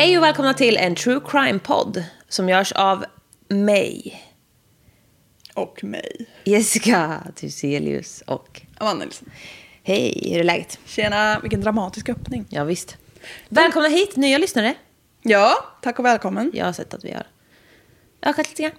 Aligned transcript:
Hej 0.00 0.18
och 0.18 0.24
välkomna 0.24 0.54
till 0.54 0.76
en 0.76 0.94
true 0.94 1.20
crime-podd 1.20 2.04
som 2.28 2.48
görs 2.48 2.72
av 2.72 3.04
mig, 3.48 4.22
Och 5.54 5.84
mig. 5.84 6.26
Jessica 6.44 7.22
Thyselius 7.36 8.22
och... 8.26 8.62
Amanda 8.78 9.04
Nilsson. 9.04 9.30
Hej, 9.82 10.30
hur 10.32 10.40
är 10.40 10.44
läget? 10.44 10.78
Tjena, 10.84 11.40
vilken 11.40 11.60
dramatisk 11.60 12.08
öppning. 12.08 12.46
Ja, 12.48 12.64
visst. 12.64 12.96
Välkomna 13.48 13.88
hit, 13.88 14.16
nya 14.16 14.38
lyssnare. 14.38 14.74
Ja, 15.22 15.52
tack 15.82 15.98
och 15.98 16.04
välkommen. 16.04 16.50
Jag 16.54 16.64
har 16.64 16.72
sett 16.72 16.94
att 16.94 17.04
vi 17.04 17.12
har 17.12 17.26
ökat 18.22 18.48
lite 18.48 18.62
grann. 18.62 18.72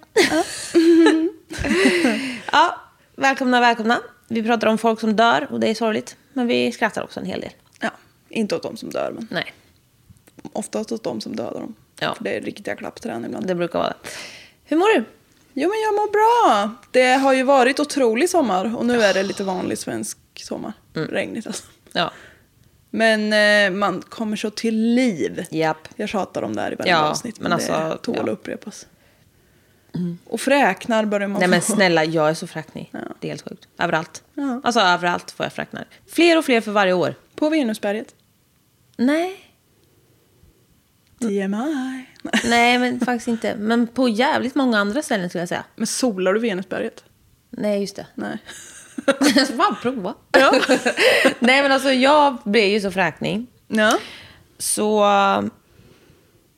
ja, 2.52 2.80
välkomna, 3.16 3.60
välkomna. 3.60 4.00
Vi 4.28 4.42
pratar 4.42 4.66
om 4.66 4.78
folk 4.78 5.00
som 5.00 5.16
dör 5.16 5.48
och 5.50 5.60
det 5.60 5.68
är 5.68 5.74
sorgligt. 5.74 6.16
Men 6.32 6.46
vi 6.46 6.72
skrattar 6.72 7.02
också 7.02 7.20
en 7.20 7.26
hel 7.26 7.40
del. 7.40 7.52
Ja, 7.80 7.90
inte 8.28 8.56
åt 8.56 8.62
de 8.62 8.76
som 8.76 8.90
dör, 8.90 9.12
men 9.14 9.28
Nej, 9.30 9.52
oftast 10.52 10.92
åt 10.92 11.02
de 11.04 11.20
som 11.20 11.36
dödar 11.36 11.60
dem. 11.60 11.74
Ja. 12.00 12.14
För 12.14 12.24
det 12.24 12.36
är 12.36 12.40
riktiga 12.40 12.76
klappträn 12.76 13.24
ibland. 13.24 13.46
det 13.46 13.54
brukar 13.54 13.78
vara 13.78 13.88
det. 13.88 14.08
Hur 14.64 14.76
mår 14.76 14.94
du? 14.94 15.04
Jo, 15.54 15.68
men 15.68 15.80
jag 15.80 15.94
mår 15.94 16.12
bra. 16.12 16.70
Det 16.90 17.12
har 17.14 17.32
ju 17.32 17.42
varit 17.42 17.80
otrolig 17.80 18.30
sommar 18.30 18.76
och 18.76 18.86
nu 18.86 19.02
är 19.02 19.14
det 19.14 19.22
lite 19.22 19.44
vanlig 19.44 19.78
svensk 19.78 20.18
sommar. 20.34 20.72
Mm. 20.96 21.08
Regnigt 21.08 21.46
alltså. 21.46 21.64
Ja. 21.92 22.10
Men 22.90 23.32
eh, 23.32 23.78
man 23.78 24.02
kommer 24.02 24.36
så 24.36 24.50
till 24.50 24.94
liv. 24.94 25.46
Japp. 25.50 25.88
Jag 25.96 26.08
tjatar 26.08 26.42
om 26.42 26.56
det 26.56 26.62
här 26.62 26.72
i 26.72 26.74
varje 26.74 26.90
Ja, 26.90 26.98
avsnitt, 27.10 27.40
men, 27.40 27.50
men 27.50 27.58
det 27.58 27.74
alltså, 27.74 27.98
tål 28.02 28.14
ja. 28.16 28.22
att 28.22 28.28
upprepas. 28.28 28.86
Och 30.24 30.40
fräknar 30.40 31.04
börjar 31.04 31.28
man 31.28 31.40
Nej 31.40 31.48
men 31.48 31.60
få. 31.60 31.72
snälla, 31.72 32.04
jag 32.04 32.30
är 32.30 32.34
så 32.34 32.46
fräknig. 32.46 32.90
Ja. 32.92 32.98
Det 33.20 33.26
är 33.26 33.30
helt 33.30 33.48
sjukt. 33.48 33.68
Överallt. 33.78 34.22
Ja. 34.34 34.60
Alltså 34.64 34.80
överallt 34.80 35.30
får 35.30 35.46
jag 35.46 35.52
fräknar. 35.52 35.86
Fler 36.06 36.38
och 36.38 36.44
fler 36.44 36.60
för 36.60 36.72
varje 36.72 36.92
år. 36.92 37.14
På 37.34 37.50
Venusberget. 37.50 38.14
Nej. 38.96 39.51
TMI. 41.22 42.04
Nej. 42.44 42.78
Men 42.78 43.00
faktiskt 43.00 43.28
inte. 43.28 43.56
Men 43.56 43.86
på 43.86 44.08
jävligt 44.08 44.54
många 44.54 44.78
andra 44.78 45.02
ställen 45.02 45.28
skulle 45.28 45.42
jag 45.42 45.48
säga. 45.48 45.64
Men 45.76 45.86
solar 45.86 46.34
du 46.34 46.40
Venusberget? 46.40 47.04
Nej, 47.50 47.80
just 47.80 47.96
det. 47.96 48.06
Nej. 48.14 48.38
Fan, 49.56 49.76
prova. 49.82 50.14
Ja. 50.32 50.52
Nej, 51.38 51.62
men 51.62 51.72
alltså 51.72 51.92
jag 51.92 52.36
blir 52.44 52.66
ju 52.70 52.80
så 52.80 52.90
fräknig. 52.90 53.46
Ja. 53.68 53.98
Så... 54.58 55.04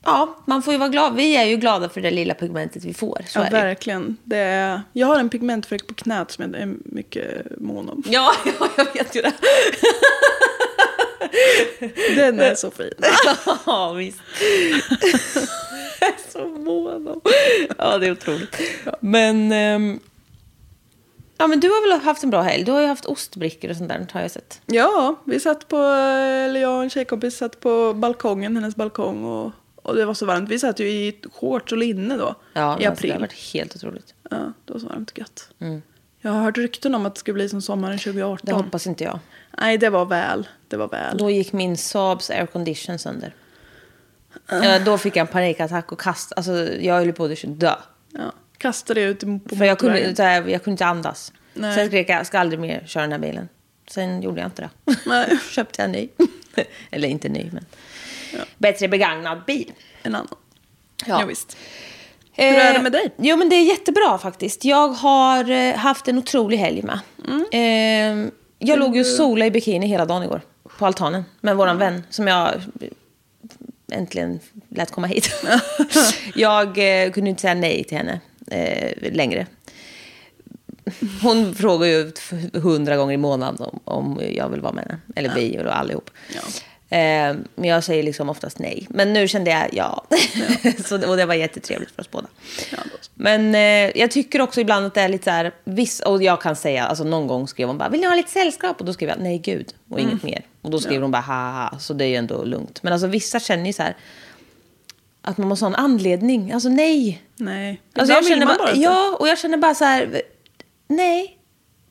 Ja, 0.05 0.37
man 0.45 0.61
får 0.61 0.73
ju 0.73 0.79
vara 0.79 0.89
glad. 0.89 1.15
Vi 1.15 1.35
är 1.37 1.45
ju 1.45 1.57
glada 1.57 1.89
för 1.89 2.01
det 2.01 2.11
lilla 2.11 2.33
pigmentet 2.33 2.83
vi 2.83 2.93
får. 2.93 3.21
Så 3.27 3.39
Ja, 3.39 3.47
verkligen. 3.51 4.17
Det 4.23 4.37
är, 4.37 4.81
jag 4.93 5.07
har 5.07 5.19
en 5.19 5.29
pigmentfläck 5.29 5.87
på 5.87 5.93
knät 5.93 6.31
som 6.31 6.43
jag 6.43 6.61
är 6.61 6.75
mycket 6.85 7.59
mån 7.59 7.89
om. 7.89 8.03
Ja, 8.05 8.31
ja, 8.59 8.69
jag 8.77 8.93
vet 8.93 9.15
ju 9.15 9.21
det. 9.21 9.33
Den 12.15 12.39
är 12.39 12.55
så 12.55 12.71
fin. 12.71 12.91
Ja, 13.65 13.93
visst. 13.93 14.19
Jag 15.99 16.09
är 16.09 16.31
så 16.31 16.47
mån 16.47 17.07
om. 17.07 17.21
Ja, 17.77 17.97
det 17.97 18.07
är 18.07 18.11
otroligt. 18.11 18.57
Men... 18.99 19.51
ehm, 19.51 19.99
ja, 21.37 21.47
men 21.47 21.59
du 21.59 21.67
har 21.69 21.89
väl 21.89 22.01
haft 22.01 22.23
en 22.23 22.29
bra 22.29 22.41
helg? 22.41 22.63
Du 22.63 22.71
har 22.71 22.81
ju 22.81 22.87
haft 22.87 23.05
ostbrickor 23.05 23.69
och 23.71 23.77
sånt 23.77 23.89
där, 23.89 24.07
har 24.11 24.21
jag 24.21 24.31
sett. 24.31 24.61
Ja, 24.65 25.15
vi 25.23 25.39
satt 25.39 25.67
på, 25.67 25.77
eller 25.77 26.61
jag 26.61 26.77
och 26.77 26.83
en 26.83 26.89
tjejkompis 26.89 27.37
satt 27.37 27.59
på 27.59 27.93
balkongen, 27.93 28.55
hennes 28.55 28.75
balkong 28.75 29.23
och, 29.25 29.51
och 29.75 29.95
det 29.95 30.05
var 30.05 30.13
så 30.13 30.25
varmt. 30.25 30.49
Vi 30.49 30.59
satt 30.59 30.79
ju 30.79 30.89
i 30.89 31.15
shorts 31.33 31.71
och 31.71 31.77
linne 31.77 32.17
då, 32.17 32.35
Ja, 32.53 32.61
i 32.61 32.85
alltså, 32.85 32.87
april. 32.89 33.09
det 33.09 33.13
har 33.15 33.21
varit 33.21 33.53
helt 33.53 33.75
otroligt. 33.75 34.13
Ja, 34.29 34.37
det 34.65 34.73
var 34.73 34.79
så 34.79 34.87
varmt 34.87 35.11
och 35.11 35.19
gött. 35.19 35.49
Jag 36.21 36.31
har 36.31 36.41
hört 36.43 36.57
rykten 36.57 36.95
om 36.95 37.05
att 37.05 37.15
det 37.15 37.19
skulle 37.19 37.33
bli 37.33 37.49
som 37.49 37.61
sommaren 37.61 37.97
2018. 37.97 38.45
Det 38.45 38.53
hoppas 38.53 38.87
inte 38.87 39.03
jag. 39.03 39.19
Nej, 39.61 39.77
det 39.77 39.89
var 39.89 40.05
väl. 40.05 40.47
Det 40.67 40.77
var 40.77 40.87
väl. 40.87 41.17
Då 41.17 41.29
gick 41.29 41.53
min 41.53 41.77
Saabs 41.77 42.29
aircondition 42.29 42.99
sönder. 42.99 43.33
Ja, 44.49 44.79
då 44.79 44.97
fick 44.97 45.15
jag 45.15 45.21
en 45.21 45.27
panikattack 45.27 45.91
och 45.91 45.99
kast. 45.99 46.33
Alltså, 46.35 46.73
jag 46.73 46.95
höll 46.95 47.13
på 47.13 47.25
att 47.25 47.43
dö. 47.45 47.75
Ja, 48.13 48.31
kastade 48.57 49.01
ut 49.01 49.19
på 49.19 49.55
För 49.55 49.65
jag 49.65 49.79
kunde, 49.79 49.93
motorvägen. 49.93 50.25
här, 50.25 50.51
jag 50.51 50.63
kunde 50.63 50.73
inte 50.73 50.85
andas. 50.85 51.33
Nej. 51.53 51.75
Sen 51.75 51.87
skrek 51.87 52.09
jag, 52.09 52.19
jag 52.19 52.27
ska 52.27 52.39
aldrig 52.39 52.59
mer 52.59 52.83
köra 52.87 53.03
den 53.03 53.11
här 53.11 53.19
bilen. 53.19 53.49
Sen 53.87 54.21
gjorde 54.21 54.41
jag 54.41 54.47
inte 54.47 54.61
det. 54.61 54.95
Nej. 55.05 55.39
Köpte 55.51 55.81
jag 55.81 55.85
en 55.85 55.91
ny. 55.91 56.09
Eller 56.91 57.07
inte 57.07 57.29
ny, 57.29 57.49
men 57.51 57.65
bättre 58.57 58.87
begagnad 58.87 59.45
bil. 59.45 59.71
En 60.03 60.15
annan. 60.15 60.35
Ja. 61.05 61.19
Ja, 61.19 61.25
visst. 61.25 61.57
Hur 62.31 62.45
är 62.45 62.73
det 62.73 62.81
med 62.81 62.91
dig? 62.91 63.13
Jo, 63.17 63.37
men 63.37 63.49
det 63.49 63.55
är 63.55 63.63
jättebra 63.63 64.17
faktiskt. 64.17 64.65
Jag 64.65 64.87
har 64.87 65.51
eh, 65.51 65.75
haft 65.75 66.07
en 66.07 66.17
otrolig 66.17 66.57
helg 66.57 66.81
med. 66.81 66.99
Mm. 67.27 68.25
Eh, 68.25 68.31
jag 68.59 68.79
låg 68.79 68.95
ju 68.95 69.01
och 69.01 69.07
solade 69.07 69.45
i 69.45 69.51
bikini 69.51 69.87
hela 69.87 70.05
dagen 70.05 70.23
igår. 70.23 70.41
På 70.77 70.85
altanen. 70.85 71.25
Med 71.41 71.55
våran 71.55 71.77
vän 71.77 72.03
som 72.09 72.27
jag 72.27 72.61
äntligen 73.91 74.39
lät 74.69 74.91
komma 74.91 75.07
hit. 75.07 75.45
jag 76.35 76.67
eh, 76.67 77.11
kunde 77.11 77.29
inte 77.29 77.41
säga 77.41 77.53
nej 77.53 77.83
till 77.83 77.97
henne 77.97 78.19
eh, 78.47 79.13
längre. 79.13 79.47
Hon 81.21 81.55
frågar 81.55 81.87
ju 81.87 82.11
hundra 82.53 82.97
gånger 82.97 83.13
i 83.13 83.17
månaden 83.17 83.67
om, 83.67 83.79
om 83.85 84.21
jag 84.35 84.49
vill 84.49 84.61
vara 84.61 84.73
med 84.73 84.83
henne. 84.83 84.99
Eller 85.15 85.35
vi 85.35 85.59
och 85.59 85.77
allihop. 85.77 86.09
Eh, 86.89 87.35
men 87.55 87.69
jag 87.69 87.83
säger 87.83 88.03
liksom 88.03 88.29
oftast 88.29 88.59
nej. 88.59 88.87
Men 88.89 89.13
nu 89.13 89.27
kände 89.27 89.51
jag 89.51 89.69
ja. 89.73 90.05
så, 90.85 91.09
och 91.09 91.17
det 91.17 91.25
var 91.25 91.33
jättetrevligt 91.33 91.91
för 91.91 92.01
oss 92.01 92.11
båda. 92.11 92.27
Men 93.13 93.55
eh, 93.55 93.99
jag 93.99 94.11
tycker 94.11 94.41
också 94.41 94.61
ibland 94.61 94.85
att 94.85 94.93
det 94.93 95.01
är 95.01 95.09
lite 95.09 95.23
så 95.23 95.29
här, 95.29 95.51
viss, 95.63 95.99
och 95.99 96.23
jag 96.23 96.41
kan 96.41 96.55
säga, 96.55 96.85
alltså 96.85 97.03
någon 97.03 97.27
gång 97.27 97.47
skrev 97.47 97.67
hon 97.67 97.77
bara, 97.77 97.89
vill 97.89 98.01
ni 98.01 98.07
ha 98.07 98.15
lite 98.15 98.31
sällskap? 98.31 98.79
Och 98.79 98.85
då 98.85 98.93
skrev 98.93 99.09
jag, 99.09 99.19
nej 99.19 99.37
gud, 99.37 99.73
och 99.89 99.99
inget 99.99 100.23
mer. 100.23 100.41
Och 100.61 100.71
då 100.71 100.79
skrev 100.79 101.01
hon 101.01 101.11
bara, 101.11 101.21
ha 101.21 101.51
ha, 101.51 101.69
ha, 101.69 101.79
så 101.79 101.93
det 101.93 102.05
är 102.05 102.09
ju 102.09 102.15
ändå 102.15 102.43
lugnt. 102.43 102.83
Men 102.83 102.93
alltså 102.93 103.07
vissa 103.07 103.39
känner 103.39 103.65
ju 103.65 103.73
så 103.73 103.83
här, 103.83 103.95
att 105.21 105.37
man 105.37 105.47
måste 105.47 105.65
ha 105.65 105.69
en 105.69 105.75
anledning. 105.75 106.51
Alltså 106.51 106.69
nej. 106.69 107.21
Nej. 107.35 107.81
Alltså, 107.95 108.13
jag 108.13 108.25
känner 108.25 108.45
bara, 108.45 108.69
inte. 108.69 108.81
ja, 108.81 109.17
och 109.19 109.27
jag 109.27 109.39
känner 109.39 109.57
bara 109.57 109.75
så 109.75 109.85
här, 109.85 110.21
nej, 110.87 111.37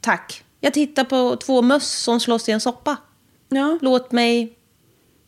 tack. 0.00 0.44
Jag 0.60 0.74
tittar 0.74 1.04
på 1.04 1.36
två 1.36 1.62
möss 1.62 1.90
som 1.90 2.20
slåss 2.20 2.48
i 2.48 2.52
en 2.52 2.60
soppa. 2.60 2.96
Ja. 3.48 3.78
Låt 3.82 4.12
mig 4.12 4.56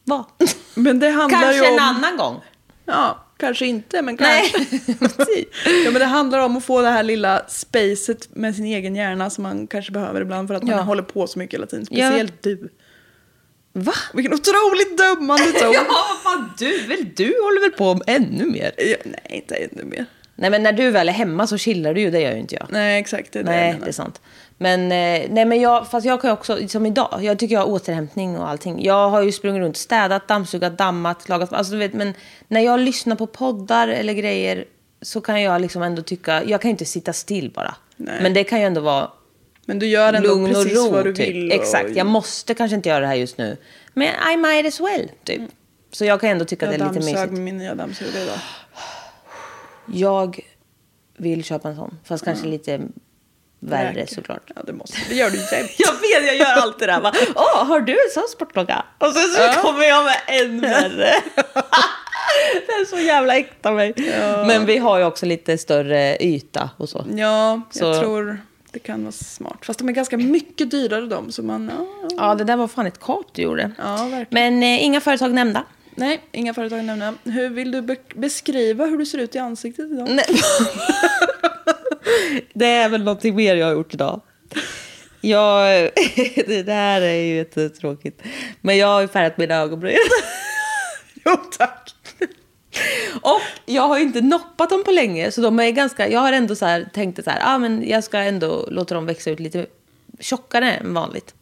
vara. 0.06 0.25
Men 0.75 0.99
det 0.99 1.08
handlar 1.11 1.41
Kanske 1.43 1.69
om... 1.69 1.75
en 1.75 1.81
annan 1.81 2.17
gång. 2.17 2.41
Ja, 2.85 3.23
kanske 3.38 3.67
inte, 3.67 4.03
men 4.03 4.17
Nej, 4.20 4.50
kanske. 4.53 5.23
ja, 5.85 5.91
men 5.91 5.94
det 5.94 6.05
handlar 6.05 6.38
om 6.38 6.56
att 6.56 6.64
få 6.64 6.81
det 6.82 6.88
här 6.91 7.03
lilla 7.03 7.43
spacet 7.49 8.29
med 8.37 8.55
sin 8.55 8.64
egen 8.64 8.97
hjärna 8.97 9.31
som 9.31 9.43
man 9.43 9.67
kanske 9.67 9.93
behöver 9.93 10.20
ibland 10.20 10.49
för 10.49 10.55
att 10.55 10.62
man 10.62 10.76
Ja. 10.76 10.82
håller 10.82 11.03
på 11.03 11.26
så 11.26 11.38
mycket 11.38 11.55
hela 11.55 11.67
tiden. 11.67 11.87
Ja. 11.91 12.06
Speciellt 12.08 12.43
du. 12.43 12.69
Va? 13.73 13.93
Vilken 14.14 14.35
otroligt 14.35 14.99
dömande 14.99 15.44
ton. 15.44 15.73
Ja, 15.75 15.85
vad 15.88 16.32
fan 16.32 16.53
du, 16.58 16.79
väl, 16.87 17.06
du 17.17 17.25
håller 17.43 17.61
väl 17.61 17.70
på 17.79 18.00
ännu 18.06 18.47
mer? 18.47 18.73
Ja, 18.76 18.97
nej, 19.05 19.20
inte 19.29 19.55
ännu 19.55 19.85
mer. 19.85 20.06
Nej, 20.35 20.50
men 20.50 20.62
när 20.62 20.73
du 20.73 20.91
väl 20.91 21.08
är 21.08 21.12
hemma 21.12 21.47
så 21.47 21.58
chillar 21.58 21.94
du 21.94 22.00
ju, 22.00 22.11
det 22.11 22.20
gör 22.20 22.32
ju 22.32 22.38
inte 22.38 22.55
jag. 22.55 22.67
Nej, 22.70 23.00
exakt. 23.00 23.32
Det 23.32 23.38
är 23.38 23.43
det 23.44 23.50
jag 23.53 23.61
Nej, 23.61 23.73
menar. 23.73 23.85
det 23.85 23.91
är 23.91 23.93
sant. 23.93 24.20
Men, 24.58 24.81
eh, 24.82 25.31
nej, 25.31 25.44
men 25.44 25.61
jag, 25.61 25.91
fast 25.91 26.06
jag 26.06 26.20
kan 26.20 26.31
också, 26.31 26.69
som 26.69 26.87
idag, 26.87 27.19
jag 27.23 27.38
tycker 27.38 27.55
jag 27.55 27.61
har 27.61 27.69
återhämtning 27.69 28.38
och 28.38 28.49
allting. 28.49 28.85
Jag 28.85 29.11
har 29.11 29.23
ju 29.23 29.32
sprungit 29.32 29.61
runt, 29.61 29.76
städat, 29.76 30.29
dammsugat, 30.29 30.79
dammat, 30.79 31.29
lagat, 31.29 31.53
alltså 31.53 31.73
du 31.73 31.79
vet, 31.79 31.93
men 31.93 32.14
när 32.49 32.61
jag 32.61 32.81
lyssnar 32.81 33.17
på 33.17 33.26
poddar 33.26 33.88
eller 33.88 34.12
grejer 34.12 34.64
så 35.03 35.20
kan 35.20 35.43
jag 35.43 35.61
liksom 35.61 35.82
ändå 35.82 36.03
tycka, 36.03 36.44
jag 36.44 36.61
kan 36.61 36.69
ju 36.69 36.70
inte 36.70 36.85
sitta 36.85 37.12
still 37.12 37.50
bara. 37.55 37.75
Nej. 37.97 38.19
Men 38.23 38.35
det 38.35 38.44
kan 38.44 38.61
ju 38.61 38.64
ändå 38.67 38.81
vara 38.81 39.11
Men 39.67 39.79
du 39.79 39.87
gör 39.87 40.12
ändå 40.12 40.29
lugn 40.29 40.47
och 40.47 40.62
precis 40.62 40.76
ro. 40.79 40.91
vad 40.91 41.05
du 41.05 41.14
typ. 41.14 41.29
vill. 41.29 41.47
och- 41.49 41.55
Exakt, 41.55 41.97
jag 41.97 42.06
måste 42.06 42.55
kanske 42.55 42.75
inte 42.76 42.88
göra 42.88 43.00
det 43.00 43.06
här 43.06 43.14
just 43.14 43.38
nu. 43.38 43.56
Men 43.93 44.08
I 44.32 44.37
might 44.37 44.67
as 44.67 44.81
well, 44.81 45.11
typ. 45.25 45.43
Så 45.93 46.05
jag 46.05 46.20
kan 46.20 46.31
ändå 46.31 46.44
tycka 46.44 46.67
Jag 46.67 46.73
det 46.73 46.76
är 46.76 46.79
lite 46.88 46.94
dammsög 46.94 47.14
mysigt. 47.14 47.32
med 47.32 47.41
min 47.41 47.56
nya 47.56 47.75
dammsugare 47.75 48.23
idag. 48.25 48.38
Jag 49.94 50.41
vill 51.17 51.44
köpa 51.44 51.69
en 51.69 51.76
sån, 51.76 51.99
fast 52.05 52.25
kanske 52.25 52.47
lite 52.47 52.81
värre 53.61 53.88
Räcker. 53.91 54.14
såklart. 54.14 54.50
Ja, 54.56 54.62
det 54.67 54.73
måste 54.73 54.97
Det 55.08 55.14
gör 55.14 55.31
du 55.31 55.37
jämt. 55.37 55.70
Jag 55.79 55.93
vet, 55.93 56.26
jag 56.26 56.37
gör 56.37 56.62
alltid 56.62 56.88
det 56.88 57.00
bara, 57.03 57.12
Åh, 57.35 57.64
har 57.64 57.81
du 57.81 57.93
en 57.93 58.11
sån 58.14 58.29
sportklocka? 58.29 58.85
Och 58.99 59.12
sen 59.12 59.23
så 59.55 59.61
kommer 59.61 59.85
jag 59.85 60.05
med 60.05 60.17
än 60.26 60.61
värre. 60.61 61.14
det 62.67 62.73
är 62.73 62.85
så 62.85 62.99
jävla 62.99 63.37
äkta 63.37 63.73
mig. 63.73 63.94
Men 64.47 64.67
vi 64.67 64.79
har 64.79 64.99
ju 64.99 65.05
också 65.05 65.26
lite 65.26 65.58
större 65.58 66.17
yta 66.20 66.70
och 66.76 66.88
så. 66.88 67.05
Ja, 67.17 67.61
jag 67.73 67.94
Så- 67.94 68.00
tror 68.00 68.41
det 68.73 68.79
kan 68.79 69.03
vara 69.03 69.12
smart. 69.12 69.58
Fast 69.62 69.79
de 69.79 69.88
är 69.88 69.93
ganska 69.93 70.17
mycket 70.17 70.70
dyrare 70.70 71.06
de. 71.06 71.32
Så 71.32 71.43
man, 71.43 71.70
ja, 71.79 71.87
ja. 72.03 72.08
Ja, 72.29 72.35
det 72.35 72.44
där 72.44 72.56
var 72.56 72.69
fan 72.69 72.87
ett 72.87 73.00
kap 73.00 73.26
du 73.32 73.43
gjorde. 73.43 73.70
ja 73.79 73.97
verkligen. 73.97 74.26
Men 74.31 74.62
eh, 74.62 74.85
inga 74.85 75.00
företag 75.00 75.35
nämnda. 75.35 75.64
Nej, 75.94 76.20
inga 76.32 76.55
företag 76.55 76.85
nämnda. 76.85 77.14
Hur 77.25 77.49
vill 77.49 77.70
du 77.70 77.82
be- 77.82 77.97
beskriva 78.14 78.85
hur 78.87 78.99
du 78.99 79.06
ser 79.06 79.19
ut 79.19 79.35
i 79.35 79.38
ansiktet 79.38 79.91
idag? 79.93 80.08
Nej. 80.11 80.26
Det 82.55 82.67
är 82.67 82.88
väl 82.88 83.05
någonting 83.05 83.37
mer 83.37 83.56
jag 83.56 83.67
har 83.67 83.73
gjort 83.73 83.94
idag. 83.94 84.20
Jag, 85.20 85.67
det 86.47 86.62
där 86.62 87.00
är 87.00 87.14
ju 87.14 87.37
jättetråkigt. 87.37 88.23
Men 88.61 88.76
jag 88.76 88.87
har 88.87 89.00
ju 89.00 89.08
färgat 89.08 89.38
mina 89.38 89.55
ögonbryn. 89.55 89.97
Jo, 91.29 91.37
tack. 91.58 91.94
Och 93.23 93.41
jag 93.64 93.82
har 93.82 93.99
ju 93.99 94.05
inte 94.05 94.20
noppat 94.20 94.70
dem 94.70 94.85
på 94.85 94.91
länge. 94.91 95.31
Så 95.31 95.41
de 95.41 95.61
är 95.61 95.70
ganska, 95.70 96.08
jag 96.08 96.20
har 96.20 96.32
ändå 96.32 96.55
så 96.55 96.67
här, 96.67 96.88
tänkt 96.94 97.26
här, 97.26 97.41
ah, 97.43 97.58
men 97.58 97.88
jag 97.88 98.05
ska 98.05 98.19
ändå 98.19 98.67
låta 98.70 98.94
dem 98.94 99.06
växa 99.06 99.31
ut 99.31 99.41
lite 99.41 99.67
tjockare 100.20 100.73
än 100.73 100.94
vanligt. 100.94 101.35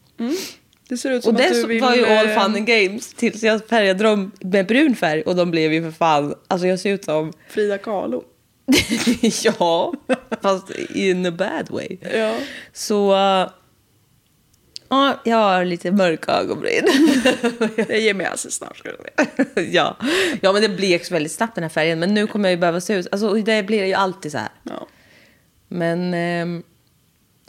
Det 0.88 0.96
ser 0.96 1.10
ut 1.10 1.18
Och 1.18 1.24
som 1.24 1.36
att 1.36 1.42
det 1.42 1.66
vill... 1.66 1.80
var 1.80 1.94
ju 1.94 2.06
all 2.06 2.26
eh, 2.28 2.42
fun 2.42 2.56
and 2.56 2.66
games 2.66 3.14
tills 3.14 3.42
jag 3.42 3.68
färgade 3.68 4.04
dem 4.04 4.30
med 4.40 4.66
brun 4.66 4.96
färg. 4.96 5.22
Och 5.22 5.36
de 5.36 5.50
blev 5.50 5.72
ju 5.72 5.82
för 5.82 5.90
fan, 5.90 6.34
alltså 6.48 6.66
jag 6.66 6.80
ser 6.80 6.90
ut 6.90 7.04
som, 7.04 7.32
Frida 7.48 7.78
Kahlo. 7.78 8.24
ja, 9.42 9.92
fast 10.42 10.70
in 10.70 11.26
a 11.26 11.30
bad 11.30 11.70
way. 11.70 11.96
Ja. 12.14 12.34
Så, 12.72 13.12
uh, 13.12 13.50
ja, 14.88 15.20
jag 15.24 15.36
har 15.36 15.64
lite 15.64 15.92
mörka 15.92 16.32
ögonbryn. 16.32 16.84
Det 17.86 17.98
ger 18.00 18.14
mig 18.14 18.26
alltså 18.26 18.50
snart. 18.50 18.82
ja. 19.70 19.96
ja, 20.40 20.52
men 20.52 20.62
det 20.62 20.68
bleks 20.68 21.10
väldigt 21.10 21.32
snabbt 21.32 21.54
den 21.54 21.64
här 21.64 21.68
färgen. 21.68 21.98
Men 21.98 22.14
nu 22.14 22.26
kommer 22.26 22.48
jag 22.48 22.54
ju 22.56 22.60
behöva 22.60 22.80
se 22.80 22.94
ut, 22.94 23.08
alltså 23.12 23.34
det 23.34 23.62
blir 23.62 23.84
ju 23.84 23.94
alltid 23.94 24.32
så 24.32 24.38
här. 24.38 24.50
Ja. 24.62 24.86
Men, 25.68 26.14
ehm, 26.14 26.62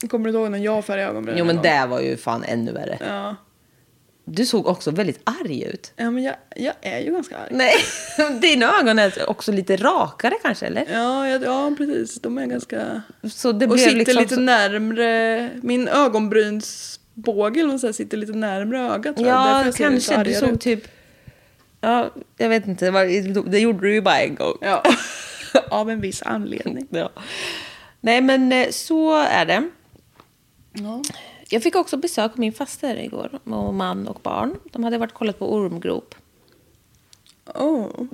Kommer 0.09 0.31
du 0.31 0.39
ihåg 0.39 0.51
när 0.51 0.59
jag 0.59 0.85
färgade 0.85 1.09
ögonbrynen? 1.09 1.39
jo 1.39 1.45
men 1.45 1.61
det 1.61 1.85
var 1.89 1.99
ju 1.99 2.17
fan 2.17 2.43
ännu 2.43 2.71
värre. 2.71 2.97
Ja. 3.07 3.35
Du 4.25 4.45
såg 4.45 4.67
också 4.67 4.91
väldigt 4.91 5.19
arg 5.23 5.63
ut. 5.63 5.93
ja, 5.95 6.11
men 6.11 6.23
jag, 6.23 6.35
jag 6.55 6.73
är 6.81 6.99
ju 6.99 7.11
ganska 7.11 7.37
arg. 7.37 7.49
Nej, 7.51 7.73
dina 8.41 8.79
ögon 8.79 8.99
är 8.99 9.29
också 9.29 9.51
lite 9.51 9.75
rakare 9.77 10.35
kanske, 10.43 10.65
eller? 10.65 10.85
Ja, 10.91 11.27
ja, 11.27 11.39
ja, 11.43 11.75
precis. 11.77 12.21
De 12.21 12.37
är 12.37 12.45
ganska... 12.45 13.01
Så 13.33 13.51
det 13.51 13.67
Och 13.67 13.79
sitter 13.79 13.95
liksom 13.95 14.21
lite 14.21 14.35
närmre... 14.39 15.49
Min 15.61 15.87
ögonbrynsbåge 15.87 17.59
eller 17.59 17.85
här 17.85 17.91
sitter 17.91 18.17
lite 18.17 18.33
närmre 18.33 18.79
ögat. 18.79 19.15
tror 19.15 19.27
Ja, 19.27 19.65
jag 19.65 19.75
kanske. 19.75 20.23
Du 20.23 20.33
såg 20.33 20.59
typ... 20.61 20.87
Ja, 21.81 22.09
jag 22.37 22.49
vet 22.49 22.67
inte. 22.67 22.91
Det 23.45 23.59
gjorde 23.59 23.79
du 23.87 23.93
ju 23.93 24.01
bara 24.01 24.19
en 24.19 24.35
gång. 24.35 24.57
Ja. 24.61 24.83
Av 25.69 25.89
en 25.89 26.01
viss 26.01 26.21
anledning. 26.21 26.87
Ja. 26.95 27.11
Nej, 28.01 28.21
men 28.21 28.51
eh, 28.51 28.69
så 28.69 29.15
är 29.17 29.45
det. 29.45 29.69
Ja. 30.73 31.01
Jag 31.49 31.63
fick 31.63 31.75
också 31.75 31.97
besök 31.97 32.31
av 32.31 32.39
min 32.39 32.53
faster 32.53 32.95
igår. 32.95 33.39
Och 33.43 33.73
man 33.73 34.07
och 34.07 34.19
barn. 34.23 34.55
De 34.71 34.83
hade 34.83 34.97
varit 34.97 35.13
kollat 35.13 35.39
på 35.39 35.53
ormgrop. 35.53 36.15
Oh, 37.45 37.87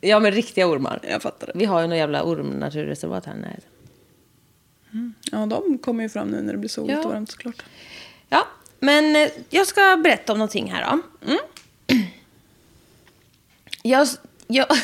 Ja, 0.00 0.20
men 0.20 0.32
riktiga 0.32 0.66
ormar. 0.68 1.00
jag 1.02 1.22
fattar 1.22 1.46
det. 1.46 1.52
Vi 1.54 1.64
har 1.64 1.80
ju 1.80 1.86
några 1.86 1.96
jävla 1.98 2.22
ormnaturreservat 2.22 3.24
här 3.26 3.34
i 3.34 3.38
närheten. 3.40 3.70
Ja, 5.32 5.46
de 5.46 5.78
kommer 5.78 6.02
ju 6.02 6.08
fram 6.08 6.28
nu 6.28 6.42
när 6.42 6.52
det 6.52 6.58
blir 6.58 6.68
soligt 6.68 6.98
Ja. 6.98 7.04
och 7.04 7.12
varmt 7.12 7.30
såklart. 7.30 7.62
Ja, 8.28 8.46
men 8.80 9.16
eh, 9.16 9.28
jag 9.50 9.66
ska 9.66 9.96
berätta 9.96 10.32
om 10.32 10.38
någonting 10.38 10.72
här 10.72 10.90
då. 10.90 11.00
Mm. 11.26 11.38
Jag, 13.82 14.08
jag, 14.46 14.66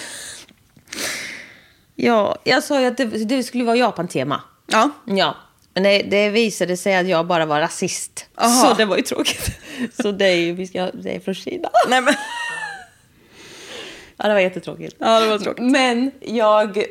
ja, 1.95 2.39
jag 2.45 2.65
sa 2.65 2.81
ju 2.81 2.87
att 2.87 2.97
det, 2.97 3.05
det 3.05 3.43
skulle 3.43 3.65
vara 3.65 3.77
Japan-tema. 3.77 4.43
Ja. 4.67 4.91
Ja, 5.05 5.37
men 5.75 5.83
det, 5.83 6.03
det 6.03 6.31
visade 6.31 6.77
sig 6.77 6.97
att 6.97 7.09
jag 7.09 7.27
bara 7.27 7.47
var 7.47 7.61
rasist. 7.61 8.27
Aha. 8.35 8.69
Så 8.69 8.75
det 8.75 8.85
var 8.85 8.97
ju 8.97 9.03
tråkigt. 9.03 9.51
Så 10.03 10.13
det 10.13 10.27
är 10.27 10.37
ju, 10.37 10.53
vi 10.53 10.67
ska, 10.67 10.91
det 10.91 11.17
är 11.17 11.21
från 11.21 11.35
Kina. 11.35 11.71
Nej, 11.89 12.01
men... 12.01 12.15
Ja, 14.17 14.29
det 14.29 14.35
var 14.35 14.41
jättetråkigt. 14.41 14.97
Ja, 14.99 15.21
det 15.21 15.27
var 15.27 15.39
tråkigt. 15.39 15.65
Men 15.65 16.11
jag, 16.21 16.85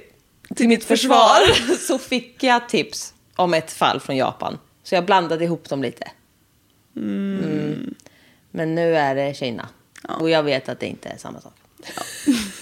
till 0.55 0.67
mitt 0.67 0.83
försvar, 0.83 1.75
så 1.87 1.99
fick 1.99 2.43
jag 2.43 2.69
tips 2.69 3.13
om 3.35 3.53
ett 3.53 3.71
fall 3.71 3.99
från 3.99 4.17
Japan. 4.17 4.59
Så 4.83 4.95
jag 4.95 5.05
blandade 5.05 5.43
ihop 5.43 5.69
dem 5.69 5.81
lite. 5.81 6.11
Mm. 6.95 7.95
Men 8.51 8.75
nu 8.75 8.95
är 8.95 9.15
det 9.15 9.37
Kina. 9.37 9.69
Och 10.19 10.29
jag 10.29 10.43
vet 10.43 10.69
att 10.69 10.79
det 10.79 10.85
inte 10.85 11.09
är 11.09 11.17
samma 11.17 11.41
sak. 11.41 11.53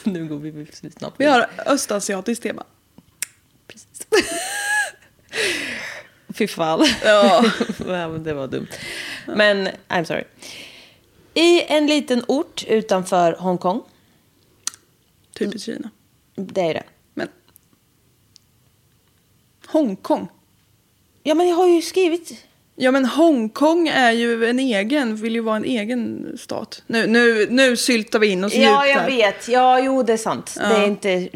nu 0.04 0.28
går 0.28 0.38
vi 0.38 0.68
snabbt. 0.92 1.16
Vi 1.18 1.26
har 1.26 1.50
östasiatiskt 1.66 2.44
tema. 2.44 2.64
Precis. 3.68 4.08
Fy 6.34 6.48
fan. 6.48 6.86
Ja. 7.04 7.46
ja, 7.88 8.08
det 8.08 8.34
var 8.34 8.48
dumt. 8.48 8.68
Men 9.28 9.70
I'm 9.90 10.04
sorry. 10.04 10.24
I 11.34 11.62
en 11.68 11.88
liten 11.88 12.24
ort 12.28 12.66
utanför 12.68 13.34
Hongkong. 13.40 13.82
Typiskt 15.40 15.66
Kina. 15.66 15.90
Det 16.36 16.62
är 16.62 16.74
det. 16.74 16.84
Men... 17.14 17.28
Hongkong. 19.68 20.28
Ja, 21.24 21.36
men 21.36 21.48
jag 21.48 21.56
har 21.56 21.68
ju 21.68 21.82
skrivit... 21.82 22.46
Ja, 22.76 22.92
men 22.92 23.06
Hongkong 23.06 23.88
är 23.88 24.12
ju 24.12 24.46
en 24.46 24.60
egen, 24.60 25.16
vill 25.16 25.36
ju 25.36 25.42
vara 25.42 25.56
en 25.56 25.66
egen 25.66 26.32
stat. 26.40 26.84
Nu, 26.88 27.08
nu, 27.08 27.48
nu 27.50 27.78
syltar 27.78 28.20
vi 28.20 28.28
in 28.28 28.44
oss 28.44 28.54
Ja, 28.54 28.60
djupt 28.60 28.96
jag 28.96 29.02
här. 29.02 29.08
vet. 29.08 29.48
Ja, 29.48 29.80
jo, 29.80 30.04
det 30.04 30.14
är 30.14 30.18
sant. 30.18 30.58
Ja. 30.60 30.68
Det 30.68 30.76
är 30.76 30.88
inte... 30.88 31.30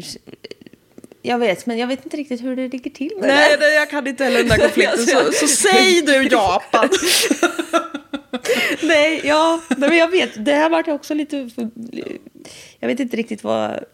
Jag 1.26 1.38
vet, 1.38 1.66
men 1.66 1.78
jag 1.78 1.86
vet 1.86 2.04
inte 2.04 2.16
riktigt 2.16 2.42
hur 2.44 2.56
det 2.56 2.68
ligger 2.68 2.90
till 2.90 3.12
med 3.20 3.28
Nej, 3.28 3.50
det. 3.50 3.66
det, 3.66 3.74
jag 3.74 3.90
kan 3.90 4.06
inte 4.06 4.24
heller 4.24 4.38
den 4.38 4.48
där 4.48 4.58
konflikten. 4.58 4.98
Så, 5.06 5.32
så 5.32 5.46
säg 5.46 6.02
du 6.02 6.28
Japan. 6.28 6.88
Nej, 8.82 9.20
ja, 9.24 9.60
nej, 9.76 9.88
men 9.88 9.98
jag 9.98 10.08
vet. 10.10 10.44
Det 10.44 10.52
här 10.54 10.70
vart 10.70 10.88
också 10.88 11.14
lite... 11.14 11.50
För, 11.54 11.68
jag 12.80 12.88
vet 12.88 13.00
inte 13.00 13.16
riktigt 13.16 13.44
vad... 13.44 13.84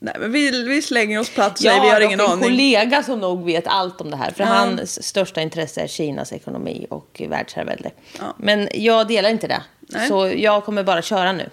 Nej, 0.00 0.14
men 0.20 0.32
vi, 0.32 0.64
vi 0.64 0.82
slänger 0.82 1.20
oss 1.20 1.30
platt, 1.30 1.58
säger 1.58 1.80
vi 1.82 1.88
har 1.88 2.00
ingen 2.00 2.20
en 2.20 2.26
aning. 2.26 2.42
kollega 2.44 3.02
som 3.02 3.20
nog 3.20 3.44
vet 3.44 3.66
allt 3.66 4.00
om 4.00 4.10
det 4.10 4.16
här. 4.16 4.30
För 4.30 4.44
Ja. 4.44 4.50
hans 4.50 5.02
största 5.06 5.40
intresse 5.40 5.80
är 5.80 5.86
Kinas 5.86 6.32
ekonomi 6.32 6.86
och 6.90 7.22
världsherravälde. 7.28 7.90
Ja. 8.18 8.36
Men 8.38 8.68
jag 8.74 9.08
delar 9.08 9.30
inte 9.30 9.46
det. 9.46 9.62
Nej. 9.80 10.08
Så 10.08 10.32
jag 10.36 10.64
kommer 10.64 10.82
bara 10.84 11.02
köra 11.02 11.32
nu. 11.32 11.50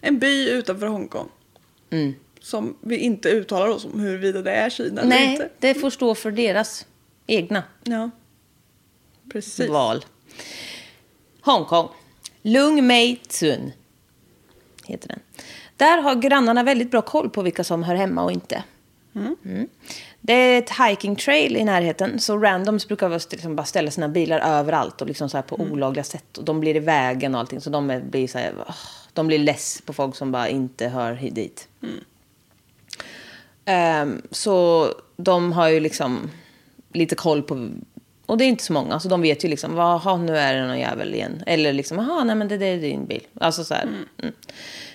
En 0.00 0.18
by 0.18 0.50
utanför 0.50 0.86
Hongkong. 0.86 1.28
Mm. 1.90 2.14
Som 2.42 2.76
vi 2.80 2.96
inte 2.96 3.28
uttalar 3.28 3.68
oss 3.68 3.84
om 3.84 4.00
huruvida 4.00 4.42
det 4.42 4.50
är 4.50 4.70
Kina 4.70 5.00
eller 5.00 5.10
Nej, 5.10 5.32
inte. 5.32 5.48
det 5.58 5.74
får 5.74 5.90
stå 5.90 6.14
för 6.14 6.30
deras 6.30 6.86
egna 7.26 7.62
Ja. 7.84 8.10
Precis. 9.32 9.70
val. 9.70 10.04
Hongkong. 11.40 11.88
Lung 12.42 12.86
Mei 12.86 13.16
Tsun 13.16 13.72
heter 14.86 15.08
den. 15.08 15.20
Där 15.76 15.98
har 16.02 16.14
grannarna 16.14 16.62
väldigt 16.62 16.90
bra 16.90 17.02
koll 17.02 17.30
på 17.30 17.42
vilka 17.42 17.64
som 17.64 17.82
hör 17.82 17.94
hemma 17.94 18.22
och 18.24 18.32
inte. 18.32 18.64
Mm. 19.14 19.68
Det 20.20 20.32
är 20.32 20.58
ett 20.58 20.70
hiking 20.70 21.16
trail 21.16 21.56
i 21.56 21.64
närheten, 21.64 22.20
så 22.20 22.38
randoms 22.38 22.88
brukar 22.88 23.30
liksom 23.30 23.56
bara 23.56 23.64
ställa 23.64 23.90
sina 23.90 24.08
bilar 24.08 24.38
överallt 24.40 25.00
och 25.00 25.06
liksom 25.06 25.28
så 25.28 25.36
här 25.36 25.42
på 25.42 25.56
olagliga 25.56 26.04
sätt. 26.04 26.38
Och 26.38 26.44
de 26.44 26.60
blir 26.60 26.76
i 26.76 26.78
vägen 26.78 27.34
och 27.34 27.40
allting, 27.40 27.60
så 27.60 27.70
de 27.70 28.00
blir 28.10 28.28
så 28.28 28.38
här, 28.38 28.54
de 29.12 29.26
blir 29.26 29.38
less 29.38 29.82
på 29.86 29.92
folk 29.92 30.16
som 30.16 30.32
bara 30.32 30.48
inte 30.48 30.88
hör 30.88 31.30
dit. 31.32 31.68
Ehm, 33.64 34.22
så 34.30 34.88
de 35.16 35.52
har 35.52 35.68
ju 35.68 35.80
liksom 35.80 36.30
lite 36.92 37.14
koll 37.14 37.42
på... 37.42 37.68
Och 38.26 38.38
det 38.38 38.44
är 38.44 38.46
inte 38.46 38.64
så 38.64 38.72
många, 38.72 39.00
så 39.00 39.08
de 39.08 39.22
vet 39.22 39.44
ju 39.44 39.48
liksom, 39.48 39.76
jaha, 39.76 40.16
nu 40.16 40.36
är 40.36 40.54
det 40.54 40.66
någon 40.66 40.78
jävel 40.78 41.14
igen. 41.14 41.42
Eller 41.46 41.72
liksom, 41.72 41.98
jaha, 41.98 42.24
nej 42.24 42.36
men 42.36 42.48
det, 42.48 42.56
det 42.56 42.66
är 42.66 42.78
din 42.78 43.06
bil. 43.06 43.26
Alltså 43.40 43.64
så 43.64 43.74
här. 43.74 43.82
Mm. 43.82 44.34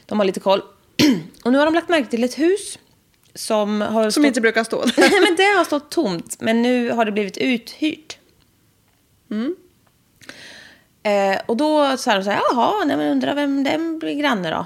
De 0.05 0.19
har 0.19 0.25
lite 0.25 0.39
koll. 0.39 0.61
och 1.43 1.51
nu 1.51 1.57
har 1.57 1.65
de 1.65 1.73
lagt 1.73 1.89
märke 1.89 2.09
till 2.09 2.23
ett 2.23 2.39
hus 2.39 2.79
som 3.35 3.81
har 3.81 4.03
Som 4.03 4.11
stått... 4.11 4.25
inte 4.25 4.41
brukar 4.41 4.63
stå 4.63 4.81
där. 4.85 4.93
Nej, 5.11 5.21
men 5.21 5.35
det 5.35 5.57
har 5.57 5.65
stått 5.65 5.91
tomt, 5.91 6.37
men 6.39 6.61
nu 6.61 6.91
har 6.91 7.05
det 7.05 7.11
blivit 7.11 7.37
uthyrt. 7.37 8.17
Eh, 11.07 11.39
och 11.45 11.57
då 11.57 11.97
sa 11.97 12.15
de 12.15 12.23
så 12.23 12.29
här, 12.29 12.41
jaha, 12.51 12.85
nej, 12.85 12.97
men 12.97 13.11
undrar 13.11 13.35
vem 13.35 13.63
den 13.63 13.99
blir 13.99 14.15
granne 14.15 14.49
då? 14.49 14.65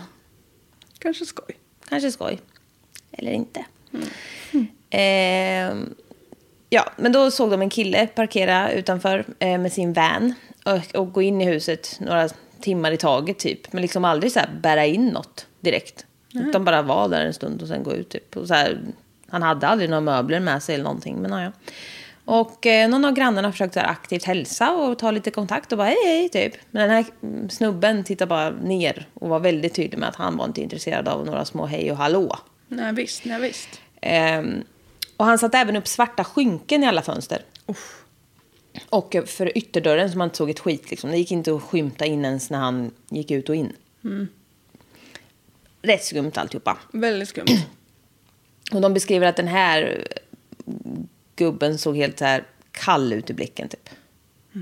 Kanske 1.00 1.26
skoj. 1.26 1.58
Kanske 1.90 2.12
skoj. 2.12 2.40
Eller 3.12 3.32
inte. 3.32 3.66
Eh, 4.94 5.76
ja, 6.70 6.92
men 6.98 7.12
då 7.12 7.32
såg 7.32 7.52
de 7.52 7.62
en 7.62 7.70
kille 7.70 8.08
parkera 8.08 8.72
utanför 8.72 9.26
eh, 9.40 9.58
med 9.58 9.74
sin 9.74 9.94
van 9.94 10.34
och, 10.66 11.00
och 11.00 11.14
gå 11.14 11.22
in 11.22 11.42
i 11.42 11.46
huset 11.46 11.98
några 12.00 12.30
timmar 12.62 12.92
i 12.92 12.98
taget 12.98 13.40
typ. 13.40 13.74
Men 13.74 13.82
liksom 13.82 14.06
aldrig 14.06 14.32
så 14.32 14.40
här 14.40 14.50
bära 14.62 14.86
in 14.86 15.08
något 15.08 15.48
direkt. 15.60 16.06
Utan 16.34 16.66
bara 16.66 16.82
vara 16.82 17.08
där 17.08 17.26
en 17.26 17.34
stund 17.34 17.62
och 17.62 17.68
sen 17.68 17.84
gå 17.84 17.94
ut 17.94 18.10
typ. 18.10 18.38
Och 18.38 18.48
så 18.48 18.54
här, 18.54 18.82
han 19.30 19.44
hade 19.44 19.68
aldrig 19.68 19.90
några 19.90 20.02
möbler 20.02 20.40
med 20.40 20.64
sig 20.64 20.76
eller 20.76 20.84
någonting. 20.84 21.22
Men 21.22 21.44
ja. 21.44 21.52
Och 22.26 22.66
eh, 22.66 22.90
någon 22.90 23.06
av 23.06 23.14
grannarna 23.14 23.52
försökte 23.52 23.80
här 23.80 23.88
aktivt 23.88 24.24
hälsa 24.24 24.72
och 24.72 25.00
ta 25.00 25.12
lite 25.12 25.32
kontakt 25.32 25.72
och 25.72 25.78
bara 25.78 25.88
hej 25.88 26.06
hej 26.06 26.30
typ. 26.30 26.54
Men 26.72 26.82
den 26.82 26.92
här 26.92 27.06
mm, 27.24 27.50
snubben 27.50 28.04
tittade 28.04 28.30
bara 28.30 28.50
ner 28.50 29.08
och 29.14 29.30
var 29.30 29.40
väldigt 29.40 29.74
tydlig 29.74 30.00
med 30.00 30.10
att 30.10 30.16
han 30.16 30.38
var 30.38 30.46
inte 30.46 30.62
intresserad 30.62 31.08
av 31.08 31.26
några 31.26 31.46
små 31.46 31.66
hej 31.66 31.92
och 31.92 31.98
hallå. 31.98 32.38
Nej 32.72 32.94
visst, 32.94 33.26
nej 33.26 33.42
visst. 33.42 33.82
Ehm, 34.02 34.64
och 35.18 35.26
han 35.26 35.40
satte 35.40 35.58
även 35.58 35.76
upp 35.76 35.88
svarta 35.88 36.24
skynken 36.24 36.84
i 36.84 36.88
alla 36.88 37.02
fönster. 37.02 37.46
Och 38.90 39.16
för 39.26 39.58
ytterdörren 39.58 40.10
som 40.10 40.18
man 40.18 40.26
inte 40.26 40.38
såg 40.38 40.50
ett 40.50 40.60
skit. 40.60 40.92
Liksom. 40.92 41.12
Det 41.12 41.18
gick 41.18 41.32
inte 41.32 41.56
att 41.56 41.64
skymta 41.64 42.06
in 42.06 42.26
ens 42.26 42.50
när 42.50 42.58
han 42.60 42.92
gick 43.10 43.32
ut 43.32 43.50
och 43.50 43.56
in. 43.56 43.74
Rätt 45.82 46.04
skumt 46.04 46.32
alltihopa. 46.36 46.78
Väldigt 46.92 47.30
skumt. 47.30 47.46
Och 48.72 48.82
de 48.82 48.94
beskriver 48.94 49.28
att 49.28 49.36
den 49.36 49.48
här 49.48 50.08
gubben 51.36 51.78
såg 51.78 51.98
helt 51.98 52.20
så 52.20 52.26
här 52.26 52.44
kall 52.72 53.14
ut 53.14 53.30
i 53.30 53.34
blicken 53.34 53.70
typ. 53.70 53.90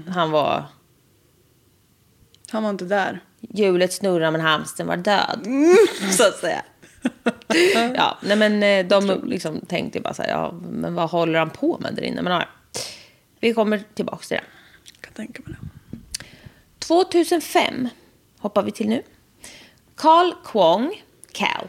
Han 0.07 0.31
var... 0.31 0.65
Han 2.49 2.63
var 2.63 2.69
inte 2.69 2.85
där. 2.85 3.23
Hjulet 3.39 3.93
snurrade 3.93 4.31
men 4.31 4.41
hamstern 4.41 4.87
var 4.87 4.97
död. 4.97 5.47
Så 6.17 6.27
att 6.27 6.37
säga. 6.37 6.63
Ja, 7.95 8.17
nej 8.21 8.37
men 8.37 8.63
eh, 8.63 8.85
de 8.85 9.21
liksom 9.29 9.61
tänkte 9.61 9.99
bara 9.99 10.13
så 10.13 10.21
här, 10.21 10.29
ja, 10.29 10.53
men 10.71 10.95
vad 10.95 11.09
håller 11.09 11.39
han 11.39 11.49
på 11.49 11.77
med 11.81 11.95
där 11.95 12.03
inne? 12.03 12.21
Men 12.21 12.33
ja, 12.33 12.45
vi 13.39 13.53
kommer 13.53 13.83
tillbaka 13.93 14.23
till 14.23 14.37
det. 14.37 14.43
Jag 14.93 15.01
kan 15.01 15.13
tänka 15.13 15.43
mig 15.45 15.55
det. 15.61 15.67
2005 16.79 17.89
hoppar 18.39 18.63
vi 18.63 18.71
till 18.71 18.89
nu. 18.89 19.03
Carl 19.95 20.33
Kwong, 20.43 21.03
Cal. 21.31 21.67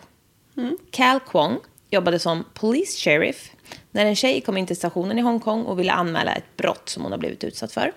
Cal 0.90 1.20
Kwong 1.20 1.58
jobbade 1.90 2.18
som 2.18 2.44
police 2.54 2.98
sheriff 2.98 3.50
när 3.90 4.06
en 4.06 4.16
tjej 4.16 4.40
kom 4.40 4.56
in 4.56 4.66
till 4.66 4.76
stationen 4.76 5.18
i 5.18 5.22
Hongkong 5.22 5.64
och 5.64 5.78
ville 5.78 5.92
anmäla 5.92 6.34
ett 6.34 6.56
brott 6.56 6.88
som 6.88 7.02
hon 7.02 7.12
har 7.12 7.18
blivit 7.18 7.44
utsatt 7.44 7.72
för. 7.72 7.92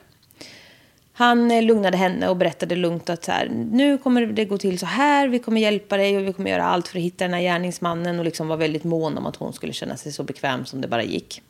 Han 1.16 1.52
eh, 1.52 1.64
lugnade 1.64 1.98
henne 1.98 2.30
och 2.30 2.38
berättade 2.38 2.76
lugnt 2.76 3.10
att 3.10 3.24
så 3.24 3.32
här, 3.32 3.50
nu 3.50 3.98
kommer 3.98 4.26
det 4.26 4.46
gå 4.46 4.58
till 4.58 4.80
så 4.80 4.86
här, 4.86 5.28
vi 5.28 5.40
kommer 5.40 5.62
hjälpa 5.62 5.98
dig 5.98 6.18
och 6.18 6.28
vi 6.28 6.34
kommer 6.34 6.52
göra 6.52 6.64
allt 6.64 6.88
för 6.88 6.98
att 6.98 7.04
hitta 7.04 7.24
den 7.24 7.34
här 7.34 7.42
gärningsmannen 7.42 8.20
och 8.20 8.26
liksom 8.26 8.48
var 8.48 8.58
väldigt 8.58 8.84
mån 8.84 9.18
om 9.18 9.26
att 9.26 9.36
hon 9.36 9.54
skulle 9.54 9.74
känna 9.74 9.98
sig 9.98 10.12
så 10.12 10.24
bekväm 10.24 10.66
som 10.66 10.82
det 10.82 10.88
bara 10.88 11.04
gick. 11.04 11.42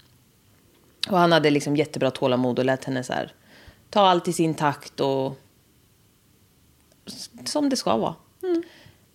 Och 1.09 1.17
han 1.17 1.31
hade 1.31 1.49
liksom 1.49 1.75
jättebra 1.75 2.11
tålamod 2.11 2.59
och 2.59 2.65
lät 2.65 2.85
henne 2.85 3.03
så 3.03 3.13
här, 3.13 3.33
ta 3.89 4.01
allt 4.01 4.27
i 4.27 4.33
sin 4.33 4.55
takt 4.55 4.99
och 4.99 5.39
som 7.45 7.69
det 7.69 7.75
ska 7.75 7.97
vara. 7.97 8.15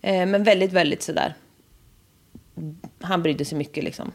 Eh, 0.01 0.25
men 0.25 0.43
väldigt, 0.43 0.73
väldigt 0.73 1.03
sådär. 1.03 1.35
Han 3.01 3.23
brydde 3.23 3.45
sig 3.45 3.57
mycket 3.57 3.83
liksom. 3.83 4.11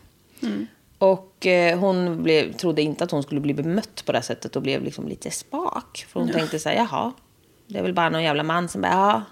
Och 0.99 1.47
eh, 1.47 1.79
hon 1.79 2.23
blev, 2.23 2.53
trodde 2.53 2.83
inte 2.83 3.05
att 3.05 3.11
hon 3.11 3.23
skulle 3.23 3.41
bli 3.41 3.55
bemött 3.55 4.05
på 4.07 4.13
det 4.13 4.19
här 4.19 4.23
sättet 4.23 4.57
och 4.57 4.63
blev 4.63 4.83
liksom 4.83 5.09
lite 5.09 5.31
spak. 5.31 6.07
För 6.09 6.21
hon 6.21 6.33
tänkte 6.33 6.59
så 6.59 6.69
här, 6.69 6.77
jaha, 6.77 7.13
det 7.67 7.79
är 7.79 7.83
väl 7.83 7.95
bara 7.95 8.09
någon 8.09 8.23
jävla 8.23 8.43
man 8.43 8.69
som 8.69 8.81
bara, 8.81 8.93
ja, 8.93 9.23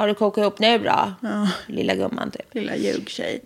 har 0.00 0.08
du 0.08 0.14
kokat 0.14 0.42
ihop 0.42 0.58
nu 0.58 0.78
bra? 0.78 1.14
Lilla 1.66 1.94
gumman 1.94 2.30
typ. 2.30 2.54
Lilla 2.54 2.76
ljugtjej. 2.76 3.42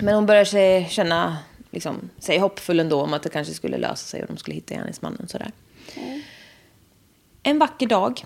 Men 0.00 0.14
hon 0.14 0.26
började 0.26 0.46
sig 0.46 0.88
känna 0.90 1.38
liksom, 1.70 2.10
sig 2.18 2.38
hoppfull 2.38 2.80
ändå 2.80 3.02
om 3.02 3.14
att 3.14 3.22
det 3.22 3.28
kanske 3.28 3.54
skulle 3.54 3.78
lösa 3.78 3.96
sig 3.96 4.22
och 4.22 4.28
de 4.28 4.36
skulle 4.36 4.54
hitta 4.54 4.74
gärningsmannen. 4.74 5.28
Sådär. 5.28 5.52
En 7.42 7.58
vacker 7.58 7.86
dag, 7.86 8.24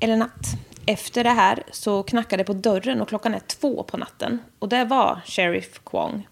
eller 0.00 0.16
natt, 0.16 0.46
efter 0.86 1.24
det 1.24 1.30
här 1.30 1.62
så 1.70 2.02
knackade 2.02 2.40
det 2.40 2.46
på 2.46 2.52
dörren 2.52 3.00
och 3.00 3.08
klockan 3.08 3.34
är 3.34 3.40
två 3.40 3.82
på 3.82 3.96
natten. 3.96 4.38
Och 4.58 4.68
det 4.68 4.84
var 4.84 5.20
Sheriff 5.26 5.80
Kwong. 5.84 6.28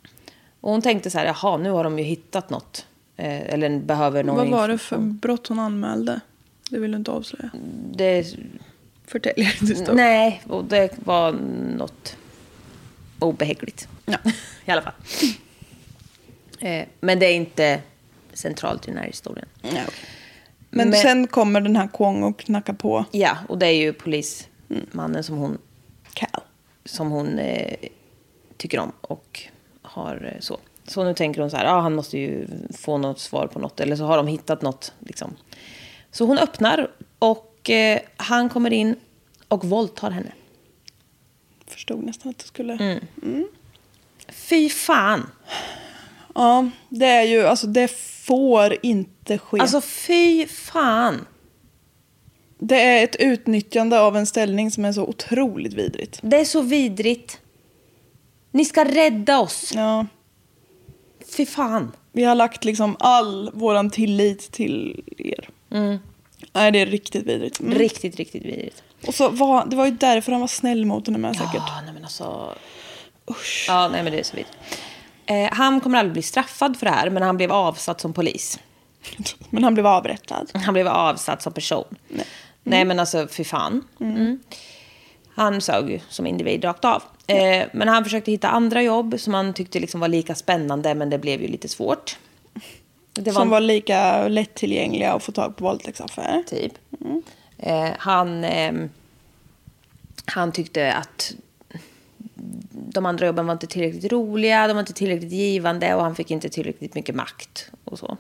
Och 0.60 0.70
hon 0.70 0.82
tänkte 0.82 1.10
så 1.10 1.18
här, 1.18 1.26
jaha, 1.26 1.56
nu 1.56 1.70
har 1.70 1.84
de 1.84 1.98
ju 1.98 2.04
hittat 2.04 2.50
något. 2.50 2.86
Eh, 3.16 3.54
eller 3.54 3.78
behöver 3.78 4.24
någon 4.24 4.36
Vad 4.36 4.48
var 4.48 4.68
det 4.68 4.78
för 4.78 4.98
brott 4.98 5.46
hon 5.46 5.58
anmälde? 5.58 6.20
Det 6.70 6.78
vill 6.78 6.90
du 6.90 6.96
inte 6.96 7.10
avslöja. 7.10 7.50
Det, 7.92 8.36
Förtälj 9.06 9.50
inte 9.62 9.94
nej, 9.94 10.42
och 10.48 10.64
det 10.64 10.90
var 11.04 11.32
något 11.76 12.16
obehagligt. 13.18 13.88
Ja. 14.06 14.18
I 14.64 14.70
alla 14.70 14.82
fall. 14.82 14.92
Eh, 16.60 16.84
men 17.00 17.18
det 17.18 17.26
är 17.26 17.34
inte 17.34 17.80
centralt 18.32 18.88
i 18.88 18.90
den 18.90 18.98
här 18.98 19.06
historien. 19.06 19.48
Ja, 19.62 19.68
okej. 19.68 19.84
Men, 20.70 20.90
Men- 20.90 21.00
sen 21.00 21.26
kommer 21.26 21.60
den 21.60 21.76
här 21.76 21.88
Kwong 21.88 22.22
och 22.22 22.38
knackar 22.38 22.72
på 22.72 23.04
Ja, 23.12 23.36
och 23.48 23.58
det 23.58 23.66
är 23.66 23.72
ju 23.72 23.92
polismannen 23.92 25.24
som 25.24 25.36
hon, 25.36 25.58
Cal. 26.12 26.42
som 26.84 27.10
hon 27.10 27.38
eh, 27.38 27.74
tycker 28.56 28.78
om 28.78 28.92
och 29.00 29.48
har 29.99 30.33
eh, 30.35 30.40
så. 30.40 30.59
Så 30.87 31.05
nu 31.05 31.14
tänker 31.14 31.40
hon 31.40 31.50
så 31.50 31.57
här, 31.57 31.64
ah, 31.64 31.81
han 31.81 31.95
måste 31.95 32.19
ju 32.19 32.47
få 32.78 32.99
något 32.99 33.21
svar 33.21 33.47
på 33.47 33.59
något. 33.59 33.81
Eller 33.81 33.97
så 33.97 34.05
har 34.05 34.17
de 34.17 34.26
hittat 34.26 34.62
något. 34.62 34.93
Liksom. 34.99 35.37
Så 36.11 36.25
hon 36.25 36.38
öppnar 36.38 36.90
och 37.19 37.71
eh, 37.71 38.00
han 38.17 38.49
kommer 38.49 38.73
in 38.73 38.97
och 39.49 39.64
våldtar 39.64 40.11
henne. 40.11 40.33
Förstod 41.67 42.05
nästan 42.05 42.31
att 42.31 42.38
det 42.38 42.45
skulle... 42.45 43.00
Fy 44.28 44.69
fan! 44.69 45.31
Ja, 46.35 46.71
det 46.88 47.07
är 47.07 47.23
ju, 47.23 47.47
alltså 47.47 47.67
det 47.67 47.88
får 48.26 48.76
inte 48.83 49.38
ske. 49.38 49.61
Alltså 49.61 49.81
fy 49.81 50.47
fan! 50.47 51.26
det 52.59 52.81
är 52.81 53.05
ett 53.05 53.17
utnyttjande 53.17 54.00
av 54.00 54.17
en 54.17 54.26
ställning 54.26 54.71
som 54.71 54.85
är 54.85 54.93
så 54.93 55.02
otroligt 55.02 55.73
vidrigt. 55.73 56.19
Det 56.23 56.37
är 56.37 56.45
så 56.45 56.61
vidrigt. 56.61 57.40
Ni 58.50 58.64
ska 58.64 58.85
rädda 58.85 59.38
oss. 59.38 59.73
Ja, 59.75 60.07
Fy 61.37 61.47
fan. 61.47 61.93
vi 62.12 62.25
har 62.25 62.35
lagt 62.35 62.64
liksom 62.64 62.97
all 63.00 63.50
våran 63.55 63.90
tillit 63.90 64.52
till 64.52 65.05
er. 65.19 65.49
Nej, 66.52 66.73
det 66.73 66.78
är 66.78 66.87
riktigt 66.87 67.26
vidrigt. 67.26 67.61
Mm. 67.61 67.78
Riktigt, 67.78 68.17
riktigt 68.17 68.45
vidrigt. 68.45 68.83
Och 69.07 69.14
så 69.14 69.28
var, 69.28 69.67
det 69.67 69.76
var 69.76 69.87
ju 69.87 69.90
därför 69.90 70.33
han 70.33 70.40
var 70.40 70.49
snäll 70.49 70.85
mot 70.87 71.07
henne 71.07 71.19
med 71.19 71.37
säkert. 71.37 71.55
Ja, 71.55 71.81
nej 71.85 71.95
men 71.95 72.02
alltså. 72.05 72.55
Usch. 73.31 73.64
Ja, 73.69 73.88
nej 73.88 74.02
men 74.02 74.12
det 74.12 74.19
är 74.19 74.23
så 74.23 74.37
vidrigt. 74.37 74.59
Eh, 75.26 75.49
han 75.52 75.81
kommer 75.81 75.99
aldrig 75.99 76.12
bli 76.12 76.23
straffad 76.23 76.76
för 76.76 76.87
det 76.87 76.93
här, 76.93 77.11
men 77.11 77.23
han 77.23 77.37
blev 77.37 77.52
avsatt 77.52 78.00
som 78.00 78.12
polis. 78.12 78.59
Men 79.50 79.64
han 79.64 79.75
blev 79.75 79.87
avrättad. 79.87 80.50
Han 80.55 80.75
blev 80.75 80.88
avsatt 80.88 81.43
som 81.43 81.52
person. 81.52 81.97
Nej, 82.62 82.85
men 82.85 83.00
alltså 83.00 83.28
fy 83.31 83.45
fan. 83.45 83.85
Mm. 84.00 84.40
Han 85.38 85.61
sög 85.61 85.90
ju 85.90 86.00
som 86.09 86.26
individ 86.26 86.64
rakt 86.64 86.85
av. 86.85 87.02
Eh, 87.26 87.66
men 87.73 87.88
han 87.88 88.04
försökte 88.04 88.30
hitta 88.30 88.49
andra 88.49 88.83
jobb 88.83 89.14
som 89.18 89.35
han 89.35 89.54
tyckte 89.54 89.80
liksom 89.80 90.00
var 90.00 90.09
lika 90.09 90.35
spännande, 90.35 90.95
men 90.95 91.11
det 91.11 91.18
blev 91.18 91.42
ju 91.42 91.49
lite 91.49 91.68
svårt. 91.68 92.18
Det 93.12 93.33
Som 93.33 93.49
var 93.50 93.61
lika 93.61 94.28
lättillgängliga 94.28 95.12
att 95.12 95.23
få 95.23 95.33
tag 95.33 95.57
på 95.57 95.64
våldtäktsoffer. 95.64 96.42
typ. 96.47 96.73
Eh, 97.59 97.88
han, 97.99 98.45
ehm, 98.45 98.90
han 100.25 100.52
tyckte 100.52 100.92
att 100.92 101.35
de 102.73 103.07
andra 103.07 103.26
jobben 103.26 103.47
var 103.47 103.52
inte 103.52 103.66
tillräckligt 103.66 104.12
roliga, 104.12 104.66
de 104.66 104.73
var 104.73 104.80
inte 104.80 104.92
tillräckligt 104.92 105.33
givande 105.33 105.95
och 105.95 106.02
han 106.02 106.14
fick 106.14 106.30
inte 106.30 106.49
tillräckligt 106.49 106.95
mycket 106.95 107.14
makt 107.14 107.71
och 107.85 107.99
så. 107.99 108.16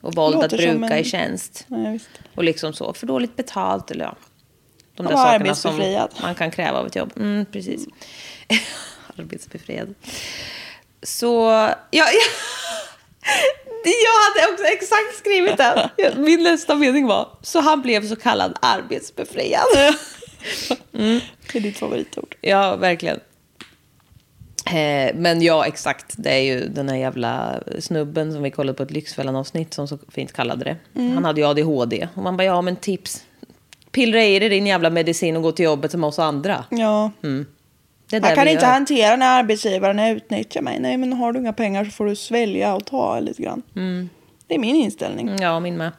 Och 0.00 0.14
våld 0.14 0.36
att 0.36 0.42
Låter 0.42 0.56
bruka 0.56 0.94
en- 0.94 1.00
i 1.00 1.04
tjänst. 1.04 1.66
Ja. 1.68 1.98
Och 2.34 2.44
liksom 2.44 2.72
så, 2.72 2.92
för 2.92 3.06
dåligt 3.06 3.36
betalt 3.36 3.90
eller 3.90 4.04
ja. 4.04 4.16
De 4.94 5.06
där 5.06 5.16
sakerna 5.16 5.54
som 5.54 6.08
man 6.22 6.34
kan 6.34 6.50
kräva 6.50 6.78
av 6.78 6.86
ett 6.86 6.96
jobb. 6.96 7.12
Mm, 7.16 7.46
precis. 7.52 7.86
arbetsbefriad. 9.18 9.94
Så, 11.02 11.50
ja, 11.70 11.76
ja. 11.90 12.06
Jag 13.84 14.44
hade 14.44 14.52
också 14.52 14.64
exakt 14.64 15.18
skrivit 15.18 15.56
det. 15.56 15.90
Min 16.16 16.42
nästa 16.42 16.74
mening 16.74 17.06
var, 17.06 17.28
så 17.42 17.60
han 17.60 17.82
blev 17.82 18.08
så 18.08 18.16
kallad 18.16 18.58
arbetsbefriad. 18.62 19.66
Det 20.92 21.58
är 21.58 21.60
ditt 21.60 21.78
favoritord. 21.78 22.36
Ja, 22.40 22.76
verkligen. 22.76 23.20
Eh, 24.66 25.14
men 25.14 25.42
ja, 25.42 25.66
exakt. 25.66 26.14
Det 26.16 26.30
är 26.30 26.40
ju 26.40 26.68
den 26.68 26.88
här 26.88 26.96
jävla 26.96 27.60
snubben 27.78 28.32
som 28.32 28.42
vi 28.42 28.50
kollade 28.50 28.76
på 28.76 28.82
ett 28.82 28.90
Lyxfällan-avsnitt 28.90 29.74
som 29.74 29.88
så 29.88 29.98
fint 30.08 30.32
kallade 30.32 30.64
det. 30.64 31.00
Mm. 31.00 31.14
Han 31.14 31.24
hade 31.24 31.40
ju 31.40 31.46
ADHD. 31.46 32.08
Och 32.14 32.22
man 32.22 32.36
bara, 32.36 32.44
ja 32.44 32.62
men 32.62 32.76
tips. 32.76 33.24
Pillra 33.94 34.24
i 34.24 34.38
dig 34.38 34.48
din 34.48 34.66
jävla 34.66 34.90
medicin 34.90 35.36
och 35.36 35.42
gå 35.42 35.52
till 35.52 35.64
jobbet 35.64 35.90
som 35.90 36.04
oss 36.04 36.18
andra. 36.18 36.64
Ja. 36.70 37.10
Det 38.10 38.16
är 38.16 38.20
där 38.20 38.28
Jag 38.28 38.34
kan 38.34 38.48
inte 38.48 38.64
gör. 38.64 38.72
hantera 38.72 39.16
när 39.16 39.38
arbetsgivaren 39.38 39.98
utnyttjar 39.98 40.62
mig. 40.62 40.80
Nej, 40.80 40.96
men 40.96 41.12
har 41.12 41.32
du 41.32 41.38
inga 41.40 41.52
pengar 41.52 41.84
så 41.84 41.90
får 41.90 42.06
du 42.06 42.16
svälja 42.16 42.74
och 42.74 42.84
ta 42.86 43.20
lite 43.20 43.42
grann. 43.42 43.62
Mm. 43.76 44.08
Det 44.46 44.54
är 44.54 44.58
min 44.58 44.76
inställning. 44.76 45.38
Ja, 45.40 45.60
min 45.60 45.76
med. 45.76 45.92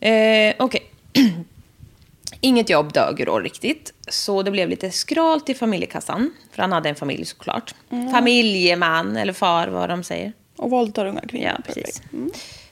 Eh, 0.00 0.54
Okej. 0.58 0.82
Inget 2.40 2.70
jobb 2.70 2.92
dög 2.92 3.26
då 3.26 3.38
riktigt. 3.38 3.92
Så 4.08 4.42
det 4.42 4.50
blev 4.50 4.68
lite 4.68 4.90
skralt 4.90 5.48
i 5.48 5.54
familjekassan. 5.54 6.32
För 6.52 6.62
han 6.62 6.72
hade 6.72 6.88
en 6.88 6.94
familj 6.94 7.24
såklart. 7.24 7.74
Familjeman, 8.12 9.16
eller 9.16 9.32
far 9.32 9.68
vad 9.68 9.88
de 9.88 10.02
säger. 10.04 10.32
Och 10.56 10.70
våldtar 10.70 11.06
unga 11.06 11.20
kvinnor. 11.20 11.46
Ja, 11.46 11.62
precis. 11.66 12.02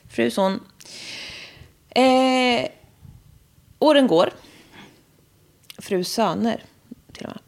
Fru, 0.09 0.31
son. 0.31 0.59
Eh, 1.89 2.67
åren 3.79 4.07
går. 4.07 4.29
Fru 5.77 6.03
söner, 6.03 6.63
till 7.13 7.25
och 7.25 7.31
med. 7.31 7.39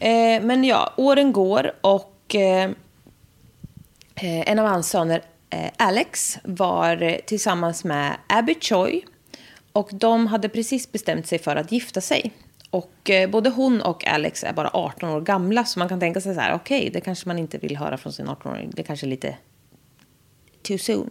Eh, 0.00 0.42
men 0.42 0.64
ja, 0.64 0.94
åren 0.96 1.32
går 1.32 1.72
och 1.80 2.34
eh, 2.34 2.70
eh, 4.14 4.50
en 4.50 4.58
av 4.58 4.66
hans 4.66 4.88
söner, 4.90 5.22
eh, 5.50 5.70
Alex, 5.76 6.38
var 6.44 7.20
tillsammans 7.26 7.84
med 7.84 8.16
Abby 8.26 8.54
Choi. 8.60 9.04
Och 9.72 9.88
de 9.92 10.26
hade 10.26 10.48
precis 10.48 10.92
bestämt 10.92 11.26
sig 11.26 11.38
för 11.38 11.56
att 11.56 11.72
gifta 11.72 12.00
sig. 12.00 12.32
Och 12.70 13.10
eh, 13.10 13.30
både 13.30 13.50
hon 13.50 13.80
och 13.80 14.06
Alex 14.06 14.44
är 14.44 14.52
bara 14.52 14.70
18 14.72 15.08
år 15.08 15.20
gamla, 15.20 15.64
så 15.64 15.78
man 15.78 15.88
kan 15.88 16.00
tänka 16.00 16.20
sig 16.20 16.34
så 16.34 16.40
här, 16.40 16.54
okej, 16.54 16.90
det 16.92 17.00
kanske 17.00 17.28
man 17.28 17.38
inte 17.38 17.58
vill 17.58 17.76
höra 17.76 17.96
från 17.96 18.12
sin 18.12 18.26
18-åring. 18.26 18.70
Det 18.74 18.82
kanske 18.82 19.06
är 19.06 19.08
lite 19.08 19.36
too 20.62 20.78
soon. 20.78 21.10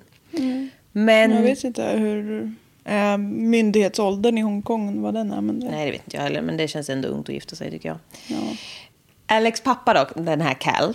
Men... 0.92 1.32
Jag 1.32 1.42
vet 1.42 1.64
inte 1.64 1.84
hur 1.84 2.54
eh, 2.88 3.17
myndighetsåldern 3.17 4.38
i 4.38 4.41
Hongkong, 4.41 5.01
vad 5.01 5.13
den 5.13 5.32
är. 5.32 5.41
Men 5.41 5.60
det, 5.60 5.70
Nej, 5.70 5.86
det 5.86 5.91
vet 5.91 6.03
inte 6.03 6.17
jag 6.17 6.24
heller, 6.24 6.41
men 6.41 6.58
det 6.58 6.67
känns 6.67 6.89
ändå 6.89 7.08
ungt 7.08 7.29
att 7.29 7.36
gifta 7.36 7.56
sig 7.56 7.72
tycker 7.72 7.89
jag. 7.89 7.98
ja. 8.27 8.38
Alex 9.36 9.62
pappa 9.62 9.94
då, 9.94 10.22
den 10.22 10.41
här 10.41 10.53
Cal, 10.53 10.94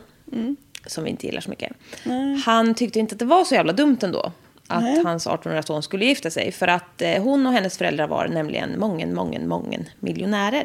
som 0.87 1.05
vi 1.05 1.11
inte 1.11 1.27
gillar 1.27 1.41
så 1.41 1.51
mycket. 1.51 1.73
Han 2.45 2.75
tyckte 2.75 3.01
inte 3.01 3.15
att 3.15 3.19
det 3.19 3.25
var 3.25 3.45
så 3.45 3.55
jävla 3.55 3.73
dumt 3.73 3.99
ändå. 4.03 4.33
Att 4.69 5.05
hans 5.05 5.27
18-åriga 5.27 5.63
son 5.63 5.83
skulle 5.83 6.05
gifta 6.05 6.31
sig. 6.31 6.53
För 6.53 6.69
att 6.69 7.03
eh, 7.03 7.23
hon 7.23 7.47
och 7.47 7.53
hennes 7.53 7.79
föräldrar 7.79 8.07
var 8.09 8.29
nämligen 8.29 8.79
mången, 8.79 9.15
mången, 9.15 9.49
mången 9.49 9.89
miljonärer. 10.01 10.65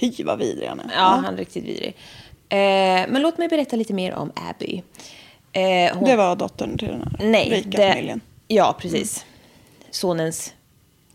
Fy 0.00 0.24
vad 0.24 0.38
vidrig 0.38 0.68
han 0.68 0.80
är. 0.80 0.90
Ja, 0.94 1.20
han 1.24 1.34
är 1.34 1.36
riktigt 1.38 1.64
vidrig. 1.64 1.96
Eh, 2.48 3.08
men 3.08 3.22
låt 3.22 3.38
mig 3.38 3.48
berätta 3.48 3.76
lite 3.76 3.94
mer 3.94 4.14
om 4.14 4.32
Abby. 4.50 4.82
Eh, 5.52 5.96
hon, 5.96 6.04
Det 6.08 6.16
var 6.16 6.36
dottern 6.36 6.78
till 6.78 6.88
den 6.88 7.00
här 7.00 7.26
nej, 7.30 7.50
rika 7.50 7.70
det, 7.70 7.88
familjen. 7.92 8.20
Ja, 8.48 8.76
precis. 8.80 9.24
Sonens 9.90 10.52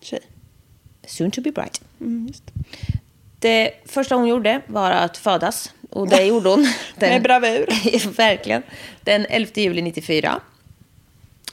Tjej. 0.01 0.19
soon 1.07 1.31
to 1.31 1.41
be 1.41 1.51
bride. 1.51 1.71
Mm. 2.01 2.33
Det 3.39 3.71
första 3.85 4.15
hon 4.15 4.27
gjorde 4.27 4.61
var 4.67 4.91
att 4.91 5.17
födas. 5.17 5.73
Och 5.89 6.07
det 6.09 6.23
gjorde 6.25 6.49
hon. 6.49 6.67
Den, 6.95 7.09
Med 7.09 7.23
bravur. 7.23 7.67
verkligen. 8.17 8.63
Den 9.01 9.25
11 9.29 9.51
juli 9.55 9.81
94. 9.81 10.41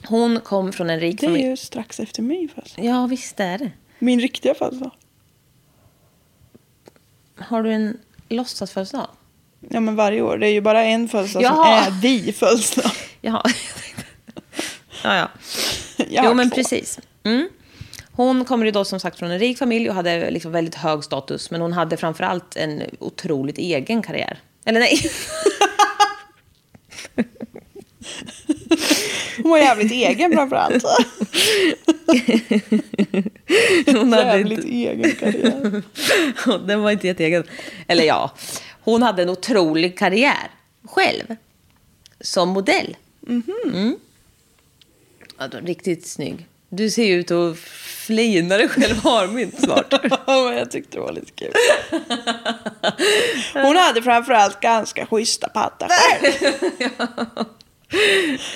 Hon 0.07 0.39
kom 0.39 0.73
från 0.73 0.89
en 0.89 0.99
rik 0.99 1.19
Det 1.19 1.25
är 1.25 1.29
familj. 1.29 1.45
ju 1.47 1.57
strax 1.57 1.99
efter 1.99 2.21
min 2.21 2.49
födelsedag. 2.49 2.85
Ja, 2.85 3.05
visst 3.07 3.39
är 3.39 3.57
det. 3.57 3.71
Min 3.99 4.19
riktiga 4.19 4.55
födelsedag. 4.55 4.91
Har 7.39 7.63
du 7.63 7.73
en 7.73 7.97
låtsasfödelsedag? 8.29 9.07
Ja 9.69 9.79
men 9.79 9.95
varje 9.95 10.21
år. 10.21 10.37
Det 10.37 10.47
är 10.47 10.51
ju 10.51 10.61
bara 10.61 10.83
en 10.83 11.07
födelsedag 11.09 11.43
som 11.55 11.59
är 11.63 12.01
vi 12.01 12.33
födelsedag. 12.33 12.91
Jaha. 13.21 13.43
Ja, 15.15 15.29
ja. 15.97 16.21
Jo, 16.25 16.33
men 16.33 16.49
två. 16.49 16.55
precis. 16.55 16.99
Mm. 17.23 17.49
Hon 18.11 18.45
kommer 18.45 18.65
ju 18.65 18.71
då 18.71 18.85
som 18.85 18.99
sagt 18.99 19.19
från 19.19 19.31
en 19.31 19.39
rik 19.39 19.57
familj 19.57 19.89
och 19.89 19.95
hade 19.95 20.31
liksom 20.31 20.51
väldigt 20.51 20.75
hög 20.75 21.03
status. 21.03 21.51
Men 21.51 21.61
hon 21.61 21.73
hade 21.73 21.97
framförallt 21.97 22.55
en 22.55 22.83
otroligt 22.99 23.57
egen 23.57 24.01
karriär. 24.01 24.39
Eller 24.65 24.79
nej. 24.79 24.99
Hon 29.43 29.51
var 29.51 29.57
jävligt 29.57 29.91
egen 29.91 30.31
framförallt. 30.31 30.83
Hon 33.85 34.13
hade 34.13 34.37
jävligt 34.37 34.59
inte, 34.59 34.69
egen 34.69 35.11
karriär. 35.15 35.83
den 36.67 36.81
var 36.81 36.91
inte 36.91 37.07
jätteegen. 37.07 37.43
Eller 37.87 38.03
ja, 38.03 38.31
hon 38.81 39.03
hade 39.03 39.21
en 39.21 39.29
otrolig 39.29 39.97
karriär 39.97 40.51
själv. 40.83 41.35
Som 42.21 42.49
modell. 42.49 42.97
Mm. 43.27 43.95
Ja, 45.37 45.47
då, 45.47 45.57
riktigt 45.57 46.07
snygg. 46.07 46.47
Du 46.69 46.89
ser 46.89 47.05
ju 47.05 47.13
ut 47.13 47.31
att 47.31 47.57
flina 48.07 48.57
dig 48.57 48.67
själv 48.67 48.95
harmynt 49.03 49.61
snart. 49.63 49.93
Ja, 50.27 50.53
jag 50.53 50.71
tyckte 50.71 50.97
det 50.97 51.01
var 51.01 51.11
lite 51.11 51.31
kul. 51.31 51.51
Hon 53.63 53.75
hade 53.75 54.01
framförallt 54.01 54.61
ganska 54.61 55.05
schyssta 55.05 55.49
pattar 55.49 55.89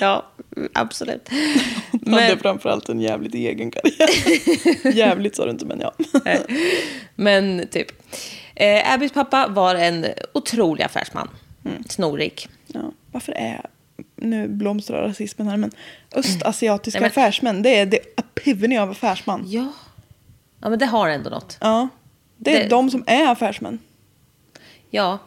ja, 0.00 0.26
absolut. 0.72 1.28
Hon 2.04 2.14
hade 2.14 2.28
Men, 2.28 2.38
framförallt 2.38 2.88
en 2.88 3.00
jävligt 3.00 3.34
egen 3.34 3.70
karriär. 3.70 4.96
jävligt 4.96 5.36
sa 5.36 5.44
du 5.44 5.50
inte 5.50 5.66
men 5.66 5.80
ja. 5.80 5.94
men 7.14 7.68
typ. 7.70 7.86
Eh, 8.54 8.92
Abbys 8.92 9.12
pappa 9.12 9.48
var 9.48 9.74
en 9.74 10.06
otrolig 10.34 10.84
affärsman. 10.84 11.28
Snorrik. 11.88 12.48
ja. 12.66 12.92
Varför 13.12 13.32
är, 13.32 13.66
nu 14.16 14.48
blomstrar 14.48 15.02
rasismen 15.08 15.48
här, 15.48 15.56
men 15.56 15.70
östasiatiska 16.16 17.00
Nej, 17.00 17.10
men- 17.14 17.24
affärsmän, 17.24 17.62
det 17.62 17.78
är 17.78 17.86
the 17.86 17.98
epivany 18.16 18.78
av 18.78 18.90
affärsman. 18.90 19.44
Ja. 19.46 19.72
Ja, 20.60 20.68
men 20.68 20.78
det 20.78 20.86
har 20.86 21.08
ändå 21.08 21.30
något. 21.30 21.56
Ja. 21.60 21.88
Det 22.36 22.56
är 22.56 22.62
Det- 22.62 22.68
de 22.68 22.90
som 22.90 23.04
är 23.06 23.28
affärsmän. 23.28 23.78
Ja. 24.90 25.18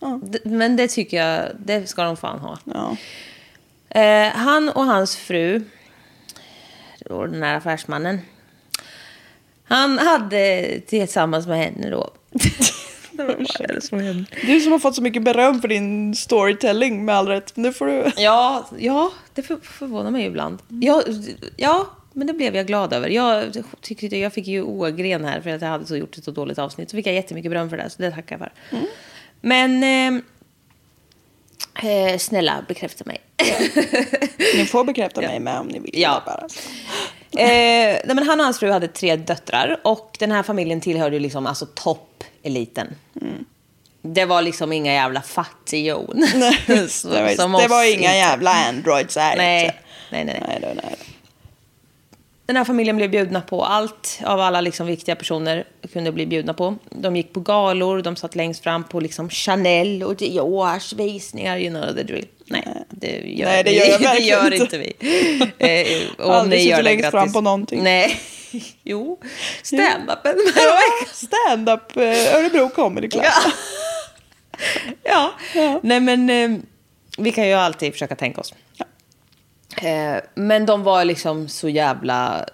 Ja. 0.00 0.20
Men 0.44 0.76
det 0.76 0.88
tycker 0.88 1.16
jag, 1.16 1.48
det 1.58 1.86
ska 1.86 2.02
de 2.04 2.16
fan 2.16 2.38
ha. 2.38 2.58
Ja. 2.64 2.96
Eh, 4.00 4.32
han 4.32 4.68
och 4.68 4.84
hans 4.84 5.16
fru, 5.16 5.64
och 7.10 7.28
den 7.30 7.42
här 7.42 7.56
affärsmannen, 7.56 8.18
han 9.64 9.98
hade 9.98 10.66
tillsammans 10.86 11.46
med 11.46 11.58
henne 11.58 11.90
då... 11.90 12.10
Vad 13.26 13.70
är 13.70 13.74
det 13.74 13.80
som 13.80 14.00
händer? 14.00 14.26
Du 14.46 14.60
som 14.60 14.72
har 14.72 14.78
fått 14.78 14.94
så 14.94 15.02
mycket 15.02 15.22
beröm 15.22 15.60
för 15.60 15.68
din 15.68 16.14
storytelling 16.14 17.04
med 17.04 17.14
all 17.14 17.28
rätt. 17.28 17.56
Nu 17.56 17.72
får 17.72 17.86
du... 17.86 18.12
Ja, 18.16 18.68
ja 18.78 19.12
det 19.34 19.42
för, 19.42 19.56
förvånar 19.56 20.10
mig 20.10 20.26
ibland. 20.26 20.58
Ja, 20.68 21.02
ja, 21.56 21.86
men 22.12 22.26
det 22.26 22.32
blev 22.32 22.56
jag 22.56 22.66
glad 22.66 22.92
över. 22.92 23.08
Jag, 23.08 23.56
tyckte, 23.80 24.16
jag 24.16 24.32
fick 24.32 24.46
ju 24.46 24.62
ågren 24.62 25.24
här 25.24 25.40
för 25.40 25.50
att 25.50 25.62
jag 25.62 25.68
hade 25.68 25.86
så 25.86 25.96
gjort 25.96 26.18
ett 26.18 26.24
så 26.24 26.30
dåligt 26.30 26.58
avsnitt. 26.58 26.90
Så 26.90 26.96
fick 26.96 27.06
jag 27.06 27.14
jättemycket 27.14 27.50
beröm 27.50 27.70
för 27.70 27.76
det, 27.76 27.90
så 27.90 28.02
det 28.02 28.10
tackar 28.10 28.38
jag 28.38 28.40
för. 28.40 28.52
Men 29.40 29.82
eh, 29.82 30.22
eh, 31.90 32.18
snälla, 32.18 32.64
bekräfta 32.68 33.04
mig. 33.04 33.20
Ni 34.56 34.64
får 34.64 34.84
bekräfta 34.84 35.20
mig 35.20 35.40
med 35.40 35.60
om 35.60 35.66
ni 35.66 35.78
vill. 35.78 35.90
Ja. 35.94 36.22
Bara. 36.26 36.46
Eh, 37.42 37.98
nej, 38.04 38.14
men 38.14 38.22
han 38.22 38.40
och 38.40 38.44
hans 38.44 38.58
fru 38.58 38.70
hade 38.70 38.88
tre 38.88 39.16
döttrar 39.16 39.80
och 39.84 40.16
den 40.18 40.32
här 40.32 40.42
familjen 40.42 40.80
tillhörde 40.80 41.16
ju 41.16 41.20
liksom 41.20 41.46
alltså 41.46 41.66
toppeliten. 42.42 42.94
Det 44.02 44.24
var 44.24 44.42
liksom 44.42 44.72
inga 44.72 44.92
jävla 44.92 45.22
fattighjon. 45.22 46.06
Det, 46.66 46.88
det 47.58 47.68
var 47.68 47.84
inga 47.84 47.92
inte. 47.94 48.16
jävla 48.16 48.50
androids 48.50 49.16
här. 49.16 49.36
Nej, 49.36 49.64
inte. 49.64 49.76
nej, 50.10 50.24
nej. 50.24 50.42
nej. 50.48 50.58
Nej, 50.62 50.74
nej. 50.82 50.96
Den 52.46 52.56
här 52.56 52.64
familjen 52.64 52.96
blev 52.96 53.10
bjudna 53.10 53.40
på 53.40 53.64
allt 53.64 54.20
av 54.24 54.40
alla 54.40 54.60
liksom 54.60 54.86
viktiga 54.86 55.16
personer 55.16 55.64
kunde 55.92 56.12
bli 56.12 56.26
bjudna 56.26 56.54
på. 56.54 56.76
De 56.90 57.16
gick 57.16 57.32
på 57.32 57.40
galor, 57.40 58.02
de 58.02 58.16
satt 58.16 58.34
längst 58.36 58.62
fram 58.62 58.84
på 58.84 59.00
liksom 59.00 59.30
Chanel 59.30 60.02
och 60.02 60.16
Diors 60.16 60.92
visningar, 60.92 61.58
you 61.58 61.70
know 61.70 61.94
the 61.94 62.02
drill. 62.02 62.26
Nej, 62.46 62.64
det 62.90 63.06
gör, 63.24 63.46
Nej, 63.46 63.64
det 63.64 63.70
vi. 63.70 63.76
gör 63.78 63.86
jag 64.00 64.00
det 64.16 64.22
gör 64.22 64.52
inte. 64.52 64.78
vi. 64.78 64.92
Eh, 65.58 66.26
om 66.26 66.30
Aldrig 66.30 66.60
ni 66.62 66.68
gör 66.68 66.82
längst 66.82 67.02
grattis. 67.02 67.10
fram 67.10 67.32
på 67.32 67.40
någonting. 67.40 67.82
Nej, 67.82 68.20
jo, 68.90 69.18
stand-upen. 69.62 70.36
Ja, 70.56 70.78
stand-up 71.12 71.96
eh, 71.96 72.34
Örebro 72.34 72.68
Comedy 72.68 73.08
Club. 73.08 73.24
ja. 73.24 73.52
Ja. 75.54 75.80
nej 75.82 76.00
men 76.00 76.30
eh, 76.30 76.58
vi 77.18 77.32
kan 77.32 77.48
ju 77.48 77.54
alltid 77.54 77.92
försöka 77.92 78.16
tänka 78.16 78.40
oss. 78.40 78.54
Eh, 79.82 80.16
men 80.34 80.66
de 80.66 80.82
var 80.82 81.04
liksom 81.04 81.48
så 81.48 81.68
jävla 81.68 82.44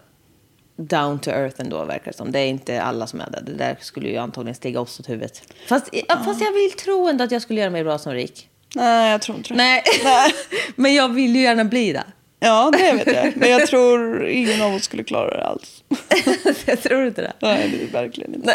down 0.76 1.18
to 1.18 1.30
earth 1.30 1.60
ändå 1.60 1.84
verkar 1.84 2.12
det 2.12 2.16
som. 2.16 2.32
Det 2.32 2.38
är 2.38 2.46
inte 2.46 2.82
alla 2.82 3.06
som 3.06 3.20
är 3.20 3.30
det. 3.30 3.42
Det 3.46 3.52
där 3.52 3.76
skulle 3.80 4.08
ju 4.08 4.16
antagligen 4.16 4.54
stiga 4.54 4.80
oss 4.80 5.00
åt 5.00 5.08
huvudet. 5.08 5.42
Fast, 5.68 5.88
ja, 5.92 6.16
fast 6.24 6.40
jag 6.40 6.52
vill 6.52 6.72
tro 6.72 7.08
ändå 7.08 7.24
att 7.24 7.30
jag 7.30 7.42
skulle 7.42 7.60
göra 7.60 7.70
mig 7.70 7.84
bra 7.84 7.98
som 7.98 8.12
rik. 8.12 8.48
Nej, 8.74 9.10
jag 9.10 9.22
tror 9.22 9.38
inte 9.38 9.48
det. 9.48 9.56
Nej, 9.56 9.82
men 10.76 10.94
jag 10.94 11.08
vill 11.08 11.36
ju 11.36 11.42
gärna 11.42 11.64
bli 11.64 11.92
det. 11.92 12.04
Ja, 12.40 12.70
det 12.78 12.92
vet 12.92 13.06
jag. 13.16 13.36
Men 13.36 13.50
jag 13.50 13.66
tror 13.66 14.26
ingen 14.26 14.62
av 14.62 14.74
oss 14.74 14.82
skulle 14.84 15.04
klara 15.04 15.36
det 15.36 15.44
alls. 15.46 15.84
jag 16.66 16.82
tror 16.82 17.06
inte 17.06 17.22
det. 17.22 17.32
Nej, 17.40 17.68
det 17.78 17.84
är 17.98 18.02
verkligen 18.02 18.34
inte. 18.34 18.54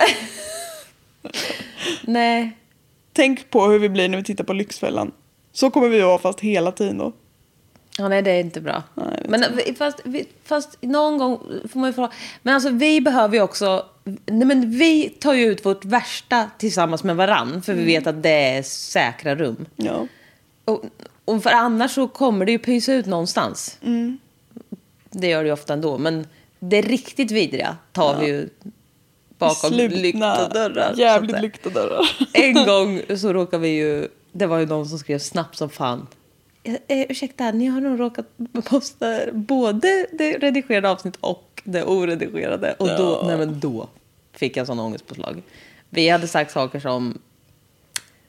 Nej. 2.03 2.57
Tänk 3.13 3.49
på 3.49 3.65
hur 3.65 3.79
vi 3.79 3.89
blir 3.89 4.09
när 4.09 4.17
vi 4.17 4.23
tittar 4.23 4.43
på 4.43 4.53
Lyxfällan. 4.53 5.11
Så 5.53 5.69
kommer 5.71 5.89
vi 5.89 6.01
att 6.01 6.07
vara 6.07 6.17
fast 6.19 6.39
hela 6.39 6.71
tiden 6.71 6.97
då. 6.97 7.13
Ja, 7.97 8.07
nej, 8.07 8.21
det 8.21 8.31
är 8.31 8.39
inte 8.39 8.61
bra. 8.61 8.83
Nej, 8.95 9.25
men 9.29 9.43
vi- 9.55 9.75
fast, 9.75 9.99
fast 10.43 10.77
någon 10.81 11.17
gång 11.17 11.39
får 11.71 11.79
man 11.79 11.89
ju 11.89 11.93
få... 11.93 12.09
Men 12.41 12.53
alltså 12.55 12.69
vi 12.69 13.01
behöver 13.01 13.35
ju 13.35 13.41
också... 13.41 13.85
Nej, 14.25 14.45
men 14.47 14.71
vi 14.71 15.09
tar 15.09 15.33
ju 15.33 15.45
ut 15.45 15.65
vårt 15.65 15.85
värsta 15.85 16.49
tillsammans 16.57 17.03
med 17.03 17.15
varann. 17.15 17.61
För 17.61 17.73
vi 17.73 17.85
vet 17.85 18.07
att 18.07 18.23
det 18.23 18.29
är 18.29 18.63
säkra 18.63 19.35
rum. 19.35 19.65
Ja. 19.75 20.07
Och, 20.65 20.83
och 21.35 21.43
för 21.43 21.49
annars 21.49 21.91
så 21.91 22.07
kommer 22.07 22.45
det 22.45 22.51
ju 22.51 22.59
pysa 22.59 22.93
ut 22.93 23.05
någonstans. 23.05 23.77
Det 25.09 25.27
gör 25.27 25.43
det 25.43 25.47
ju 25.47 25.53
ofta 25.53 25.73
ändå. 25.73 25.97
Men 25.97 26.27
det 26.59 26.81
riktigt 26.81 27.31
vidriga 27.31 27.77
tar 27.91 28.19
vi 28.19 28.25
ju 28.27 28.49
bakom 29.37 29.73
lyckta 29.73 30.47
dörrar. 30.49 30.93
Jävligt 30.97 31.41
lyckta 31.41 31.69
dörrar. 31.69 32.11
En 32.33 32.53
gång 32.65 33.01
så 33.17 33.33
råkade 33.33 33.61
vi 33.63 33.69
ju... 33.69 34.07
Det 34.31 34.45
var 34.45 34.57
ju 34.59 34.65
någon 34.65 34.85
som 34.89 34.99
skrev 34.99 35.19
snabbt 35.19 35.57
som 35.57 35.69
fan. 35.69 36.07
Eh, 36.63 36.73
eh, 36.73 37.05
ursäkta, 37.09 37.51
ni 37.51 37.65
har 37.65 37.81
nog 37.81 37.99
råkat 37.99 38.25
posta 38.63 39.19
både 39.31 40.07
det 40.11 40.37
redigerade 40.37 40.89
avsnitt 40.89 41.17
och 41.19 41.61
det 41.63 41.83
oredigerade. 41.83 42.75
Och 42.79 42.87
då, 42.87 43.23
nej 43.27 43.37
men 43.37 43.59
då 43.59 43.87
fick 44.33 44.57
jag 44.57 44.67
sån 44.67 44.79
ångestpåslag. 44.79 45.43
Vi 45.89 46.09
hade 46.09 46.27
sagt 46.27 46.51
saker 46.51 46.79
som... 46.79 47.19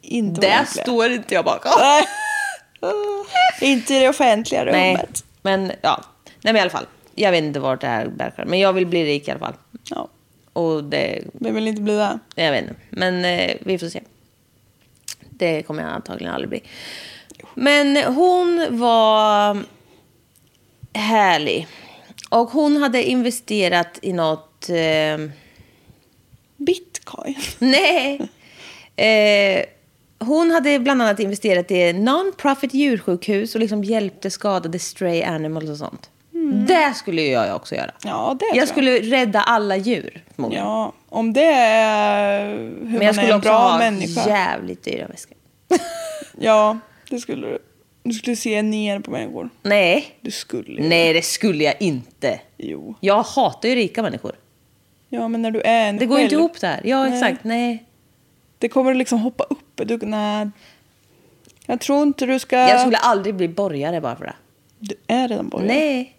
Inte 0.00 0.40
Det 0.40 0.46
offentliga. 0.46 0.84
står 0.84 1.10
inte 1.10 1.34
jag 1.34 1.44
bakom. 1.44 1.72
Nej. 2.82 2.92
Inte 3.72 3.94
i 3.94 4.00
det 4.00 4.08
offentliga 4.08 4.64
Nej, 4.64 4.94
rummet. 4.94 5.24
men 5.42 5.72
ja. 5.82 6.04
Nej 6.24 6.52
men 6.52 6.56
i 6.56 6.60
alla 6.60 6.70
fall. 6.70 6.86
Jag 7.14 7.30
vet 7.30 7.44
inte 7.44 7.60
vart 7.60 7.80
det 7.80 7.86
här 7.86 8.06
bär 8.08 8.44
Men 8.46 8.58
jag 8.58 8.72
vill 8.72 8.86
bli 8.86 9.04
rik 9.04 9.28
i 9.28 9.30
alla 9.30 9.40
fall. 9.40 9.54
Ja. 9.84 10.08
Och 10.52 10.84
det... 10.84 11.22
Vem 11.32 11.54
vill 11.54 11.68
inte 11.68 11.82
bli 11.82 11.96
det? 11.96 12.18
Jag 12.34 12.50
vet 12.50 12.62
inte. 12.62 12.74
Men 12.90 13.24
eh, 13.24 13.56
vi 13.60 13.78
får 13.78 13.88
se. 13.88 14.00
Det 15.30 15.62
kommer 15.62 15.82
jag 15.82 15.92
antagligen 15.92 16.34
aldrig 16.34 16.48
bli. 16.48 16.62
Men 17.54 17.96
hon 17.96 18.66
var 18.70 19.58
härlig. 20.92 21.66
Och 22.30 22.50
hon 22.50 22.76
hade 22.76 23.04
investerat 23.04 23.98
i 24.02 24.12
något... 24.12 24.68
Eh, 24.68 25.18
Bitcoin. 26.56 27.36
nej. 27.58 28.20
Eh, 28.96 29.64
hon 30.26 30.50
hade 30.50 30.78
bland 30.78 31.02
annat 31.02 31.20
investerat 31.20 31.70
i 31.70 31.92
non-profit 31.92 32.74
djursjukhus 32.74 33.54
och 33.54 33.60
liksom 33.60 33.84
hjälpte 33.84 34.30
skadade 34.30 34.78
stray 34.78 35.22
animals 35.22 35.70
och 35.70 35.76
sånt. 35.76 36.10
Det 36.68 36.92
skulle 36.94 37.22
jag 37.22 37.56
också 37.56 37.74
göra. 37.74 37.90
Ja, 38.04 38.36
det 38.40 38.44
tror 38.46 38.56
Jag 38.58 38.68
skulle 38.68 38.98
rädda 39.00 39.40
alla 39.40 39.76
djur 39.76 40.24
förmodligen. 40.34 40.64
Ja, 40.64 40.92
om 41.08 41.32
det 41.32 41.44
är 41.52 42.48
hur 42.56 42.98
Men 42.98 43.02
jag 43.02 43.14
skulle 43.14 43.34
också 43.34 43.50
ha 43.50 43.78
människa. 43.78 44.28
jävligt 44.28 44.82
dyra 44.84 45.06
väskor. 45.06 45.36
Ja, 46.40 46.78
det 47.10 47.18
skulle 47.20 47.46
du. 47.46 47.58
Du 48.04 48.12
skulle 48.12 48.36
se 48.36 48.62
ner 48.62 49.00
på 49.00 49.10
människor. 49.10 49.50
Nej. 49.62 50.06
Du 50.20 50.30
skulle. 50.30 50.82
Nej, 50.88 51.12
det 51.12 51.22
skulle 51.24 51.64
jag 51.64 51.74
inte. 51.80 52.40
Jo. 52.56 52.94
Jag 53.00 53.22
hatar 53.22 53.68
ju 53.68 53.74
rika 53.74 54.02
människor. 54.02 54.32
Ja, 55.08 55.28
men 55.28 55.42
när 55.42 55.50
du 55.50 55.60
är 55.60 55.88
en 55.88 55.96
Det 55.96 56.06
går 56.06 56.18
ju 56.18 56.24
inte 56.24 56.34
ihop 56.34 56.60
där. 56.60 56.80
Ja, 56.84 57.04
Nej. 57.04 57.12
exakt. 57.18 57.44
Nej. 57.44 57.84
Det 58.62 58.68
kommer 58.68 58.94
liksom 58.94 59.18
hoppa 59.18 59.44
upp. 59.44 59.58
Du, 59.74 59.98
nej. 60.02 60.50
Jag 61.66 61.80
tror 61.80 62.02
inte 62.02 62.26
du 62.26 62.38
ska... 62.38 62.56
Jag 62.56 62.80
skulle 62.80 62.96
aldrig 62.96 63.34
bli 63.34 63.48
borgare 63.48 64.00
bara 64.00 64.16
för 64.16 64.24
det. 64.24 64.34
Du 64.78 64.94
är 65.06 65.28
redan 65.28 65.48
borgare. 65.48 65.68
Nej. 65.68 66.16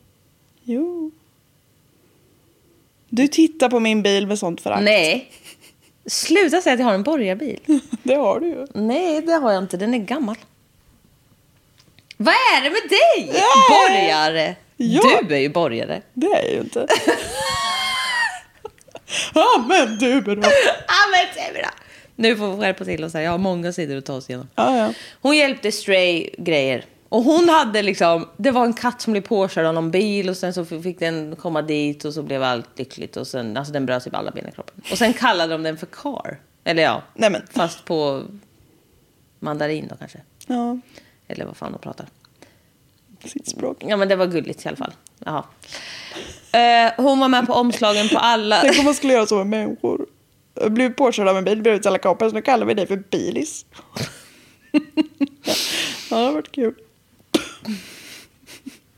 Jo. 0.64 1.12
Du 3.10 3.28
tittar 3.28 3.70
på 3.70 3.80
min 3.80 4.04
bil 4.04 4.28
med 4.28 4.40
sånt 4.40 4.62
förakt. 4.62 4.84
Nej. 4.84 5.32
Sluta 6.06 6.62
säga 6.62 6.74
att 6.74 6.80
jag 6.80 6.88
har 6.88 6.94
en 6.94 7.04
borgarbil. 7.04 7.60
Det 8.04 8.16
har 8.16 8.40
du 8.40 8.48
ju. 8.48 8.68
Nej, 8.74 9.22
det 9.22 9.34
har 9.34 9.52
jag 9.52 9.64
inte. 9.64 9.78
Den 9.78 9.94
är 9.94 9.98
gammal. 9.98 10.36
Vad 12.18 12.34
är 12.34 12.62
det 12.64 12.70
med 12.70 12.90
dig? 12.90 13.32
Nej. 13.34 13.42
Borgare. 13.70 14.56
Ja. 14.78 15.22
Du 15.28 15.36
är 15.36 15.40
ju 15.40 15.50
borgare. 15.50 16.02
Det 16.14 16.28
är 16.28 16.44
jag 16.44 16.52
ju 16.52 16.60
inte. 16.60 16.88
ja, 19.34 19.66
men 19.68 19.98
du 19.98 20.22
bra. 20.22 20.36
Ja, 20.88 21.04
men 21.12 21.26
det 21.36 21.40
är 21.40 21.54
bra. 21.54 21.70
Nu 22.16 22.36
får 22.36 22.56
vi 22.56 22.62
skärpa 22.62 22.86
till 22.86 23.04
oss 23.04 23.14
här. 23.14 23.22
Jag 23.22 23.32
har 23.32 23.38
många 23.38 23.72
sidor 23.74 23.98
att 23.98 24.06
ta 24.06 24.14
oss 24.14 24.30
igenom. 24.30 24.48
Ja, 24.56 24.78
ja. 24.78 24.94
Hon 25.22 25.38
hjälpte 25.38 25.72
Stray 25.72 26.30
grejer. 26.38 26.86
Och 27.10 27.24
hon 27.24 27.50
hade 27.50 27.82
liksom, 27.82 28.28
det 28.38 28.52
var 28.52 28.66
en 28.66 28.74
katt 28.74 29.02
som 29.02 29.14
blev 29.14 29.22
påkörd 29.22 29.66
av 29.66 29.74
någon 29.74 29.92
bil 29.92 30.30
och 30.30 30.38
sen 30.38 30.54
så 30.54 30.66
fick 30.66 31.00
den 31.00 31.36
komma 31.36 31.62
dit 31.62 32.06
och 32.06 32.14
så 32.14 32.24
blev 32.24 32.44
allt 32.44 32.80
lyckligt 32.80 33.18
och 33.18 33.28
sen, 33.28 33.58
alltså 33.58 33.74
den 33.74 33.86
bröt 33.86 34.12
på 34.12 34.18
alla 34.18 34.32
ben 34.32 34.48
i 34.48 34.52
kroppen. 34.52 34.82
Och 34.92 34.98
sen 34.98 35.14
kallade 35.14 35.54
de 35.54 35.64
den 35.64 35.78
för 35.78 35.86
Car. 35.86 36.40
Eller 36.64 36.84
ja, 36.84 37.02
Nej, 37.14 37.30
men. 37.30 37.42
fast 37.52 37.86
på 37.86 38.24
mandarin 39.40 39.88
då 39.90 39.96
kanske. 39.96 40.20
Ja, 40.48 40.80
Eller 41.28 41.46
vad 41.46 41.58
fan 41.58 41.72
de 41.72 41.78
pratar. 41.82 42.08
sitt 43.26 43.48
språk. 43.50 43.78
Ja 43.88 43.98
men 43.98 44.08
det 44.08 44.16
var 44.16 44.26
gulligt 44.26 44.66
i 44.66 44.68
alla 44.68 44.78
fall. 44.78 44.94
Jaha. 45.20 45.44
Eh, 46.52 46.92
hon 46.98 47.20
var 47.20 47.28
med 47.28 47.48
på 47.48 47.54
omslagen 47.54 48.10
på 48.10 48.18
alla... 48.18 48.62
Tänk 48.62 48.80
om 48.80 48.86
man 48.86 48.94
skulle 48.96 49.14
göra 49.14 49.26
så 49.26 49.36
med 49.38 49.48
människor. 49.48 50.06
Blev 50.70 50.94
påkörd 50.94 51.28
av 51.28 51.38
en 51.38 51.44
bil, 51.44 51.68
ut 51.68 51.86
alla 51.86 51.98
kompis. 52.00 52.34
Nu 52.34 52.42
kallar 52.42 52.66
vi 52.66 52.74
dig 52.74 52.88
för 52.88 52.96
bilis. 52.98 53.66
ja, 56.10 56.18
det 56.18 56.26
har 56.26 56.32
varit 56.32 56.52
kul. 56.52 56.74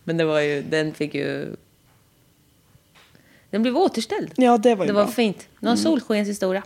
Men 0.04 0.18
det 0.18 0.26
var 0.26 0.39
ju, 0.39 0.62
den 0.62 0.94
fick 0.94 1.15
ju... 1.15 1.56
Den 3.50 3.62
blev 3.62 3.78
återställd. 3.78 4.32
Ja, 4.36 4.58
det 4.58 4.76
var 4.76 4.86
ju 4.86 4.88
Det 4.88 4.94
var 4.94 5.04
bra. 5.04 5.12
fint. 5.13 5.48
Någon 5.60 5.78
solskenshistoria. 5.78 6.63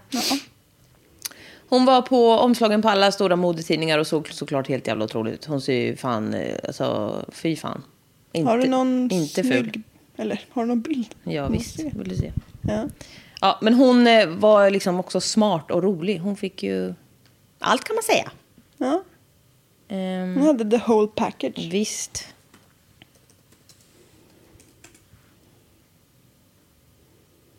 Hon 1.70 1.86
var 1.86 2.02
på 2.02 2.32
omslagen 2.32 2.82
på 2.82 2.90
alla 2.90 3.12
stora 3.12 3.36
modetidningar 3.36 4.00
och 4.00 4.08
såg 4.08 4.28
såklart 4.30 4.68
helt 4.68 4.88
jävla 4.88 5.06
otroligt 5.06 5.34
ut. 5.34 5.46
Hon 5.46 5.62
ser 5.62 5.74
ju 5.74 5.96
fan, 5.96 6.34
eh, 6.34 6.56
alltså 6.68 7.26
fy 7.32 7.56
fan. 7.56 7.84
Inte, 8.32 8.50
Har 8.52 8.58
du 8.58 8.68
någon 8.68 9.12
Inte 9.12 9.44
ful. 9.44 9.52
snygg... 9.72 9.82
Eller 10.18 10.42
har 10.50 10.62
du 10.64 10.68
någon 10.68 10.82
bild? 10.82 11.16
Ja 11.24 11.48
visst, 11.48 11.80
vill 11.80 12.10
du 12.10 12.16
se. 12.16 12.32
Ja. 12.62 12.88
Ja, 13.42 13.60
men 13.62 13.74
hon 13.74 14.08
eh, 14.08 14.28
var 14.30 14.70
liksom 14.70 15.00
också 15.00 15.22
smart 15.22 15.72
och 15.72 15.84
rolig. 15.84 16.20
Hon 16.20 16.36
fick 16.38 16.64
ju 16.64 16.94
allt 17.60 17.84
kan 17.84 17.96
man 17.96 18.04
säga. 18.04 18.32
ja. 18.78 19.04
Ehm, 19.88 20.38
Hon 20.38 20.46
hade 20.48 20.70
the 20.80 20.86
whole 20.88 21.08
package. 21.08 21.68
Visst. 21.72 22.26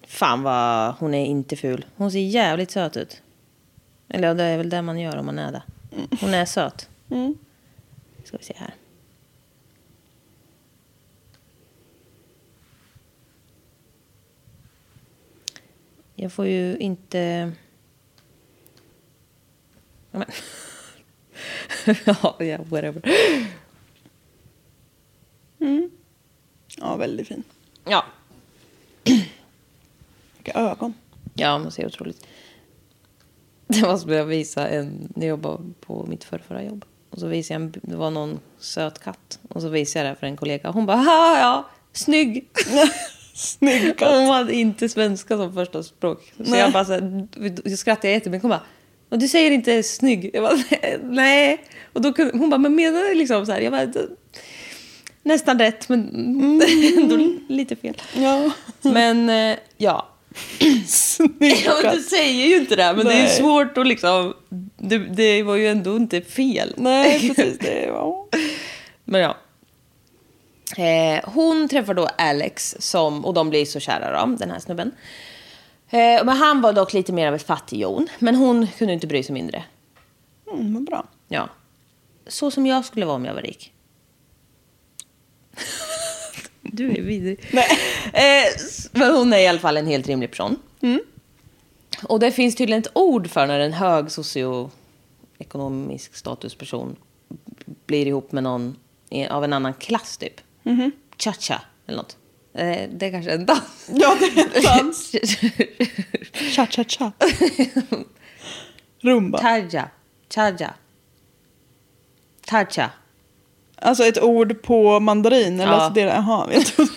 Fan 0.06 0.42
vad 0.42 0.94
hon 0.94 1.14
är 1.14 1.26
inte 1.26 1.56
ful. 1.56 1.84
Hon 1.96 2.10
ser 2.12 2.18
jävligt 2.18 2.70
söt 2.70 2.96
ut. 2.96 3.22
Eller 4.08 4.34
det 4.34 4.44
är 4.44 4.56
väl 4.58 4.70
det 4.70 4.82
man 4.82 4.98
gör 5.00 5.16
om 5.16 5.26
man 5.26 5.38
är 5.38 5.52
det. 5.52 5.62
Hon 6.20 6.34
är 6.34 6.44
söt. 6.44 6.88
Mm. 7.10 7.38
Ska 8.24 8.36
vi 8.36 8.44
se 8.44 8.54
här. 8.56 8.74
Jag 16.22 16.32
får 16.32 16.46
ju 16.46 16.76
inte... 16.78 17.52
Ja, 20.10 20.18
men. 20.18 20.26
ja, 22.04 22.36
ja, 22.38 22.58
whatever. 22.68 23.02
Ja, 26.76 26.96
väldigt 26.96 27.28
fin. 27.28 27.42
Ja, 27.84 28.04
Vilka 30.36 30.52
ögon. 30.52 30.94
ja 31.34 31.58
man 31.58 31.72
ser 31.72 31.86
otroligt. 31.86 32.26
Det 33.66 33.82
var 33.82 33.98
som 33.98 34.12
jag 34.12 34.24
visade 34.24 34.68
en, 34.68 35.12
när 35.16 35.26
jag 35.26 35.30
jobbade 35.30 35.72
på 35.80 36.06
mitt 36.06 36.24
förra 36.24 36.62
jobb. 36.64 36.84
Och 37.10 37.18
så 37.18 37.26
visade 37.26 37.60
jag, 37.60 37.62
en, 37.62 37.80
det 37.82 37.96
var 37.96 38.10
någon 38.10 38.40
söt 38.58 38.98
katt. 38.98 39.38
Och 39.48 39.60
så 39.62 39.68
visade 39.68 40.06
jag 40.06 40.16
det 40.16 40.20
för 40.20 40.26
en 40.26 40.36
kollega. 40.36 40.70
Hon 40.70 40.86
bara, 40.86 41.04
ja, 41.38 41.70
snygg. 41.92 42.48
Snygg 43.40 43.96
katt. 43.98 44.08
Hon 44.10 44.26
hade 44.26 44.54
inte 44.54 44.88
svenska 44.88 45.36
som 45.36 45.54
första 45.54 45.82
språk. 45.82 46.32
Så 46.36 46.42
Nej. 46.50 46.60
jag 46.60 46.72
bara 46.72 46.84
så 46.84 46.92
här, 46.92 47.26
jag 47.64 47.78
skrattade 47.78 48.12
jättemycket. 48.12 48.42
Hon 48.42 48.50
bara, 48.50 48.62
och 49.08 49.18
du 49.18 49.28
säger 49.28 49.50
inte 49.50 49.82
snygg. 49.82 50.30
Jag 50.34 50.42
bara, 50.42 50.58
nej. 51.02 51.64
Och 51.92 52.02
då 52.02 52.12
kunde, 52.12 52.38
hon 52.38 52.50
bara, 52.50 52.58
men 52.58 52.74
menar 52.74 53.00
du 53.08 53.14
liksom 53.14 53.46
så 53.46 53.52
här? 53.52 53.60
Jag 53.60 53.72
bara, 53.72 53.86
"Det- 53.86 54.08
nästan 55.22 55.58
rätt 55.58 55.88
men 55.88 56.00
ändå 56.96 57.16
lite 57.48 57.76
fel. 57.76 58.02
Ja. 58.16 58.50
Men 58.82 59.28
eh, 59.30 59.56
ja. 59.76 60.06
Snygg 60.86 61.62
ja 61.64 61.72
men 61.82 61.92
du 61.92 61.96
katt. 61.98 62.04
säger 62.04 62.46
ju 62.46 62.56
inte 62.56 62.76
det. 62.76 62.92
Men 62.96 63.06
det 63.06 63.12
är 63.12 63.22
Nej. 63.22 63.36
svårt 63.36 63.78
att 63.78 63.86
liksom, 63.86 64.34
det, 64.78 64.98
det 64.98 65.42
var 65.42 65.56
ju 65.56 65.68
ändå 65.68 65.96
inte 65.96 66.20
fel. 66.20 66.74
Nej, 66.76 67.32
precis. 67.36 67.58
Det 67.58 67.90
var... 67.92 68.26
Men 69.04 69.20
ja. 69.20 69.36
Eh, 70.76 71.20
hon 71.24 71.68
träffar 71.68 71.94
då 71.94 72.08
Alex 72.18 72.76
som, 72.78 73.24
och 73.24 73.34
de 73.34 73.50
blir 73.50 73.64
så 73.64 73.80
kära 73.80 74.26
då, 74.26 74.36
den 74.36 74.50
här 74.50 74.58
snubben. 74.58 74.92
Eh, 75.90 76.24
men 76.24 76.28
han 76.28 76.60
var 76.60 76.72
dock 76.72 76.92
lite 76.92 77.12
mer 77.12 77.28
av 77.28 77.34
ett 77.34 77.46
fattigjon. 77.46 78.08
Men 78.18 78.34
hon 78.34 78.66
kunde 78.66 78.94
inte 78.94 79.06
bry 79.06 79.22
sig 79.22 79.32
mindre. 79.32 79.64
Mm, 80.52 80.74
vad 80.74 80.84
bra. 80.84 81.06
Ja. 81.28 81.48
Så 82.26 82.50
som 82.50 82.66
jag 82.66 82.84
skulle 82.84 83.06
vara 83.06 83.16
om 83.16 83.24
jag 83.24 83.34
var 83.34 83.42
rik. 83.42 83.72
du 86.62 86.90
är 86.90 87.02
vidrig. 87.02 87.40
Nej. 87.52 87.68
Eh, 88.12 88.52
men 88.92 89.16
hon 89.16 89.32
är 89.32 89.38
i 89.38 89.46
alla 89.46 89.58
fall 89.58 89.76
en 89.76 89.86
helt 89.86 90.06
rimlig 90.06 90.30
person. 90.30 90.56
Och 92.02 92.20
det 92.20 92.32
finns 92.32 92.56
tydligen 92.56 92.82
ett 92.82 92.90
ord 92.94 93.30
för 93.30 93.46
när 93.46 93.60
en 93.60 93.72
hög 93.72 94.10
socioekonomisk 94.10 96.14
statusperson 96.14 96.96
blir 97.86 98.06
ihop 98.06 98.32
med 98.32 98.42
någon 98.42 98.76
av 99.30 99.44
en 99.44 99.52
annan 99.52 99.74
klass 99.74 100.16
typ. 100.16 100.40
Cha-cha 101.18 101.60
eller 101.86 101.96
något. 101.96 102.16
Eh, 102.54 102.88
Det 102.92 103.06
är 103.06 103.10
kanske 103.10 103.30
en 103.32 103.46
dans. 103.46 103.90
Ja, 103.94 104.16
det 104.20 104.24
är 104.40 104.56
en 104.56 104.62
dans. 104.86 105.12
Cha-cha-cha. 106.56 107.12
Rumba. 109.00 109.38
Tarja. 109.38 109.88
Chaja. 110.34 110.74
Tarja. 112.46 112.90
Alltså 113.76 114.04
ett 114.04 114.22
ord 114.22 114.62
på 114.62 115.00
mandarin? 115.00 115.60
Eller 115.60 115.72
Ja. 115.72 115.78
alltså 115.78 115.90
det, 115.94 116.00
trodde- 116.64 116.90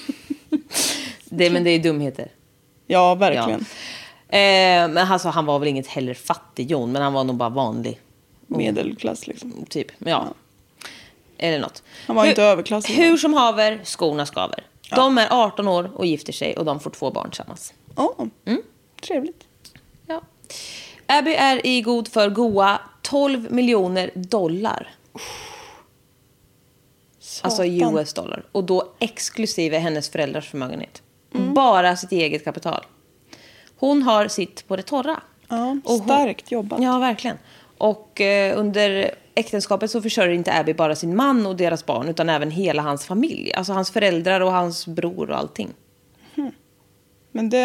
Det, 1.25 1.49
men 1.49 1.63
det 1.63 1.69
är 1.69 1.79
dumheter. 1.79 2.27
Ja, 2.87 3.15
verkligen. 3.15 3.59
Eh, 4.29 4.93
men 4.93 4.97
alltså, 4.97 5.29
han 5.29 5.45
var 5.45 5.59
väl 5.59 5.67
inget 5.67 5.87
heller 5.87 6.13
fattig-Jon, 6.13 6.91
men 6.91 7.01
han 7.01 7.13
var 7.13 7.23
nog 7.23 7.35
bara 7.35 7.49
vanlig. 7.49 7.99
Medelklass 8.47 9.27
liksom. 9.27 9.65
Typ, 9.69 9.87
ja. 9.99 10.33
Eller 11.37 11.59
något. 11.59 11.83
Han 12.07 12.15
var 12.15 12.23
hur, 12.23 12.29
inte 12.29 12.43
överklass. 12.43 12.89
Hur 12.89 13.17
som 13.17 13.33
haver, 13.33 13.81
skorna 13.83 14.25
skaver. 14.25 14.63
De 14.95 15.17
är 15.17 15.27
18 15.31 15.67
år 15.67 15.91
och 15.95 16.05
gifter 16.05 16.33
sig 16.33 16.57
och 16.57 16.65
de 16.65 16.79
får 16.79 16.89
två 16.89 17.11
barn 17.11 17.29
tillsammans. 17.29 17.73
Ja, 17.95 18.15
Mm. 18.45 18.61
trevligt. 19.01 19.43
Ja. 20.07 20.21
Abby 21.05 21.33
är 21.33 21.65
i 21.67 21.81
god 21.81 22.07
för 22.07 22.29
goa 22.29 22.79
12 23.01 23.51
miljoner 23.51 24.11
dollar. 24.15 24.91
Alltså 27.41 27.63
Satan. 27.63 27.97
US 27.99 28.13
dollar. 28.13 28.43
Och 28.51 28.63
då 28.63 28.93
exklusive 28.99 29.77
hennes 29.77 30.09
föräldrars 30.09 30.49
förmögenhet. 30.49 31.01
Mm. 31.35 31.53
Bara 31.53 31.95
sitt 31.95 32.11
eget 32.11 32.43
kapital. 32.43 32.85
Hon 33.77 34.03
har 34.03 34.27
sitt 34.27 34.67
på 34.67 34.75
det 34.75 34.81
torra. 34.83 35.21
Ja, 35.47 35.77
Och 35.85 35.91
hon- 35.91 35.99
starkt 36.03 36.51
jobbat. 36.51 36.81
Ja, 36.83 36.97
verkligen. 36.99 37.37
Och 37.77 38.21
eh, 38.21 38.59
under 38.59 39.15
äktenskapet 39.35 39.91
så 39.91 40.01
försörjer 40.01 40.33
inte 40.33 40.53
Abby 40.53 40.73
bara 40.73 40.95
sin 40.95 41.15
man 41.15 41.45
och 41.45 41.55
deras 41.55 41.85
barn 41.85 42.09
utan 42.09 42.29
även 42.29 42.51
hela 42.51 42.81
hans 42.81 43.05
familj. 43.05 43.53
Alltså 43.53 43.73
hans 43.73 43.91
föräldrar 43.91 44.41
och 44.41 44.51
hans 44.51 44.87
bror 44.87 45.29
och 45.29 45.37
allting. 45.37 45.69
Hmm. 46.35 46.51
Men 47.31 47.49
det... 47.49 47.57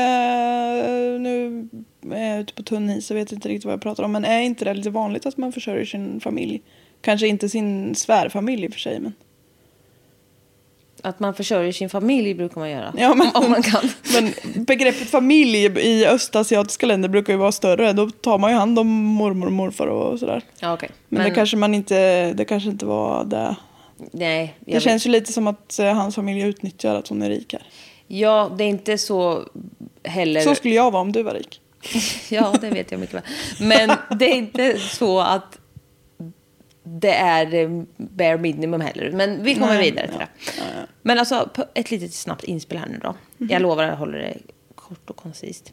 Nu 1.21 1.69
är 2.11 2.31
jag 2.31 2.41
ute 2.41 2.55
på 2.55 2.63
tunn 2.63 2.91
is 2.91 3.11
och 3.11 3.17
vet 3.17 3.33
inte 3.33 3.49
riktigt 3.49 3.65
vad 3.65 3.73
jag 3.73 3.83
pratar 3.83 4.03
om. 4.03 4.13
Men 4.13 4.25
är 4.25 4.41
inte 4.41 4.65
det 4.65 4.75
lite 4.75 4.91
vanligt 4.91 5.27
att 5.27 5.37
man 5.37 5.53
försörjer 5.53 5.85
sin 5.85 6.21
familj? 6.21 6.63
Kanske 7.01 7.27
inte 7.27 7.49
sin 7.49 7.95
svärfamilj 7.95 8.65
i 8.65 8.69
och 8.69 8.73
för 8.73 8.81
sig, 8.81 9.01
men... 9.01 9.13
Att 11.03 11.21
man 11.21 11.35
försörjer 11.35 11.73
sin 11.73 11.91
familj 11.91 12.35
brukar 12.35 12.61
man 12.61 12.71
göra. 12.71 12.93
Ja, 12.97 13.15
men, 13.15 13.31
Om 13.35 13.51
man 13.51 13.63
kan. 13.63 13.89
men 14.15 14.35
begreppet 14.65 15.11
familj 15.11 15.65
i 15.67 16.07
östasiatiska 16.07 16.87
länder 16.87 17.09
brukar 17.09 17.33
ju 17.33 17.39
vara 17.39 17.53
större. 17.53 17.93
Då 17.93 18.11
tar 18.11 18.39
man 18.39 18.51
ju 18.51 18.57
hand 18.57 18.79
om 18.79 18.87
mormor 18.89 19.47
och 19.47 19.53
morfar 19.53 19.87
och 19.87 20.19
sådär. 20.19 20.43
Ja, 20.61 20.73
okej. 20.75 20.91
Men, 21.09 21.25
det 21.25 21.31
kanske 21.31 21.57
man 21.57 21.75
inte... 21.75 22.33
Det 22.33 22.45
kanske 22.45 22.69
inte 22.71 22.87
var 22.87 23.25
det. 23.25 23.57
Nej, 24.13 24.55
Det 24.61 24.75
vet. 24.75 24.83
känns 24.83 25.07
ju 25.07 25.11
lite 25.11 25.33
som 25.33 25.47
att 25.47 25.79
eh, 25.79 25.93
hans 25.95 26.15
familj 26.15 26.41
utnyttjar 26.43 26.95
att 26.95 27.09
hon 27.09 27.23
är 27.23 27.29
rik 27.31 27.53
här. 27.53 27.63
Ja, 28.07 28.51
det 28.59 28.65
är 28.65 28.69
inte 28.69 28.99
så 28.99 29.43
heller... 30.05 30.41
Så 30.41 30.55
skulle 30.55 30.75
jag 30.75 30.91
vara 30.91 31.03
om 31.03 31.13
du 31.13 31.23
var 31.23 31.35
rik. 31.35 31.61
Ja, 32.31 32.55
det 32.61 32.71
vet 32.71 32.91
jag 32.91 33.01
mycket 33.01 33.15
väl. 33.15 33.23
Men 33.61 33.91
det 34.19 34.33
är 34.33 34.37
inte 34.37 34.79
så 34.79 35.21
att 35.21 35.58
det 37.01 37.15
är 37.15 37.55
eh, 37.55 37.83
bare 37.97 38.39
minimum 38.39 38.81
heller. 38.81 39.13
Men 39.13 39.43
vi 39.43 39.55
kommer 39.55 39.67
Nej, 39.75 39.91
vidare 39.91 40.09
till 40.09 40.19
det. 40.19 40.29
Men 41.03 41.19
alltså, 41.19 41.51
ett 41.75 41.91
litet 41.91 42.15
snabbt 42.15 42.45
inspel 42.45 42.79
här 42.79 42.89
nu 42.89 42.99
då. 43.03 43.15
Mhm. 43.37 43.51
Jag 43.51 43.63
lovar 43.63 43.85
att 43.85 43.91
jag 43.91 43.97
håller 43.97 44.19
det 44.19 44.37
kort 44.75 45.11
och 45.11 45.17
koncist. 45.17 45.73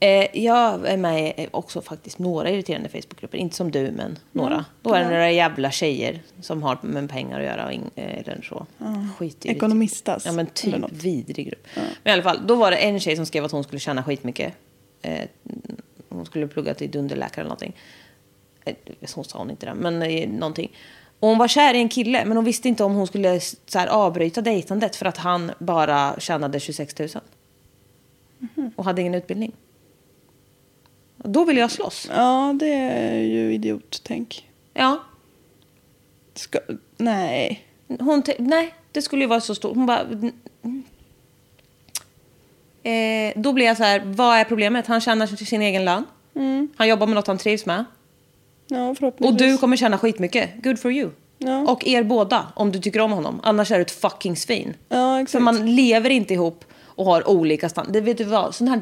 Eh, 0.00 0.26
jag 0.42 0.86
är 0.86 0.96
med 0.96 1.28
i 1.28 1.48
också 1.50 1.80
faktiskt 1.80 2.18
några 2.18 2.50
irriterande 2.50 2.88
Facebookgrupper. 2.88 3.38
Inte 3.38 3.56
som 3.56 3.70
du, 3.70 3.90
men 3.90 4.18
några. 4.32 4.64
Då 4.82 4.94
är 4.94 5.00
det 5.00 5.10
några 5.10 5.30
jävla 5.30 5.70
tjejer 5.70 6.20
som 6.40 6.62
har 6.62 6.78
med 6.82 7.10
pengar 7.10 7.40
att 7.40 7.46
göra. 7.46 7.66
Och 7.66 7.72
in, 7.72 7.90
eh, 7.94 8.18
eller 8.18 8.42
så. 8.42 8.66
Skit 9.18 9.46
Ekonomistas, 9.46 10.26
Ja, 10.26 10.32
men 10.32 10.46
typ 10.46 10.74
vidrig 10.90 11.46
grupp. 11.46 11.66
Men 11.74 12.10
i 12.10 12.14
alla 12.14 12.22
fall, 12.22 12.40
då 12.46 12.54
var 12.54 12.70
det 12.70 12.76
en 12.76 13.00
tjej 13.00 13.16
som 13.16 13.26
skrev 13.26 13.44
att 13.44 13.52
hon 13.52 13.64
skulle 13.64 13.80
tjäna 13.80 14.02
skitmycket. 14.02 14.54
Eh, 15.02 15.20
hon 16.08 16.26
skulle 16.26 16.48
plugga 16.48 16.74
till 16.74 16.90
dunderläkare 16.90 17.40
eller 17.40 17.48
någonting. 17.48 17.76
Eh, 18.66 18.74
Så 19.04 19.24
sa 19.24 19.38
hon 19.38 19.50
inte 19.50 19.66
det, 19.66 19.74
men 19.74 20.02
eh, 20.02 20.28
någonting. 20.28 20.72
Och 21.20 21.28
hon 21.28 21.38
var 21.38 21.48
kär 21.48 21.74
i 21.74 21.78
en 21.78 21.88
kille, 21.88 22.24
men 22.24 22.36
hon 22.36 22.44
visste 22.44 22.68
inte 22.68 22.84
om 22.84 22.94
hon 22.94 23.06
skulle 23.06 23.40
så 23.40 23.78
här, 23.78 23.86
avbryta 23.86 24.40
dejtandet 24.40 24.96
för 24.96 25.06
att 25.06 25.16
han 25.16 25.52
bara 25.58 26.20
tjänade 26.20 26.60
26 26.60 26.98
000. 26.98 27.08
Och 28.76 28.84
hade 28.84 29.00
ingen 29.00 29.14
utbildning. 29.14 29.52
Och 31.22 31.30
Då 31.30 31.44
ville 31.44 31.60
jag 31.60 31.70
slåss. 31.70 32.08
Ja, 32.14 32.54
det 32.60 32.72
är 32.74 33.20
ju 33.20 33.54
idiottänk. 33.54 34.48
Ja, 34.74 34.98
Ska, 36.34 36.58
nej. 36.96 37.64
Hon 38.00 38.22
nej, 38.38 38.74
det 38.92 39.02
skulle 39.02 39.22
ju 39.22 39.28
vara 39.28 39.40
så 39.40 39.54
stort. 39.54 39.76
Hon 39.76 39.86
bara... 39.86 40.00
mm. 40.00 40.32
Eh, 42.82 43.32
då 43.42 43.52
blir 43.52 43.66
jag 43.66 43.76
så 43.76 43.82
här, 43.82 44.02
vad 44.04 44.36
är 44.38 44.44
problemet? 44.44 44.86
Han 44.86 45.00
tjänar 45.00 45.26
sin 45.26 45.62
egen 45.62 45.84
lön. 45.84 46.04
Han 46.76 46.88
jobbar 46.88 47.06
med 47.06 47.14
något 47.14 47.26
han 47.26 47.38
trivs 47.38 47.66
med. 47.66 47.84
Ja, 48.68 48.94
Och 49.18 49.34
du 49.34 49.58
kommer 49.58 49.76
tjäna 49.76 49.98
skitmycket. 49.98 50.50
Good 50.62 50.78
for 50.78 50.92
you. 50.92 51.10
Ja. 51.38 51.60
Och 51.70 51.86
er 51.86 52.02
båda, 52.02 52.46
om 52.56 52.72
du 52.72 52.78
tycker 52.78 53.00
om 53.00 53.12
honom. 53.12 53.40
Annars 53.42 53.70
är 53.70 53.76
du 53.76 53.82
ett 53.82 53.90
fucking 53.90 54.36
svin. 54.36 54.74
Ja, 54.88 55.16
För 55.16 55.22
exakt. 55.22 55.42
man 55.42 55.74
lever 55.76 56.10
inte 56.10 56.34
ihop 56.34 56.64
och 56.84 57.04
har 57.04 57.28
olika 57.28 57.68
standarder. 57.68 58.00
Vet 58.00 58.18
du 58.18 58.24
vad? 58.24 58.54
Sån 58.54 58.68
här 58.68 58.80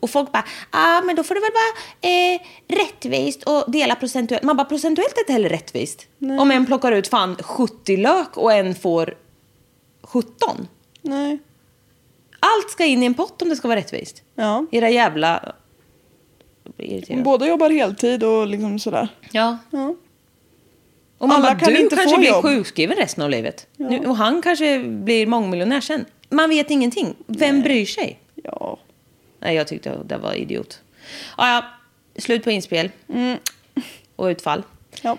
och 0.00 0.10
folk 0.10 0.32
bara, 0.32 0.44
ah, 0.70 1.02
men 1.02 1.16
då 1.16 1.22
får 1.22 1.34
det 1.34 1.40
väl 1.40 1.50
vara 1.52 2.12
eh, 2.14 2.40
rättvist 2.84 3.42
och 3.42 3.72
dela 3.72 3.94
procentuellt. 3.94 4.42
Man 4.42 4.56
bara, 4.56 4.64
procentuellt 4.64 5.16
är 5.16 5.20
inte 5.20 5.32
heller 5.32 5.48
rättvist. 5.48 6.06
Om 6.40 6.50
en 6.50 6.66
plockar 6.66 6.92
ut 6.92 7.08
fan 7.08 7.36
70 7.36 7.96
lök 7.96 8.36
och 8.36 8.52
en 8.52 8.74
får 8.74 9.14
17. 10.02 10.68
Nej. 11.02 11.38
Allt 12.40 12.70
ska 12.70 12.84
in 12.84 13.02
i 13.02 13.06
en 13.06 13.14
pott 13.14 13.42
om 13.42 13.48
det 13.48 13.56
ska 13.56 13.68
vara 13.68 13.78
rättvist. 13.78 14.22
Ja. 14.34 14.66
Era 14.72 14.90
jävla... 14.90 15.54
Irriterad. 16.78 17.22
Båda 17.22 17.46
jobbar 17.48 17.70
heltid 17.70 18.22
och 18.24 18.46
liksom 18.46 18.78
sådär. 18.78 19.08
Ja. 19.32 19.58
Ja. 19.70 19.94
Och 21.18 21.28
man 21.28 21.36
Alla 21.44 21.54
kan 21.58 21.72
du 21.72 21.80
inte 21.80 21.96
kanske 21.96 22.14
få 22.14 22.20
blir 22.20 22.30
jobb. 22.30 22.42
sjukskriven 22.42 22.96
resten 22.96 23.24
av 23.24 23.30
livet. 23.30 23.66
Nu, 23.76 23.98
och 23.98 24.16
han 24.16 24.42
kanske 24.42 24.78
blir 24.82 25.26
mångmiljonär 25.26 25.80
sen. 25.80 26.04
Man 26.30 26.50
vet 26.50 26.70
ingenting. 26.70 27.14
Vem 27.26 27.62
bryr 27.62 27.86
sig? 27.86 28.20
Ja. 28.34 28.78
Nej, 29.40 29.54
jag 29.56 29.68
tyckte 29.68 29.98
det 30.04 30.16
var 30.18 30.34
idiot. 30.34 30.80
Ah, 31.36 31.48
ja, 31.54 31.64
slut 32.16 32.44
på 32.44 32.50
inspel. 32.50 32.90
Och 34.16 34.24
utfall. 34.26 34.62
Ja. 35.02 35.16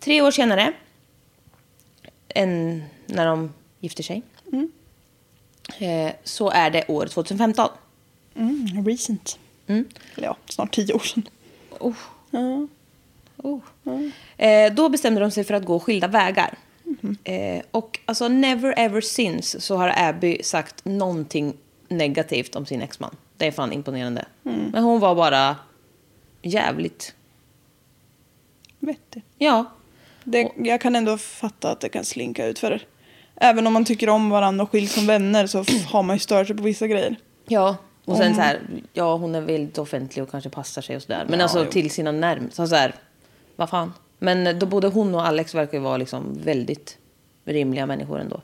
Tre 0.00 0.22
år 0.22 0.30
senare, 0.30 0.72
en, 2.28 2.82
när 3.06 3.26
de 3.26 3.52
gifter 3.80 4.02
sig, 4.02 4.22
eh, 5.78 6.12
så 6.24 6.50
är 6.50 6.70
det 6.70 6.84
år 6.88 7.06
2015. 7.06 7.68
Mm, 8.36 8.84
recent. 8.86 9.38
Eller 10.16 10.26
ja, 10.26 10.36
snart 10.48 10.74
tio 10.74 10.94
år 10.94 10.98
sedan. 10.98 11.28
Oh. 11.80 11.96
Ja. 12.30 12.66
Oh. 13.36 13.60
Eh, 14.36 14.74
då 14.74 14.88
bestämde 14.88 15.20
de 15.20 15.30
sig 15.30 15.44
för 15.44 15.54
att 15.54 15.64
gå 15.64 15.80
skilda 15.80 16.08
vägar. 16.08 16.58
Eh, 17.24 17.62
och 17.70 17.98
alltså 18.04 18.28
never 18.28 18.74
ever 18.76 19.00
since 19.00 19.60
så 19.60 19.76
har 19.76 19.94
Abby 19.96 20.42
sagt 20.42 20.84
någonting 20.84 21.54
negativt 21.88 22.56
om 22.56 22.66
sin 22.66 22.82
exman. 22.82 23.16
Det 23.36 23.46
är 23.46 23.52
fan 23.52 23.72
imponerande. 23.72 24.24
Men 24.42 24.84
hon 24.84 25.00
var 25.00 25.14
bara 25.14 25.56
jävligt... 26.42 27.14
Vettig. 28.78 29.22
Ja. 29.38 29.64
Det, 30.24 30.50
jag 30.56 30.80
kan 30.80 30.96
ändå 30.96 31.18
fatta 31.18 31.70
att 31.70 31.80
det 31.80 31.88
kan 31.88 32.04
slinka 32.04 32.46
ut 32.46 32.58
för 32.58 32.86
Även 33.34 33.66
om 33.66 33.72
man 33.72 33.84
tycker 33.84 34.08
om 34.08 34.30
varandra 34.30 34.62
och 34.62 34.70
skiljs 34.70 34.92
som 34.92 35.06
vänner 35.06 35.46
så 35.46 35.64
har 35.86 36.02
man 36.02 36.16
ju 36.16 36.20
stört 36.20 36.46
sig 36.46 36.56
på 36.56 36.62
vissa 36.62 36.86
grejer. 36.86 37.16
Ja. 37.48 37.76
Och 38.06 38.16
sen 38.16 38.34
så 38.34 38.40
här, 38.40 38.60
ja 38.92 39.16
hon 39.16 39.34
är 39.34 39.40
väldigt 39.40 39.78
offentlig 39.78 40.22
och 40.22 40.30
kanske 40.30 40.50
passar 40.50 40.82
sig 40.82 40.96
och 40.96 41.02
sådär. 41.02 41.26
Men 41.28 41.38
Ja, 41.38 41.42
alltså 41.42 41.64
jo. 41.64 41.70
till 41.70 41.90
sina 41.90 42.12
närmsta, 42.12 42.66
så 42.66 42.74
här, 42.74 42.94
vad 43.56 43.70
fan. 43.70 43.92
Men 44.18 44.58
då 44.58 44.66
både 44.66 44.88
hon 44.88 45.14
och 45.14 45.26
Alex 45.26 45.54
verkar 45.54 45.78
ju 45.78 45.84
vara 45.84 45.96
liksom 45.96 46.38
väldigt 46.44 46.98
rimliga 47.44 47.86
människor 47.86 48.18
ändå. 48.20 48.40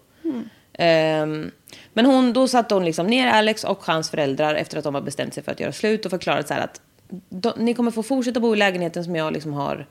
Ehm, 0.72 1.51
men 1.92 2.07
hon, 2.07 2.33
då 2.33 2.48
satte 2.48 2.75
hon 2.75 2.85
liksom 2.85 3.07
ner 3.07 3.27
Alex 3.29 3.64
och 3.64 3.85
hans 3.85 4.11
föräldrar 4.11 4.55
efter 4.55 4.79
att 4.79 4.85
de 4.85 4.94
har 4.94 5.03
bestämt 5.03 5.35
sig 5.35 5.42
för 5.42 5.53
att 5.53 5.61
göra 5.61 5.72
slut 5.72 6.05
och 6.05 6.11
förklarat 6.11 6.48
så 6.48 6.55
här 6.55 6.61
att 6.61 6.81
de, 7.29 7.53
ni 7.57 7.75
kommer 7.75 7.90
få 7.90 8.03
fortsätta 8.03 8.40
bo 8.40 8.55
i 8.55 8.59
lägenheten 8.59 9.05
som 9.05 9.16
jag 9.16 9.33
liksom 9.33 9.53
har 9.53 9.87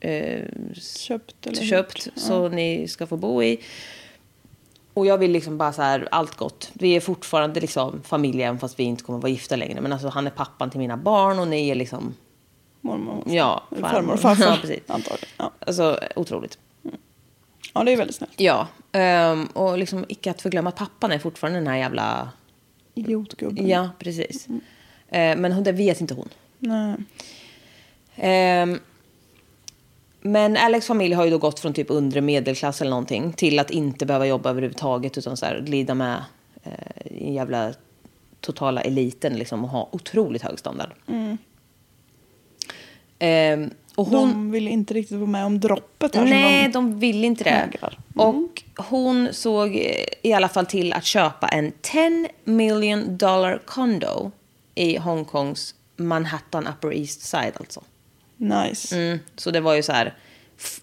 eh, 0.00 0.44
Köpt 0.74 1.56
köpt 1.62 2.08
så 2.14 2.48
ni 2.48 2.88
ska 2.88 3.06
få 3.06 3.16
bo 3.16 3.42
i. 3.42 3.60
Och 4.94 5.06
jag 5.06 5.18
vill 5.18 5.30
liksom 5.32 5.58
bara 5.58 5.72
så 5.72 5.82
här, 5.82 6.08
allt 6.10 6.36
gott. 6.36 6.70
Vi 6.72 6.96
är 6.96 7.00
fortfarande 7.00 7.60
liksom 7.60 8.02
familj 8.02 8.42
även 8.42 8.58
fast 8.58 8.78
vi 8.78 8.82
inte 8.82 9.04
kommer 9.04 9.18
vara 9.18 9.30
gifta 9.30 9.56
längre. 9.56 9.80
Men 9.80 9.92
alltså 9.92 10.08
han 10.08 10.26
är 10.26 10.30
pappan 10.30 10.70
till 10.70 10.80
mina 10.80 10.96
barn 10.96 11.38
och 11.38 11.48
ni 11.48 11.68
är 11.68 11.74
liksom, 11.74 12.14
Mormor, 12.80 13.22
ja, 13.26 13.62
farmor 13.80 14.12
och 14.14 14.20
farfar. 14.20 14.44
Ja, 14.50 14.56
precis. 14.60 14.80
Antagligen. 14.86 15.28
Ja. 15.36 15.50
Alltså 15.60 16.00
otroligt. 16.16 16.58
ja, 17.74 17.84
det 17.84 17.92
är 17.92 17.96
väldigt 17.96 18.16
snällt. 18.16 18.40
Ja, 18.40 18.68
ehm, 18.92 19.46
och 19.46 19.78
liksom 19.78 20.04
icke 20.08 20.30
att 20.30 20.42
förglömma 20.42 20.68
att 20.68 20.76
pappan 20.76 21.12
är 21.12 21.18
fortfarande 21.18 21.58
den 21.58 21.66
här 21.68 21.76
jävla... 21.76 22.28
Idiotgubben. 22.94 23.68
Ja, 23.68 23.88
precis. 23.98 24.46
Eh, 25.08 25.36
men 25.36 25.52
hon- 25.52 25.64
det 25.64 25.72
vet 25.72 26.00
inte 26.00 26.14
hon. 26.14 26.28
Nej. 26.58 26.94
Ehm, 28.16 28.78
men 30.20 30.56
Alex 30.56 30.86
familj 30.86 31.14
har 31.14 31.24
ju 31.24 31.30
då 31.30 31.38
gått 31.38 31.60
från 31.60 31.72
typ 31.72 31.90
undre 31.90 32.20
medelklass 32.20 32.80
eller 32.80 32.90
någonting 32.90 33.32
till 33.32 33.58
att 33.58 33.70
inte 33.70 34.06
behöva 34.06 34.26
jobba 34.26 34.50
överhuvudtaget 34.50 35.18
utan 35.18 35.36
så 35.36 35.46
här, 35.46 35.60
glida 35.60 35.94
med 35.94 36.24
eh, 36.62 37.12
i 37.12 37.34
jävla 37.34 37.72
totala 38.40 38.80
eliten 38.80 39.38
liksom 39.38 39.64
och 39.64 39.70
ha 39.70 39.88
otroligt 39.92 40.42
hög 40.42 40.58
standard. 40.58 40.90
Ehm, 43.18 43.70
och 43.94 44.06
hon, 44.06 44.28
De 44.28 44.50
vill 44.50 44.68
inte 44.68 44.94
riktigt 44.94 45.16
vara 45.16 45.30
med 45.30 45.46
om 45.46 45.60
droppet 45.60 46.14
här. 46.14 46.24
Nej, 46.24 46.72
som 46.72 46.72
de 46.72 46.98
vill 46.98 47.24
inte 47.24 47.44
det. 47.44 47.50
Mm. 47.50 47.70
Och 48.14 48.62
hon 48.76 49.28
såg 49.32 49.76
eh, 49.76 50.04
i 50.22 50.32
alla 50.32 50.48
fall 50.48 50.66
till 50.66 50.92
att 50.92 51.04
köpa 51.04 51.48
en 51.48 51.72
10 51.80 52.28
million 52.44 53.16
dollar 53.16 53.62
condo 53.64 54.30
i 54.74 54.96
Hongkongs 54.96 55.74
Manhattan 55.96 56.66
Upper 56.66 56.94
East 56.94 57.20
Side 57.20 57.52
alltså. 57.56 57.82
Nice. 58.40 58.96
Mm, 58.96 59.18
så 59.36 59.50
det 59.50 59.60
var 59.60 59.74
ju 59.74 59.82
så 59.82 59.92
här 59.92 60.14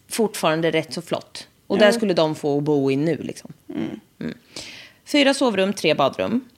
fortfarande 0.07 0.71
rätt 0.71 0.93
så 0.93 1.01
flott. 1.01 1.47
Och 1.67 1.77
där 1.77 1.91
skulle 1.91 2.13
de 2.13 2.35
få 2.35 2.59
bo 2.59 2.91
in 2.91 3.05
nu 3.05 3.17
liksom. 3.17 3.53
Mm. 3.69 3.99
Fyra 5.05 5.33
sovrum, 5.33 5.73
tre 5.73 5.93
badrum. 5.93 6.49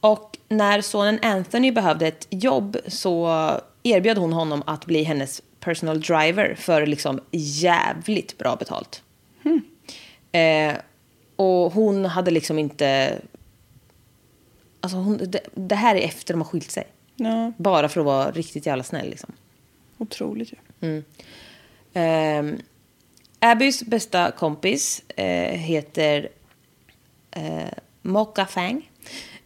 Och 0.00 0.38
när 0.48 0.80
sonen 0.80 1.18
Anthony 1.22 1.72
behövde 1.72 2.06
ett 2.06 2.26
jobb 2.30 2.76
så 2.86 3.50
erbjöd 3.82 4.18
hon 4.18 4.32
honom 4.32 4.62
att 4.66 4.86
bli 4.86 5.02
hennes 5.02 5.42
personal 5.60 6.00
driver 6.00 6.54
för 6.54 6.86
liksom 6.86 7.20
jävligt 7.32 8.38
bra 8.38 8.56
betalt. 8.56 9.02
Eh, 10.32 10.74
och 11.36 11.72
hon 11.72 12.04
hade 12.04 12.30
liksom 12.30 12.58
inte... 12.58 13.18
Alltså 14.80 14.96
hon, 14.96 15.18
det, 15.18 15.40
det 15.54 15.74
här 15.74 15.96
är 15.96 16.00
efter 16.00 16.34
de 16.34 16.40
har 16.40 16.48
skilt 16.48 16.70
sig. 16.70 16.86
Ja, 17.16 17.52
Bara 17.56 17.88
för 17.88 18.00
att 18.00 18.06
vara 18.06 18.30
riktigt 18.30 18.66
jävla 18.66 18.82
snäll 18.82 19.10
liksom. 19.10 19.32
Otroligt 19.98 20.52
ju. 20.52 21.02
Um, 22.00 22.58
Abbys 23.38 23.82
bästa 23.82 24.30
kompis 24.30 25.02
eh, 25.16 25.58
heter 25.58 26.28
eh, 27.30 27.68
Mokka 28.02 28.46
Fang. 28.46 28.90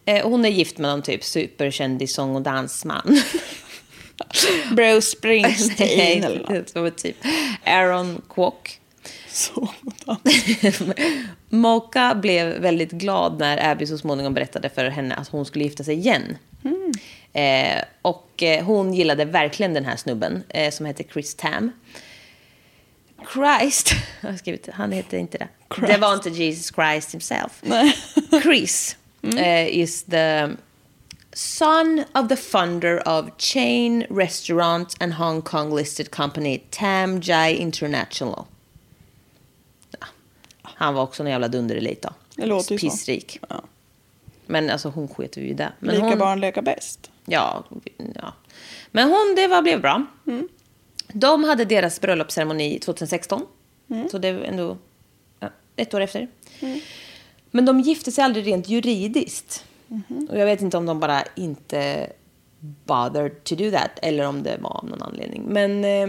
Eh, 0.04 0.28
hon 0.28 0.44
är 0.44 0.48
gift 0.48 0.78
med 0.78 0.90
någon 0.90 1.02
typ 1.02 1.24
superkändis 1.24 2.14
sång 2.14 2.36
och 2.36 2.42
dansman. 2.42 3.22
Bruce 4.76 5.02
Springsteen 5.16 6.24
eller 6.24 6.64
något. 6.74 6.98
Typ 6.98 7.16
Aaron 7.64 8.22
Kwok. 8.28 8.80
Moka 11.48 12.14
blev 12.14 12.60
väldigt 12.60 12.90
glad 12.90 13.38
när 13.38 13.70
Abby 13.70 13.86
så 13.86 13.98
småningom 13.98 14.34
berättade 14.34 14.68
för 14.68 14.84
henne 14.84 15.14
att 15.14 15.28
hon 15.28 15.44
skulle 15.44 15.64
gifta 15.64 15.84
sig 15.84 15.94
igen. 15.94 16.36
Eh, 17.32 17.82
och 18.02 18.42
eh, 18.42 18.64
hon 18.64 18.94
gillade 18.94 19.24
verkligen 19.24 19.74
den 19.74 19.84
här 19.84 19.96
snubben 19.96 20.42
eh, 20.48 20.70
som 20.70 20.86
heter 20.86 21.04
Chris 21.12 21.34
Tam. 21.34 21.72
Christ, 23.32 23.92
jag 24.20 24.30
har 24.30 24.36
skrivit, 24.36 24.68
han 24.72 24.92
heter 24.92 25.18
inte 25.18 25.38
det. 25.38 25.48
Det 25.86 25.96
var 25.96 26.14
inte 26.14 26.30
Jesus 26.30 26.74
Christ 26.74 27.14
himself. 27.14 27.62
Chris 28.42 28.96
eh, 29.22 29.78
is 29.78 30.02
the 30.02 30.48
son 31.32 32.04
of 32.14 32.28
the 32.28 32.36
funder 32.36 33.08
of 33.08 33.26
chain 33.38 34.06
restaurant 34.10 34.96
and 35.02 35.12
Hong 35.12 35.42
Kong 35.42 35.76
listed 35.76 36.10
company 36.10 36.60
Tam 36.70 37.20
Jai 37.20 37.56
International. 37.56 38.44
Ja. 40.00 40.06
Han 40.62 40.94
var 40.94 41.02
också 41.02 41.22
en 41.22 41.30
jävla 41.30 41.48
dunderelit 41.48 42.02
då. 42.02 42.10
Det 42.36 42.46
låter. 42.46 42.78
Pissrik. 42.78 43.38
Ja. 43.48 43.62
Men 44.46 44.70
alltså 44.70 44.88
hon 44.88 45.08
sket 45.08 45.36
ju 45.36 45.48
i 45.48 45.54
det. 45.54 45.72
Men 45.78 45.94
Lika 45.94 46.06
hon, 46.06 46.18
barn 46.18 46.40
leka 46.40 46.62
bäst. 46.62 47.10
Ja, 47.30 47.64
ja. 48.14 48.32
Men 48.90 49.08
hon, 49.08 49.34
det 49.36 49.46
var, 49.46 49.62
blev 49.62 49.80
bra. 49.80 50.06
De 51.12 51.44
hade 51.44 51.64
deras 51.64 52.00
bröllopsceremoni 52.00 52.78
2016. 52.78 53.42
Så 54.10 54.18
det 54.18 54.32
var 54.32 54.40
ändå 54.40 54.76
ja, 55.40 55.48
ett 55.76 55.94
år 55.94 56.00
efter. 56.00 56.28
Men 57.50 57.64
de 57.64 57.80
gifte 57.80 58.12
sig 58.12 58.24
aldrig 58.24 58.46
rent 58.46 58.68
juridiskt. 58.68 59.64
Och 60.28 60.38
jag 60.38 60.46
vet 60.46 60.60
inte 60.60 60.76
om 60.76 60.86
de 60.86 61.00
bara 61.00 61.22
inte 61.36 62.12
bothered 62.60 63.44
to 63.44 63.54
do 63.54 63.70
that. 63.70 63.90
Eller 64.02 64.26
om 64.26 64.42
det 64.42 64.56
var 64.60 64.76
av 64.76 64.84
någon 64.84 65.02
anledning. 65.02 65.42
Men 65.46 65.84
eh, 65.84 66.08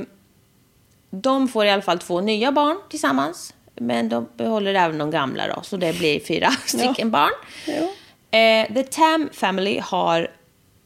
de 1.10 1.48
får 1.48 1.66
i 1.66 1.70
alla 1.70 1.82
fall 1.82 2.00
två 2.00 2.22
nya 2.22 2.52
barn 2.52 2.78
tillsammans. 2.90 3.54
Men 3.76 4.10
de 4.10 4.28
behåller 4.38 4.74
även 4.74 4.98
de 4.98 5.12
gamla 5.12 5.48
då. 5.56 5.62
Så 5.62 5.78
det 5.78 5.98
blir 5.98 6.20
fyra 6.20 6.50
stycken 6.66 7.12
barn. 7.12 7.32
Ja. 7.68 7.90
Eh, 8.38 8.74
the 8.74 8.84
Tam 8.84 9.30
family 9.34 9.80
har 9.80 10.32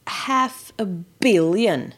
half 0.05 0.73
a 0.77 1.03
billion 1.19 1.93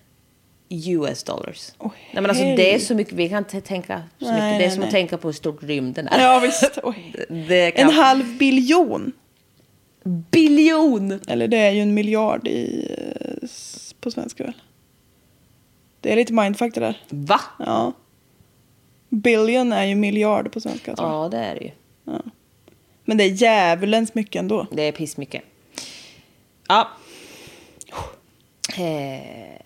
US 0.70 1.24
dollars. 1.24 1.72
Åh, 1.78 1.91
nej, 2.13 2.22
men 2.22 2.26
alltså, 2.26 2.43
det 2.43 2.74
är 2.74 2.80
så 2.80 2.96
mycket, 2.96 3.13
vi 3.13 3.30
kan 3.30 3.38
inte 3.38 3.62
tänka 3.62 4.04
så 4.20 4.26
Nej, 4.26 4.34
mycket. 4.34 4.60
Det 4.60 4.65
är 4.65 4.70
som 4.70 4.80
nej. 4.80 4.88
att 4.88 4.91
tänka 4.91 5.17
på 5.17 5.28
hur 5.28 5.34
stort 5.34 5.63
rymden 5.63 6.08
är. 6.08 6.24
Ja 6.24 6.39
visst. 6.39 6.80
Det 7.48 7.72
kan... 7.72 7.89
En 7.89 7.93
halv 7.93 8.38
biljon. 8.38 9.12
biljon! 10.04 11.20
Eller 11.28 11.48
det 11.48 11.58
är 11.58 11.72
ju 11.72 11.82
en 11.82 11.93
miljard 11.93 12.48
i, 12.48 12.91
eh, 12.98 13.50
på 14.00 14.12
svenska 14.12 14.43
väl? 14.43 14.54
Det 16.02 16.12
är 16.12 16.15
lite 16.15 16.34
mindfuck 16.34 16.74
det 16.74 16.80
där. 16.80 17.02
Va? 17.10 17.39
Ja. 17.60 17.93
Billion 19.10 19.74
är 19.74 19.86
ju 19.86 19.96
miljard 19.96 20.52
på 20.52 20.62
svenska 20.62 20.96
tror 20.96 21.10
jag. 21.10 21.26
Ja, 21.26 21.30
det 21.30 21.38
är 21.38 21.56
det 21.56 21.63
ju. 21.63 21.72
Men 23.06 23.17
det 23.17 23.24
är 23.24 23.30
djävulens 23.30 24.15
mycket 24.15 24.39
ändå. 24.39 24.67
Det 24.72 24.84
är 24.84 24.91
pissmycket. 24.91 25.43
Ja. 26.67 26.88
Eh. 28.77 29.62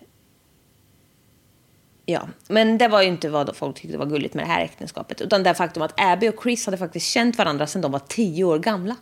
Ja, 2.06 2.28
men 2.48 2.78
det 2.78 2.88
var 2.88 3.02
ju 3.02 3.08
inte 3.08 3.28
vad 3.28 3.56
folk 3.56 3.76
tyckte 3.80 3.98
var 3.98 4.06
gulligt 4.06 4.34
med 4.34 4.44
det 4.44 4.48
här 4.48 4.64
äktenskapet. 4.64 5.20
Utan 5.20 5.42
det 5.42 5.54
faktum 5.54 5.82
att 5.82 5.94
Abby 6.00 6.28
och 6.28 6.42
Chris 6.42 6.66
hade 6.66 6.78
faktiskt 6.78 7.06
känt 7.06 7.38
varandra 7.38 7.66
sedan 7.66 7.82
de 7.82 7.92
var 7.92 7.98
tio 7.98 8.44
år 8.44 8.58
gamla. 8.58 8.96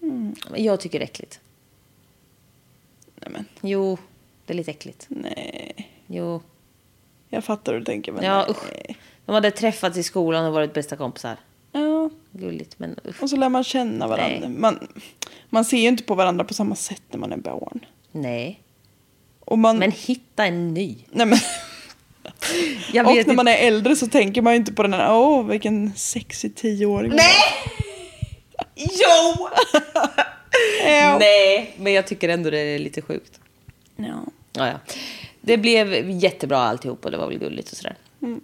Men 0.00 0.34
Jag 0.56 0.80
tycker 0.80 0.98
det 0.98 1.02
är 1.02 1.06
äckligt. 1.08 1.40
Nej 3.14 3.30
men, 3.32 3.44
Jo, 3.60 3.98
det 4.46 4.52
är 4.52 4.56
lite 4.56 4.70
äckligt. 4.70 5.06
nej. 5.08 5.90
Jo. 6.06 6.42
Jag 7.28 7.44
fattar 7.44 7.72
hur 7.72 7.78
du 7.80 7.84
tänker 7.84 8.12
men 8.12 8.24
Ja, 8.24 8.36
nej. 8.40 8.50
usch. 8.50 8.96
De 9.26 9.32
hade 9.34 9.50
träffats 9.50 9.96
i 9.98 10.02
skolan 10.02 10.44
och 10.44 10.52
varit 10.52 10.74
bästa 10.74 10.96
kompisar. 10.96 11.36
Ja, 11.72 12.10
Gulligt, 12.32 12.78
men 12.78 12.96
usch. 13.08 13.22
och 13.22 13.30
så 13.30 13.36
lär 13.36 13.48
man 13.48 13.64
känna 13.64 14.06
varandra. 14.08 14.38
Nej. 14.48 14.48
Man, 14.58 14.88
man 15.50 15.64
ser 15.64 15.76
ju 15.78 15.88
inte 15.88 16.02
på 16.04 16.14
varandra 16.14 16.44
på 16.44 16.54
samma 16.54 16.74
sätt 16.74 17.02
när 17.10 17.18
man 17.18 17.32
är 17.32 17.36
barn. 17.36 17.86
Nej. 18.12 18.62
Man, 19.56 19.78
Men 19.78 19.92
hitta 19.92 20.46
en 20.46 20.74
ny. 20.74 20.96
nej, 21.10 21.26
men, 21.26 21.38
Jag 22.92 23.06
och 23.06 23.12
när 23.12 23.18
inte- 23.20 23.32
man 23.34 23.48
är 23.48 23.56
äldre 23.56 23.96
så 23.96 24.06
tänker 24.06 24.42
man 24.42 24.52
ju 24.52 24.56
inte 24.56 24.72
på 24.72 24.82
den 24.82 24.92
här, 24.92 25.12
åh 25.14 25.44
vilken 25.46 25.92
sexig 25.96 26.54
tioåring. 26.56 27.10
Nej! 27.14 27.34
Jo! 28.76 29.48
Nej, 31.18 31.74
men 31.78 31.92
jag 31.92 32.06
tycker 32.06 32.28
ändå 32.28 32.50
det 32.50 32.58
är 32.58 32.78
lite 32.78 33.02
sjukt. 33.02 33.40
Ja. 33.96 34.24
Ja, 34.52 34.66
ja. 34.66 34.78
Det 35.40 35.56
blev 35.56 36.10
jättebra 36.10 36.58
alltihop 36.58 37.04
och 37.04 37.10
det 37.10 37.16
var 37.16 37.26
väl 37.28 37.38
gulligt 37.38 37.70
och 37.70 37.76
sådär. 37.76 37.96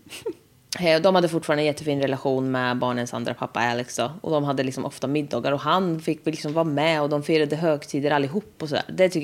Eh, 0.80 1.00
De 1.00 1.14
hade 1.14 1.28
fortfarande 1.28 1.62
en 1.62 1.66
jättefin 1.66 2.00
relation 2.02 2.50
med 2.50 2.76
barnens 2.78 3.14
andra 3.14 3.34
pappa 3.34 3.60
Alex 3.60 3.96
då. 3.96 4.12
Och 4.20 4.30
de 4.32 4.44
hade 4.44 4.62
liksom 4.62 4.84
ofta 4.84 5.06
middagar 5.06 5.52
och 5.52 5.60
han 5.60 6.00
fick 6.00 6.26
liksom 6.26 6.52
vara 6.52 6.64
med 6.64 7.02
och 7.02 7.08
de 7.08 7.22
firade 7.22 7.56
högtider 7.56 8.10
allihop 8.10 8.54
och 8.62 8.68
sådär. 8.68 8.84
Det 8.88 9.08
tycker 9.08 9.23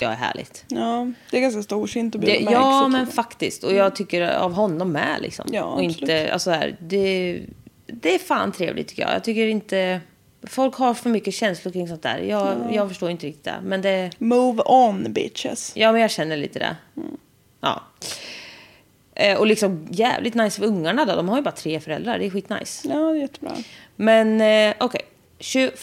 Jag 0.00 0.12
är 0.12 0.16
härligt. 0.16 0.64
Ja, 0.68 1.12
det 1.30 1.36
är 1.36 1.40
ganska 1.40 1.62
storsint 1.62 2.14
att 2.14 2.20
Det, 2.20 2.26
bjuda 2.26 2.44
med 2.44 2.52
ja, 2.52 2.80
exet, 2.80 2.92
men 2.92 3.06
faktiskt. 3.06 3.64
Och 3.64 3.74
jag 3.74 3.96
tycker 3.96 4.36
av 4.36 4.52
honom 4.52 4.92
med. 4.92 5.22
Liksom. 5.22 5.46
Ja, 5.52 5.64
och 5.64 5.82
inte, 5.82 6.02
absolut. 6.02 6.30
alltså 6.30 6.50
här, 6.50 6.76
det, 6.80 7.42
det 7.86 8.14
är 8.14 8.18
fan 8.18 8.52
trevligt 8.52 8.88
tycker 8.88 9.02
jag. 9.02 9.14
Jag 9.14 9.24
tycker 9.24 9.46
inte... 9.46 10.00
Folk 10.46 10.74
har 10.74 10.94
för 10.94 11.10
mycket 11.10 11.34
känslor 11.34 11.72
kring 11.72 11.88
sånt 11.88 12.02
där. 12.02 12.18
Jag, 12.18 12.56
jag 12.72 12.88
förstår 12.88 13.10
inte 13.10 13.26
riktigt 13.26 13.44
det. 13.44 13.60
Men 13.62 13.82
det... 13.82 14.10
Move 14.18 14.62
on 14.66 15.12
bitches. 15.12 15.72
Ja, 15.76 15.92
men 15.92 16.00
jag 16.00 16.10
känner 16.10 16.36
lite 16.36 16.58
det. 16.58 16.76
Ja. 17.60 17.82
Eh, 19.14 19.38
och 19.38 19.46
liksom 19.46 19.86
jävligt 19.90 20.34
nice 20.34 20.60
för 20.60 20.66
ungarna 20.66 21.04
då. 21.04 21.16
De 21.16 21.28
har 21.28 21.36
ju 21.36 21.42
bara 21.42 21.54
tre 21.54 21.80
föräldrar. 21.80 22.18
Det 22.18 22.26
är 22.26 22.30
skitnice. 22.30 22.88
Ja, 22.88 22.94
det 22.94 23.18
är 23.18 23.20
jättebra. 23.20 23.52
Men 23.96 24.40
eh, 24.40 24.74
okej. 24.80 25.00
21 25.38 25.78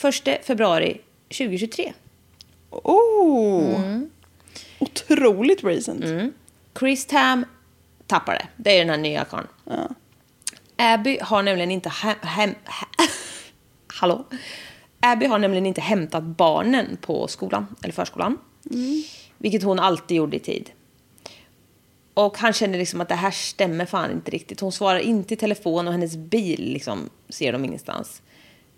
februari 0.45 1.01
2023. 1.38 1.93
Oh! 2.72 3.76
Mm. 3.76 4.10
Otroligt 4.80 5.64
recent. 5.64 6.06
Chris 6.80 7.06
Tam 7.06 7.46
tappar 8.08 8.34
det. 8.34 8.48
Det 8.58 8.72
är 8.76 8.80
den 8.80 8.90
här 8.90 8.98
nya 8.98 9.26
karln. 9.26 9.48
Abby 10.76 11.18
har 11.22 11.44
nämligen 11.44 11.72
inte 11.72 11.90
hem... 11.90 12.16
hem 12.22 12.50
he- 12.50 13.10
Hallå? 13.88 14.26
Abby 15.00 15.26
har 15.26 15.40
nämligen 15.40 15.66
inte 15.66 15.82
hämtat 15.82 16.24
barnen 16.24 16.98
på 17.02 17.28
skolan, 17.28 17.76
eller 17.84 17.94
förskolan. 17.94 18.38
Vilket 19.38 19.64
hon 19.64 19.80
alltid 19.80 20.18
gjorde 20.18 20.38
i 20.38 20.40
tid. 20.40 20.70
Och 22.14 22.38
han 22.38 22.54
känner 22.54 22.78
liksom 22.78 23.02
att 23.02 23.10
det 23.10 23.16
här 23.16 23.32
stämmer 23.32 23.86
fan 23.86 24.12
inte 24.12 24.32
riktigt. 24.32 24.60
Hon 24.60 24.72
svarar 24.72 25.00
inte 25.00 25.34
i 25.34 25.38
telefon 25.38 25.88
och 25.88 25.94
hennes 25.94 26.16
bil 26.16 26.74
liksom 26.74 27.10
ser 27.30 27.52
de 27.54 27.66
ingenstans. 27.66 28.22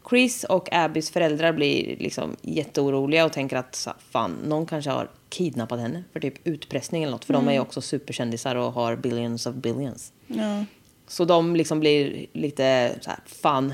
Chris 0.10 0.44
och 0.44 0.70
Abbys 0.72 1.12
föräldrar 1.12 1.54
blir 1.54 1.98
liksom 2.00 2.36
jätteoroliga 2.42 3.26
och 3.26 3.34
tänker 3.34 3.58
att 3.58 3.76
så- 3.76 3.94
fan, 4.12 4.32
någon 4.46 4.66
kanske 4.66 4.92
har 4.92 5.10
kidnappat 5.30 5.80
henne 5.80 6.04
för 6.14 6.20
typ 6.20 6.48
utpressning 6.48 7.04
eller 7.04 7.12
något. 7.12 7.26
För 7.26 7.34
de 7.34 7.48
är 7.48 7.54
ju 7.54 7.60
också 7.60 7.82
superkändisar 7.82 8.56
och 8.56 8.72
har 8.74 8.96
billions 8.96 9.46
of 9.46 9.56
billions. 9.56 10.14
Ja. 10.28 10.66
Så 11.08 11.26
de 11.26 11.56
liksom 11.56 11.80
blir 11.80 12.26
lite 12.34 12.96
så 13.02 13.10
här, 13.10 13.20
fan, 13.26 13.74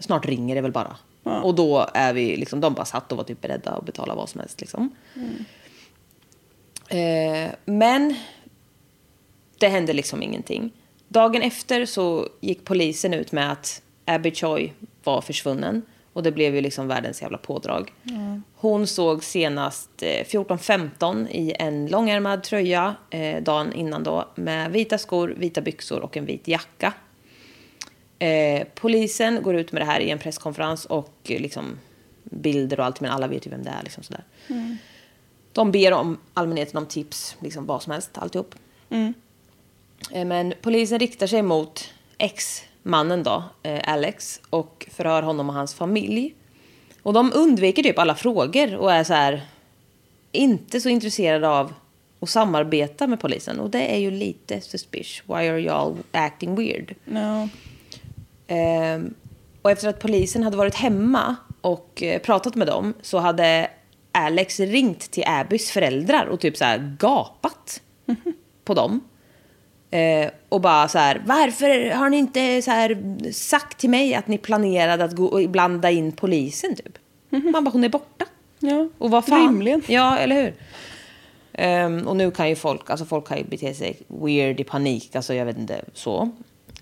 snart 0.00 0.26
ringer 0.26 0.54
det 0.54 0.60
väl 0.60 0.72
bara. 0.72 0.96
Och 1.42 1.54
då 1.54 1.86
är 1.94 2.12
vi 2.12 2.36
liksom, 2.36 2.60
de 2.60 2.74
bara 2.74 2.84
satt 2.84 3.12
och 3.12 3.18
var 3.18 3.24
typ 3.24 3.40
beredda 3.40 3.70
att 3.70 3.86
betala 3.86 4.14
vad 4.14 4.28
som 4.28 4.40
helst 4.40 4.60
liksom. 4.60 4.90
Eh, 6.88 7.50
men 7.64 8.14
det 9.58 9.68
hände 9.68 9.92
liksom 9.92 10.22
ingenting. 10.22 10.70
Dagen 11.08 11.42
efter 11.42 11.86
så 11.86 12.28
gick 12.40 12.64
polisen 12.64 13.14
ut 13.14 13.32
med 13.32 13.52
att 13.52 13.82
Abby 14.06 14.30
Choi 14.34 14.72
var 15.04 15.20
försvunnen. 15.20 15.82
Och 16.12 16.22
det 16.22 16.32
blev 16.32 16.54
ju 16.54 16.60
liksom 16.60 16.88
världens 16.88 17.22
jävla 17.22 17.38
pådrag. 17.38 17.92
Hon 18.54 18.86
såg 18.86 19.24
senast 19.24 19.90
eh, 20.02 20.06
14.15 20.06 21.28
i 21.30 21.54
en 21.58 21.86
långärmad 21.86 22.42
tröja 22.42 22.94
eh, 23.10 23.42
dagen 23.42 23.72
innan 23.72 24.02
då. 24.02 24.28
Med 24.34 24.72
vita 24.72 24.98
skor, 24.98 25.34
vita 25.36 25.60
byxor 25.60 26.00
och 26.00 26.16
en 26.16 26.24
vit 26.26 26.48
jacka. 26.48 26.92
Eh, 28.18 28.66
polisen 28.74 29.42
går 29.42 29.56
ut 29.56 29.72
med 29.72 29.82
det 29.82 29.86
här 29.86 30.00
i 30.00 30.10
en 30.10 30.18
presskonferens 30.18 30.84
och 30.84 31.14
eh, 31.24 31.40
liksom 31.40 31.78
bilder 32.24 32.80
och 32.80 32.86
allt. 32.86 33.00
Men 33.00 33.10
alla 33.10 33.26
vet 33.26 33.46
ju 33.46 33.50
vem 33.50 33.62
det 33.62 33.70
är. 33.70 33.82
Liksom 33.82 34.02
sådär. 34.02 34.24
De 35.52 35.72
ber 35.72 35.92
om 35.92 36.18
allmänheten 36.34 36.78
om 36.78 36.86
tips, 36.86 37.36
liksom 37.40 37.66
vad 37.66 37.82
som 37.82 37.92
helst, 37.92 38.10
alltihop. 38.18 38.54
Eh, 40.10 40.24
Men 40.24 40.54
polisen 40.62 40.98
riktar 40.98 41.26
sig 41.26 41.42
mot 41.42 41.90
ex-mannen 42.86 43.22
då, 43.22 43.44
eh, 43.62 43.80
Alex, 43.84 44.40
och 44.50 44.86
förhör 44.92 45.22
honom 45.22 45.48
och 45.48 45.54
hans 45.54 45.74
familj. 45.74 46.34
Och 47.02 47.12
de 47.12 47.32
undviker 47.34 47.82
typ 47.82 47.98
alla 47.98 48.14
frågor 48.14 48.76
och 48.76 48.92
är 48.92 49.04
så 49.04 49.14
här 49.14 49.46
inte 50.32 50.80
så 50.80 50.88
intresserade 50.88 51.48
av 51.48 51.72
att 52.20 52.28
samarbeta 52.28 53.06
med 53.06 53.20
polisen. 53.20 53.60
Och 53.60 53.70
det 53.70 53.94
är 53.94 53.98
ju 53.98 54.10
lite 54.10 54.60
suspicious. 54.60 55.22
Why 55.26 55.48
are 55.48 55.58
y'all 55.58 55.96
acting 56.12 56.54
weird? 56.54 56.94
Ja. 57.04 57.48
Ehm, 58.46 59.14
och 59.62 59.70
efter 59.70 59.88
att 59.88 60.00
polisen 60.00 60.42
hade 60.42 60.56
varit 60.56 60.74
hemma 60.74 61.36
och 61.60 62.02
eh, 62.02 62.20
pratat 62.20 62.54
med 62.54 62.66
dem 62.66 62.94
så 63.02 63.18
hade 63.18 63.70
Alex 64.12 64.60
ringt 64.60 65.10
till 65.10 65.24
Abbys 65.26 65.70
föräldrar 65.70 66.26
och 66.26 66.40
typ 66.40 66.56
så 66.56 66.64
här 66.64 66.96
gapat 66.98 67.82
på 68.64 68.74
dem. 68.74 69.00
Eh, 69.96 70.30
och 70.48 70.60
bara 70.60 70.88
så 70.88 70.98
här, 70.98 71.22
varför 71.26 71.90
har 71.90 72.10
ni 72.10 72.16
inte 72.16 72.62
så 72.62 72.70
här 72.70 72.98
sagt 73.32 73.78
till 73.78 73.90
mig 73.90 74.14
att 74.14 74.28
ni 74.28 74.38
planerade 74.38 75.04
att 75.04 75.12
gå 75.16 75.26
och 75.26 75.50
blanda 75.50 75.90
in 75.90 76.12
polisen 76.12 76.76
typ? 76.76 76.98
Man 77.52 77.64
bara, 77.64 77.70
hon 77.70 77.84
är 77.84 77.88
borta. 77.88 78.24
ja. 78.58 78.88
Och 78.98 79.10
vad 79.10 79.24
fan? 79.26 79.40
Rimligen. 79.46 79.82
Ja, 79.86 80.18
eller 80.18 80.42
hur? 80.42 80.54
Ehm, 81.52 82.06
och 82.06 82.16
nu 82.16 82.30
kan 82.30 82.48
ju 82.48 82.56
folk, 82.56 82.90
alltså 82.90 83.06
folk 83.06 83.28
kan 83.28 83.38
ju 83.38 83.44
bete 83.44 83.74
sig 83.74 83.96
weird 84.08 84.60
i 84.60 84.64
panik, 84.64 85.16
alltså 85.16 85.34
jag 85.34 85.46
vet 85.46 85.58
inte 85.58 85.84
så. 85.94 86.30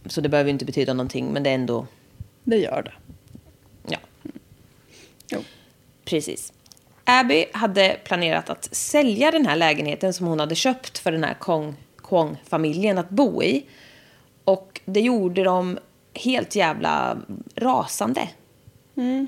Så 0.06 0.20
det 0.20 0.28
behöver 0.28 0.48
ju 0.48 0.52
inte 0.52 0.64
betyda 0.64 0.92
någonting, 0.92 1.32
men 1.32 1.42
det 1.42 1.50
är 1.50 1.54
ändå, 1.54 1.86
Det 2.44 2.56
gör 2.56 2.82
det. 2.82 2.92
ja, 3.88 3.98
Jo. 5.30 5.40
precis. 6.04 6.52
Abby 7.04 7.44
hade 7.52 7.96
planerat 8.04 8.50
att 8.50 8.74
sälja 8.74 9.30
den 9.30 9.46
här 9.46 9.56
lägenheten 9.56 10.12
som 10.14 10.26
hon 10.26 10.40
hade 10.40 10.54
köpt 10.54 10.98
för 10.98 11.12
den 11.12 11.24
här 11.24 11.34
Kong, 11.34 11.74
Kong-familjen 12.04 12.98
att 12.98 13.10
bo 13.10 13.42
i. 13.42 13.66
Och 14.44 14.80
det 14.84 15.00
gjorde 15.00 15.44
de 15.44 15.78
helt 16.14 16.56
jävla 16.56 17.16
rasande. 17.54 18.28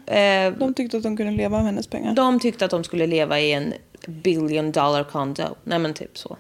Eh, 0.06 0.52
De 0.58 0.74
tyckte 0.74 0.96
att 0.96 1.02
de 1.02 1.16
kunde 1.16 1.32
leva 1.32 1.58
av 1.58 1.64
hennes 1.64 1.86
pengar. 1.86 2.14
De 2.14 2.40
tyckte 2.40 2.64
att 2.64 2.70
de 2.70 2.84
skulle 2.84 3.06
leva 3.06 3.40
i 3.40 3.52
en 3.52 3.74
billion 4.06 4.72
dollar 4.72 5.04
condo. 5.04 5.42
Nej 5.64 5.78
men 5.78 5.94
typ 5.94 6.18
så. 6.18 6.36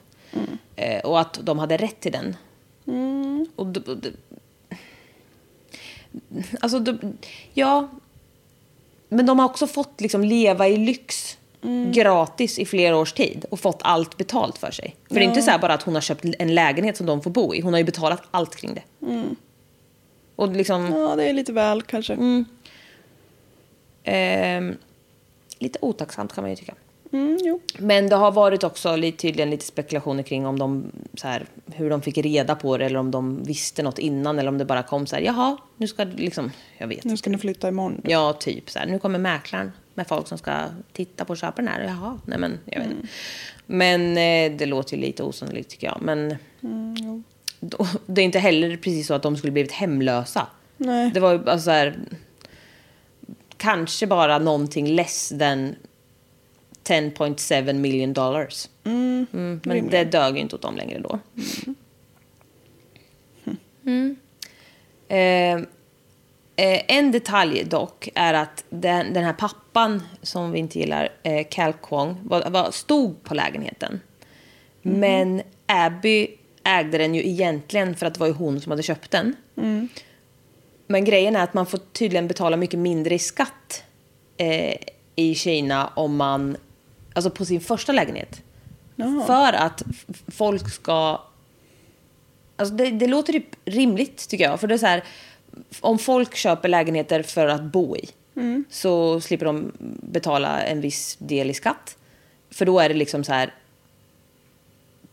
Eh, 0.76 1.00
och 1.00 1.20
att 1.20 1.40
de 1.42 1.58
hade 1.58 1.76
rätt 1.76 2.00
till 2.00 2.12
den. 2.12 2.36
Och 3.56 3.66
d- 3.66 3.80
d- 4.02 4.10
alltså, 6.60 6.84
ja. 7.54 7.88
Men 9.08 9.26
de 9.26 9.38
har 9.38 9.46
också 9.46 9.66
fått 9.66 10.00
liksom 10.00 10.24
leva 10.24 10.68
i 10.68 10.76
lyx 10.76 11.38
gratis 11.92 12.58
i 12.58 12.64
flera 12.64 12.96
års 12.96 13.12
tid 13.12 13.44
och 13.50 13.60
fått 13.60 13.80
allt 13.82 14.16
betalt 14.16 14.58
för 14.58 14.70
sig. 14.70 14.96
För 15.08 15.14
det 15.14 15.20
är 15.20 15.24
inte 15.24 15.42
så 15.42 15.50
här 15.50 15.58
bara 15.58 15.74
att 15.74 15.82
hon 15.82 15.94
har 15.94 16.00
köpt 16.00 16.24
en 16.38 16.54
lägenhet 16.54 16.96
som 16.96 17.06
de 17.06 17.22
får 17.22 17.30
bo 17.30 17.54
i. 17.54 17.60
Hon 17.60 17.72
har 17.72 17.78
ju 17.78 17.84
betalat 17.84 18.22
allt 18.30 18.56
kring 18.56 18.74
det. 18.74 18.82
Och 20.36 20.48
liksom... 20.48 20.92
Ja, 20.92 21.16
det 21.16 21.28
är 21.28 21.32
lite 21.32 21.52
väl 21.52 21.82
kanske. 21.82 22.12
Mm. 22.12 22.44
Ehm, 24.04 24.76
lite 25.58 25.78
otacksamt 25.82 26.32
kan 26.32 26.44
man 26.44 26.50
ju 26.50 26.56
tycka. 26.56 26.74
Mm. 27.12 27.60
Men 27.78 28.08
det 28.08 28.16
har 28.16 28.32
varit 28.32 28.64
också 28.64 28.96
lite, 28.96 29.18
tydligen 29.18 29.50
lite 29.50 29.64
spekulationer 29.64 30.22
kring 30.22 30.46
om 30.46 30.58
de, 30.58 30.92
så 31.14 31.28
här, 31.28 31.46
hur 31.66 31.90
de 31.90 32.02
fick 32.02 32.18
reda 32.18 32.54
på 32.54 32.76
det 32.76 32.84
eller 32.84 32.98
om 32.98 33.10
de 33.10 33.42
visste 33.42 33.82
något 33.82 33.98
innan 33.98 34.38
eller 34.38 34.48
om 34.48 34.58
det 34.58 34.64
bara 34.64 34.82
kom 34.82 35.06
så 35.06 35.16
här, 35.16 35.22
jaha, 35.22 35.56
nu 35.76 35.88
ska 35.88 36.04
liksom, 36.04 36.50
jag 36.78 36.86
vet 36.86 37.04
Nu 37.04 37.16
ska 37.16 37.30
ni 37.30 37.38
flytta 37.38 37.68
imorgon. 37.68 38.00
Ja, 38.04 38.32
typ 38.32 38.70
så 38.70 38.78
här, 38.78 38.86
nu 38.86 38.98
kommer 38.98 39.18
mäklaren 39.18 39.72
med 39.96 40.06
folk 40.06 40.28
som 40.28 40.38
ska 40.38 40.64
titta 40.92 41.24
på 41.24 41.34
den 41.34 41.68
här. 41.68 41.80
Jaha, 41.84 42.20
nej 42.24 42.38
men 42.38 42.58
jag 42.64 42.80
vet 42.80 42.90
inte. 42.90 43.08
Men 43.66 44.10
eh, 44.10 44.58
det 44.58 44.66
låter 44.66 44.96
ju 44.96 45.02
lite 45.02 45.22
osannolikt 45.22 45.70
tycker 45.70 45.86
jag. 45.86 45.98
Men 46.02 46.36
då, 47.60 47.86
det 48.06 48.20
är 48.20 48.24
inte 48.24 48.38
heller 48.38 48.76
precis 48.76 49.06
så 49.06 49.14
att 49.14 49.22
de 49.22 49.36
skulle 49.36 49.52
blivit 49.52 49.72
hemlösa. 49.72 50.46
Nej. 50.76 51.10
Det 51.10 51.20
var 51.20 51.32
ju 51.32 51.50
alltså 51.50 51.64
så 51.64 51.70
här, 51.70 51.98
kanske 53.56 54.06
bara 54.06 54.38
någonting 54.38 54.86
less 54.88 55.28
than 55.28 55.74
10.7 56.84 57.72
million 57.72 58.12
dollars. 58.12 58.68
Mm, 58.84 59.26
men 59.32 59.60
rimligt. 59.62 59.90
det 59.90 60.04
dög 60.04 60.34
ju 60.34 60.40
inte 60.40 60.56
åt 60.56 60.62
dem 60.62 60.76
längre 60.76 60.98
då. 60.98 61.18
Mm. 63.86 64.16
Eh, 65.08 65.68
eh, 66.56 66.82
en 66.88 67.12
detalj 67.12 67.64
dock 67.64 68.08
är 68.14 68.34
att 68.34 68.64
den, 68.68 69.12
den 69.12 69.24
här 69.24 69.32
pappan 69.32 70.02
som 70.22 70.52
vi 70.52 70.58
inte 70.58 70.78
gillar, 70.78 71.08
eh, 71.22 71.46
Cal 71.50 71.72
Kwong, 71.72 72.16
var, 72.24 72.50
var, 72.50 72.70
stod 72.70 73.22
på 73.22 73.34
lägenheten. 73.34 74.00
Men 74.82 75.42
Abby 75.66 76.28
ägde 76.64 76.98
den 76.98 77.14
ju 77.14 77.28
egentligen 77.28 77.96
för 77.96 78.06
att 78.06 78.14
det 78.14 78.20
var 78.20 78.26
ju 78.26 78.32
hon 78.32 78.60
som 78.60 78.70
hade 78.70 78.82
köpt 78.82 79.10
den. 79.10 79.36
Men 80.86 81.04
grejen 81.04 81.36
är 81.36 81.42
att 81.42 81.54
man 81.54 81.66
får 81.66 81.78
tydligen 81.92 82.28
betala 82.28 82.56
mycket 82.56 82.78
mindre 82.78 83.14
i 83.14 83.18
skatt 83.18 83.82
eh, 84.36 84.76
i 85.16 85.34
Kina 85.34 85.86
om 85.86 86.16
man, 86.16 86.56
alltså 87.14 87.30
på 87.30 87.44
sin 87.44 87.60
första 87.60 87.92
lägenhet. 87.92 88.42
För 89.26 89.52
att 89.52 89.82
folk 90.28 90.70
ska, 90.70 91.20
alltså 92.56 92.74
det, 92.74 92.90
det 92.90 93.06
låter 93.06 93.32
typ 93.32 93.56
rimligt 93.64 94.28
tycker 94.28 94.44
jag. 94.44 94.60
För 94.60 94.68
det 94.68 94.74
är 94.74 94.78
så 94.78 94.86
här, 94.86 95.04
om 95.80 95.98
folk 95.98 96.36
köper 96.36 96.68
lägenheter 96.68 97.22
för 97.22 97.46
att 97.46 97.62
bo 97.62 97.96
i 97.96 98.08
så 98.70 99.20
slipper 99.20 99.46
de 99.46 99.72
betala 100.02 100.62
en 100.62 100.80
viss 100.80 101.16
del 101.18 101.50
i 101.50 101.54
skatt. 101.54 101.96
För 102.50 102.66
då 102.66 102.80
är 102.80 102.88
det 102.88 102.94
liksom 102.94 103.24
så 103.24 103.32
här, 103.32 103.54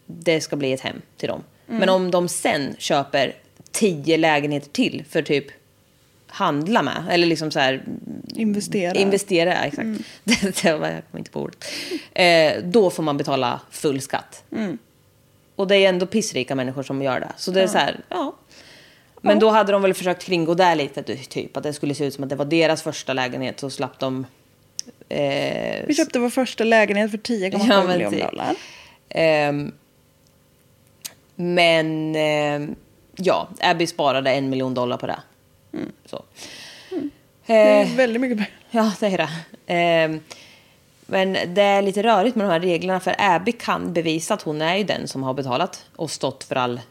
det 0.05 0.41
ska 0.41 0.55
bli 0.55 0.73
ett 0.73 0.81
hem 0.81 1.01
till 1.17 1.29
dem. 1.29 1.43
Men 1.65 1.89
om 1.89 2.11
de 2.11 2.29
sen 2.29 2.75
köper 2.77 3.35
tio 3.71 4.17
lägenheter 4.17 4.69
till 4.69 5.03
för 5.09 5.21
typ 5.21 5.45
handla 6.27 6.81
med, 6.81 7.05
eller 7.09 7.27
liksom 7.27 7.51
så 7.51 7.59
här 7.59 7.83
Investera. 8.35 8.93
investera, 8.93 9.63
exakt. 9.63 9.87
Det, 10.23 10.41
det 10.41 10.69
jag 10.69 11.01
kom 11.11 11.17
inte 11.17 11.31
på 11.31 11.41
ordet. 11.41 11.65
Eh, 12.13 12.53
då 12.63 12.89
får 12.89 13.03
man 13.03 13.17
betala 13.17 13.61
full 13.71 14.01
skatt. 14.01 14.43
Och 15.55 15.67
det 15.67 15.75
är 15.75 15.89
ändå 15.89 16.05
pissrika 16.05 16.55
människor 16.55 16.83
som 16.83 17.01
gör 17.01 17.19
det. 17.19 17.31
Så 17.37 17.51
det 17.51 17.61
är 17.61 17.67
så 17.67 17.77
här, 17.77 17.99
ja. 18.09 18.35
Men 19.25 19.39
då 19.39 19.49
hade 19.49 19.71
de 19.71 19.81
väl 19.81 19.93
försökt 19.93 20.23
kringgå 20.23 20.53
där 20.53 20.75
lite, 20.75 21.03
typ 21.03 21.57
att 21.57 21.63
det 21.63 21.73
skulle 21.73 21.95
se 21.95 22.05
ut 22.05 22.13
som 22.13 22.23
att 22.23 22.29
det 22.29 22.35
var 22.35 22.45
deras 22.45 22.81
första 22.83 23.13
lägenhet 23.13 23.59
så 23.59 23.69
slapp 23.69 23.99
de... 23.99 24.25
Eh, 25.09 25.85
Vi 25.87 25.93
köpte 25.97 26.19
vår 26.19 26.29
första 26.29 26.63
lägenhet 26.63 27.11
för 27.11 27.17
10,7 27.17 27.65
Ja, 27.69 27.83
miljoner 27.87 28.09
typ. 28.17 28.29
dollar. 28.29 28.55
Ehm, 29.09 29.71
men 31.35 32.15
ehm, 32.15 32.75
ja, 33.15 33.47
Abby 33.61 33.87
sparade 33.87 34.31
en 34.31 34.49
miljon 34.49 34.73
dollar 34.73 34.97
på 34.97 35.07
det. 35.07 35.19
Så. 36.05 36.23
Det 37.45 37.53
är 37.53 37.81
Eh, 37.85 37.95
väldigt 37.95 38.21
mycket 38.21 38.37
pengar. 38.37 38.51
ja, 38.71 38.91
det 38.99 39.07
är 39.07 39.17
det. 39.17 39.29
Ehm, 39.73 40.19
men 41.05 41.37
det 41.53 41.61
är 41.61 41.81
lite 41.81 42.03
rörigt 42.03 42.35
med 42.35 42.45
de 42.47 42.51
här 42.51 42.59
reglerna 42.59 42.99
för 42.99 43.15
Abby 43.17 43.51
kan 43.51 43.93
bevisa 43.93 44.33
att 44.33 44.41
hon 44.41 44.61
är 44.61 44.75
ju 44.77 44.83
den 44.83 45.07
som 45.07 45.23
har 45.23 45.33
betalat 45.33 45.85
och 45.95 46.11
stått 46.11 46.43
för 46.43 46.55
all, 46.55 46.81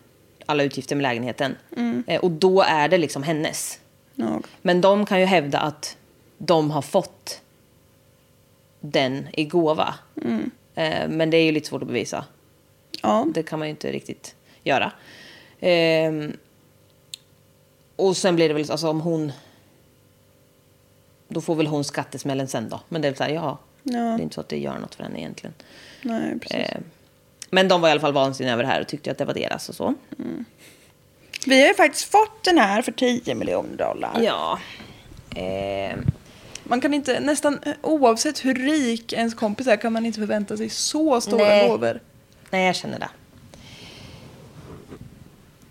alla 0.52 0.62
utgifter 0.62 0.96
med 0.96 1.02
lägenheten. 1.02 1.56
Eh, 2.06 2.20
och 2.20 2.30
då 2.30 2.62
är 2.62 2.88
det 2.88 2.98
liksom 2.98 3.22
hennes. 3.22 3.80
Ja. 4.14 4.40
Men 4.62 4.80
de 4.80 5.06
kan 5.06 5.20
ju 5.20 5.26
hävda 5.26 5.58
att 5.60 5.96
de 6.38 6.70
har 6.70 6.82
fått 6.82 7.40
den 8.80 9.28
i 9.32 9.44
gåva. 9.44 9.94
Eh, 10.74 11.08
men 11.08 11.30
det 11.30 11.36
är 11.36 11.44
ju 11.44 11.52
lite 11.52 11.68
svårt 11.68 11.82
att 11.82 11.88
bevisa. 11.88 12.24
Ja. 13.02 13.26
Det 13.34 13.42
kan 13.42 13.58
man 13.58 13.68
ju 13.68 13.70
inte 13.70 13.92
riktigt 13.92 14.34
göra. 14.62 14.92
Ehm, 15.60 16.36
och 17.96 18.16
sen 18.16 18.36
blir 18.36 18.48
det 18.48 18.54
väl, 18.54 18.70
alltså 18.70 18.88
om 18.88 19.00
hon... 19.00 19.32
Då 21.28 21.40
får 21.40 21.54
väl 21.54 21.66
hon 21.66 21.84
skattesmällen 21.84 22.48
sen 22.48 22.68
då. 22.68 22.80
Men 22.88 23.02
det 23.02 23.08
är 23.08 23.14
så 23.14 23.22
här, 23.24 23.30
ja, 23.30 23.58
Ja. 23.82 23.92
det 23.92 23.98
är 23.98 24.20
inte 24.20 24.34
så 24.34 24.40
att 24.40 24.48
det 24.48 24.58
gör 24.58 24.78
något 24.78 24.94
för 24.94 25.02
henne 25.04 25.18
egentligen. 25.18 25.54
Nej, 26.02 26.38
precis. 26.40 26.68
Men 27.54 27.68
de 27.68 27.80
var 27.80 27.88
i 27.88 27.92
alla 27.92 28.00
fall 28.00 28.12
vansinniga 28.12 28.52
över 28.52 28.62
det 28.62 28.68
här 28.68 28.80
och 28.80 28.88
tyckte 28.88 29.10
att 29.10 29.18
det 29.18 29.24
var 29.24 29.34
deras 29.34 29.68
och 29.68 29.74
så. 29.74 29.94
Vi 31.46 31.60
har 31.60 31.68
ju 31.68 31.74
faktiskt 31.74 32.10
fått 32.10 32.44
den 32.44 32.58
här 32.58 32.82
för 32.82 32.92
10 32.92 33.34
miljoner 33.34 33.76
dollar. 33.76 34.20
Ja. 34.22 34.58
Ehm, 35.36 36.06
Man 36.64 36.80
kan 36.80 36.94
inte, 36.94 37.20
nästan 37.20 37.58
eh, 37.62 37.72
oavsett 37.82 38.44
hur 38.44 38.54
rik 38.54 39.12
ens 39.12 39.34
kompis 39.34 39.66
är 39.66 39.76
kan 39.76 39.92
man 39.92 40.06
inte 40.06 40.18
förvänta 40.20 40.56
sig 40.56 40.68
så 40.68 41.20
stora 41.20 41.44
Nej. 41.44 41.68
gåvor. 41.68 42.00
Nej, 42.50 42.66
jag 42.66 42.76
känner 42.76 42.98
det. 42.98 43.08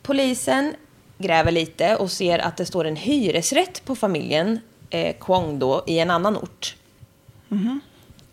Polisen 0.01 0.73
gräver 1.17 1.51
lite 1.51 1.95
och 1.95 2.11
ser 2.11 2.39
att 2.39 2.57
det 2.57 2.65
står 2.65 2.85
en 2.85 2.95
hyresrätt 2.95 3.85
på 3.85 3.95
familjen 3.95 4.59
eh, 4.89 5.15
Kwong 5.19 5.59
då, 5.59 5.83
i 5.87 5.99
en 5.99 6.11
annan 6.11 6.37
ort. 6.37 6.75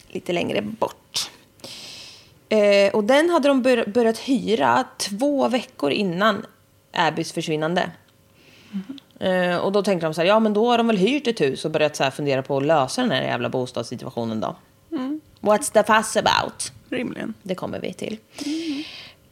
Lite 0.08 0.32
längre 0.32 0.62
bort. 0.62 1.30
Eh, 2.48 2.94
och 2.94 3.04
den 3.04 3.30
hade 3.30 3.48
de 3.48 3.62
bör- 3.62 3.86
börjat 3.90 4.18
hyra 4.18 4.84
två 4.96 5.48
veckor 5.48 5.90
innan 5.90 6.46
Abbys 6.92 7.32
försvinnande. 7.32 7.90
Eh, 9.20 9.56
och 9.56 9.72
då 9.72 9.82
tänkte 9.82 10.06
de 10.06 10.14
så 10.14 10.20
här, 10.20 10.28
ja 10.28 10.40
men 10.40 10.52
då 10.54 10.70
har 10.70 10.78
de 10.78 10.86
väl 10.86 10.96
hyrt 10.96 11.26
ett 11.26 11.40
hus 11.40 11.64
och 11.64 11.70
börjat 11.70 11.96
så 11.96 12.04
här 12.04 12.10
fundera 12.10 12.42
på 12.42 12.56
att 12.56 12.62
lösa 12.62 13.00
den 13.02 13.10
här 13.10 13.22
jävla 13.22 13.48
bostadssituationen 13.48 14.40
då. 14.40 14.56
What's 15.40 15.72
the 15.72 15.82
fuss 15.94 16.16
about? 16.16 16.72
Rimligen. 16.90 17.34
Det 17.42 17.54
kommer 17.54 17.80
vi 17.80 17.92
till. 17.92 18.18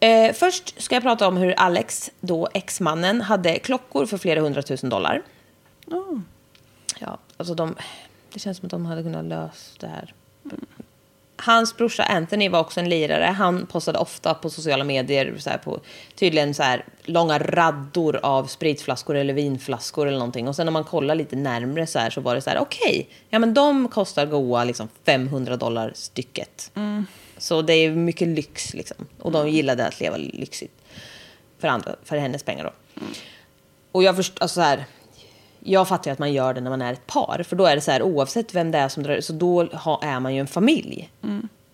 Eh, 0.01 0.33
först 0.33 0.83
ska 0.83 0.95
jag 0.97 1.03
prata 1.03 1.29
om 1.29 1.37
hur 1.37 1.53
Alex, 1.53 2.11
då 2.21 2.49
exmannen, 2.55 3.21
hade 3.21 3.59
klockor 3.59 4.07
för 4.07 4.19
flera 4.19 4.41
hundratusen 4.41 4.91
dollar. 4.91 5.23
Ja, 6.99 7.19
alltså 7.37 7.55
de, 7.55 7.75
det 8.33 8.39
känns 8.39 8.57
som 8.59 8.67
att 8.67 8.71
de 8.71 8.87
hade 8.87 9.03
kunnat 9.03 9.25
lösa 9.25 9.73
det 9.81 9.87
här. 9.87 10.15
Hans 11.37 11.77
brorsa 11.77 12.03
Anthony 12.03 12.49
var 12.49 12.61
också 12.61 12.81
en 12.81 12.89
lirare. 12.89 13.25
Han 13.25 13.67
postade 13.67 13.99
ofta 13.99 14.35
på 14.35 14.51
sociala 14.51 14.85
medier 14.85 15.35
så 15.39 15.51
här 15.51 15.59
på 15.59 15.81
tydligen 16.15 16.55
så 16.55 16.63
här 16.63 16.85
långa 17.05 17.39
raddor 17.39 18.21
av 18.23 18.47
spritflaskor 18.47 19.17
eller 19.17 19.35
vinflaskor 19.35 20.09
eller 20.09 20.19
någonting. 20.19 20.49
Och 20.49 20.57
sen 20.57 20.67
när 20.67 20.73
man 20.73 20.85
kollar 20.85 21.15
lite 21.15 21.37
närmre 21.37 21.87
så 21.87 21.99
här 21.99 22.11
så 22.11 22.21
var 22.21 22.35
det 22.35 22.41
så 22.41 22.51
här 22.51 22.59
okej, 22.59 23.09
ja 23.29 23.39
men 23.39 23.55
de 23.55 23.89
kostar 23.89 24.27
goa 24.27 24.65
liksom 24.65 24.89
500 25.05 25.57
dollar 25.57 25.93
stycket. 25.95 26.71
Så 27.39 27.63
det 27.63 27.73
är 27.73 27.91
mycket 27.91 28.29
lyx 28.29 28.75
liksom. 28.75 29.07
Och 29.19 29.33
de 29.33 29.49
gillade 29.49 29.87
att 29.87 30.01
leva 30.01 30.17
lyxigt. 30.17 30.73
För, 31.59 31.69
andra, 31.69 31.97
för 32.05 32.17
hennes 32.17 32.43
pengar 32.43 32.65
då. 32.65 33.03
Och 33.93 34.03
jag 34.03 34.17
förstår, 34.17 34.43
alltså 34.43 34.55
så 34.55 34.61
här, 34.61 34.85
jag 35.67 35.89
fattar 35.89 36.11
ju 36.11 36.13
att 36.13 36.19
man 36.19 36.33
gör 36.33 36.55
det 36.55 36.61
när 36.61 36.71
man 36.71 36.83
är 36.83 36.93
ett 36.93 37.07
par. 37.07 37.43
För 37.49 37.57
då 37.57 37.67
är 37.67 37.75
det 37.75 37.81
så 37.81 37.91
här, 37.91 38.03
oavsett 38.03 38.55
vem 38.55 38.71
det 38.71 38.79
är 38.79 38.89
som 38.89 39.03
drar 39.03 39.21
så 39.21 39.33
då 39.33 39.65
ha, 39.65 40.01
är 40.03 40.21
man 40.21 40.35
ju 40.35 40.41
en 40.41 40.47
familj. 40.47 41.11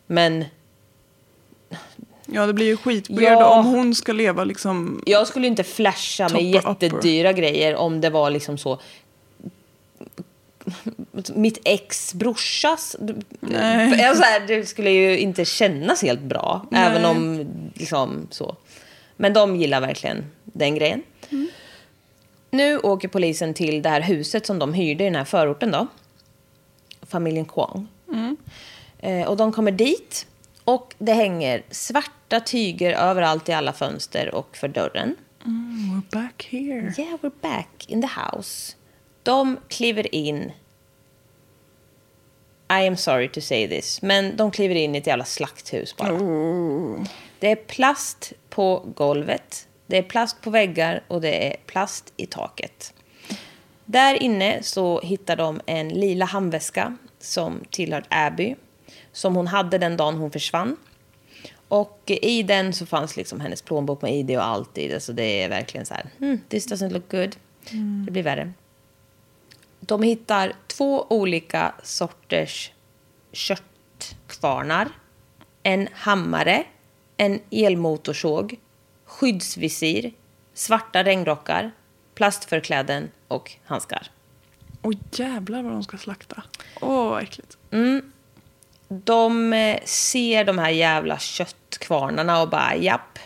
Men 0.07 0.45
Ja, 2.27 2.47
det 2.47 2.53
blir 2.53 2.67
ju 2.67 2.77
skitweird 2.77 3.33
Ja. 3.33 3.59
om 3.59 3.67
hon 3.67 3.95
ska 3.95 4.13
leva 4.13 4.45
liksom... 4.45 5.03
jag 5.07 5.27
skulle 5.27 5.47
ju 5.47 5.51
inte 5.51 5.65
flasha 5.65 6.29
med 6.29 6.53
Topper 6.53 6.71
upper. 6.71 6.87
jättedyra 6.87 7.33
grejer 7.33 7.77
om 7.77 8.01
det 8.01 8.11
var 8.11 8.31
liksom 8.31 8.59
så... 8.59 8.79
Mitt 11.35 11.59
ex 11.65 12.15
brorsas... 12.15 12.97
Nej. 13.41 14.05
Alltså, 14.05 14.23
här, 14.25 14.47
det 14.47 14.67
skulle 14.67 14.91
ju 14.91 15.19
inte 15.19 15.45
kännas 15.45 16.03
helt 16.03 16.21
bra. 16.21 16.67
Även 16.73 17.05
om 17.05 17.47
liksom 17.75 18.27
så. 18.31 18.57
Men 19.17 19.33
de 19.33 19.57
gillar 19.57 19.81
verkligen 19.81 20.25
den 20.45 20.75
grejen. 20.75 21.03
Nu 22.55 22.79
åker 22.79 23.09
polisen 23.09 23.55
till 23.55 23.83
det 23.83 23.89
här 23.89 24.01
huset 24.01 24.47
som 24.47 24.59
de 24.59 24.75
hyrde 24.75 25.05
i 25.05 25.07
den 25.07 25.17
här 25.17 25.25
förorten 25.25 25.71
då. 25.71 25.87
Familjen 27.03 27.45
Kwong. 27.45 27.89
Eh, 28.99 29.29
och 29.29 29.37
de 29.37 29.53
kommer 29.53 29.73
dit. 29.73 30.27
Och 30.65 30.95
det 30.99 31.13
hänger 31.13 31.63
svarta 31.71 32.41
tyger 32.41 32.93
överallt 32.93 33.49
i 33.49 33.53
alla 33.53 33.73
fönster 33.73 34.35
och 34.35 34.57
för 34.57 34.69
dörren. 34.69 35.17
We're 35.45 36.11
back 36.13 36.49
here. 36.51 36.95
Yeah, 36.99 37.19
we're 37.21 37.41
back 37.41 37.85
in 37.89 38.03
the 38.03 38.09
house. 38.21 38.77
De 39.23 39.59
kliver 39.69 40.15
in. 40.15 40.53
I 42.69 42.87
am 42.87 42.97
sorry 42.97 43.29
to 43.29 43.41
say 43.41 43.69
this, 43.69 44.03
men 44.03 44.37
de 44.37 44.51
kliver 44.51 44.75
in 44.75 44.95
i 44.95 44.99
ett 44.99 45.07
jävla 45.07 45.25
slakthus 45.25 45.97
bara. 45.97 46.13
Det 47.39 47.51
är 47.51 47.57
plast 47.57 48.33
på 48.49 48.85
golvet, 48.95 49.69
det 49.93 49.99
är 49.99 50.03
plast 50.03 50.41
på 50.41 50.51
väggar 50.51 51.03
och 51.09 51.21
det 51.21 51.49
är 51.49 51.57
plast 51.67 52.13
i 52.17 52.27
taket. 52.27 52.95
Där 53.85 54.23
inne 54.23 54.63
så 54.63 55.01
hittar 55.01 55.37
de 55.37 55.61
en 55.67 55.89
lila 55.89 56.25
handväska 56.25 56.97
som 57.19 57.61
tillhör 57.71 58.05
Abby. 58.09 58.57
Som 59.13 59.37
hon 59.37 59.47
hade 59.47 59.79
den 59.79 59.97
dagen 59.97 60.15
hon 60.15 60.31
försvann. 60.31 60.77
Och 61.69 62.03
i 62.07 62.43
den 62.43 62.73
så 62.73 62.87
fanns 62.87 63.17
liksom 63.17 63.41
hennes 63.41 63.63
plånbok 63.63 64.03
med 64.03 64.15
ID 64.15 64.37
och 64.37 64.47
allt 64.47 64.79
i 64.79 64.89
det. 64.89 65.01
Så 65.01 65.13
det 65.13 65.43
är 65.43 65.49
verkligen 65.49 65.87
så 65.87 65.95
här, 65.95 66.07
hmm, 66.19 66.41
this 66.49 66.69
doesn't 66.69 66.93
look 66.93 67.11
good. 67.11 67.37
Det 68.07 68.11
blir 68.11 68.23
värre. 68.23 68.53
De 69.81 70.03
hittar 70.03 70.53
två 70.67 71.07
olika 71.09 71.75
sorters 71.83 72.73
köttkvarnar. 73.33 74.89
En 75.63 75.89
hammare, 75.93 76.65
en 77.17 77.41
elmotorsåg, 77.51 78.59
skyddsvisir, 79.13 80.13
svarta 80.55 81.05
regnrockar, 81.05 81.71
plastförkläden 82.15 83.11
och 83.29 83.53
handskar. 83.65 84.11
Åh 84.83 84.93
jävlar 85.13 85.63
vad 85.63 85.73
de 85.73 85.83
ska 85.83 85.99
slakta. 85.99 86.43
Åh 86.81 87.09
vad 87.09 87.23
äckligt. 87.23 87.57
De 88.89 89.53
eh, 89.53 89.79
ser 89.85 90.45
de 90.45 90.59
här 90.59 90.71
jävla 90.71 91.19
köttkvarnarna 91.19 92.43
och 92.43 92.49
bara 92.49 92.77
japp. 92.77 93.19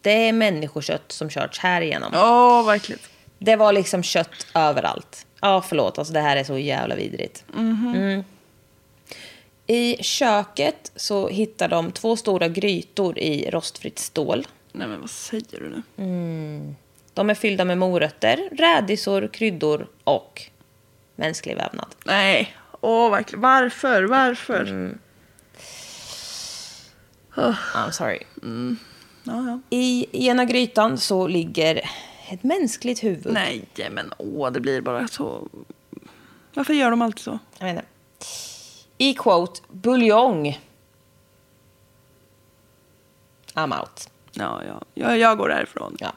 Det 0.00 0.28
är 0.28 0.32
människokött 0.32 1.12
som 1.12 1.30
körts 1.30 1.58
här 1.58 1.80
igenom. 1.80 2.10
Ja, 2.14 2.62
verkligen. 2.62 3.00
Det 3.38 3.56
var 3.56 3.72
liksom 3.72 4.02
kött 4.02 4.46
överallt. 4.54 5.26
Ja, 5.40 5.62
förlåt. 5.68 5.98
Alltså, 5.98 6.14
det 6.14 6.20
här 6.20 6.36
är 6.36 6.44
så 6.44 6.58
jävla 6.58 6.94
vidrigt. 6.94 7.44
Mm. 7.54 8.24
I 9.66 10.02
köket 10.02 10.92
så 10.96 11.28
hittar 11.28 11.68
de 11.68 11.92
två 11.92 12.16
stora 12.16 12.48
grytor 12.48 13.18
i 13.18 13.50
rostfritt 13.50 13.98
stål. 13.98 14.46
Nej 14.72 14.88
men 14.88 15.00
vad 15.00 15.10
säger 15.10 15.60
du 15.60 15.82
nu? 15.96 16.74
De 17.14 17.30
är 17.30 17.34
fyllda 17.34 17.64
med 17.64 17.78
morötter, 17.78 18.48
rädisor, 18.52 19.28
kryddor 19.32 19.88
och 20.04 20.42
mänsklig 21.16 21.56
vävnad. 21.56 21.94
Nej, 22.04 22.56
åh 22.80 23.10
verkligen. 23.10 23.40
Varför? 23.40 24.02
Varför? 24.02 24.94
I'm 27.34 27.90
sorry. 27.90 28.18
Ja, 29.24 29.44
ja. 29.46 29.60
I 29.70 30.06
ena 30.26 30.44
grytan 30.44 30.98
så 30.98 31.26
ligger 31.26 31.80
ett 32.28 32.42
mänskligt 32.42 33.04
huvud. 33.04 33.32
Nej, 33.32 33.64
men 33.90 34.12
åh, 34.18 34.50
det 34.52 34.60
blir 34.60 34.80
bara 34.80 35.08
så... 35.08 35.48
Varför 36.54 36.74
gör 36.74 36.90
de 36.90 37.02
alltid 37.02 37.24
så? 37.24 37.38
Jag 37.58 37.70
inte. 37.70 37.84
I 38.98 39.14
quote, 39.14 39.60
buljong. 39.68 40.60
I'm 43.54 43.80
out. 43.80 44.08
Ja, 44.32 44.62
ja. 44.66 44.82
Jag, 44.94 45.18
jag 45.18 45.38
går 45.38 45.48
därifrån. 45.48 45.96
Ja. 46.00 46.12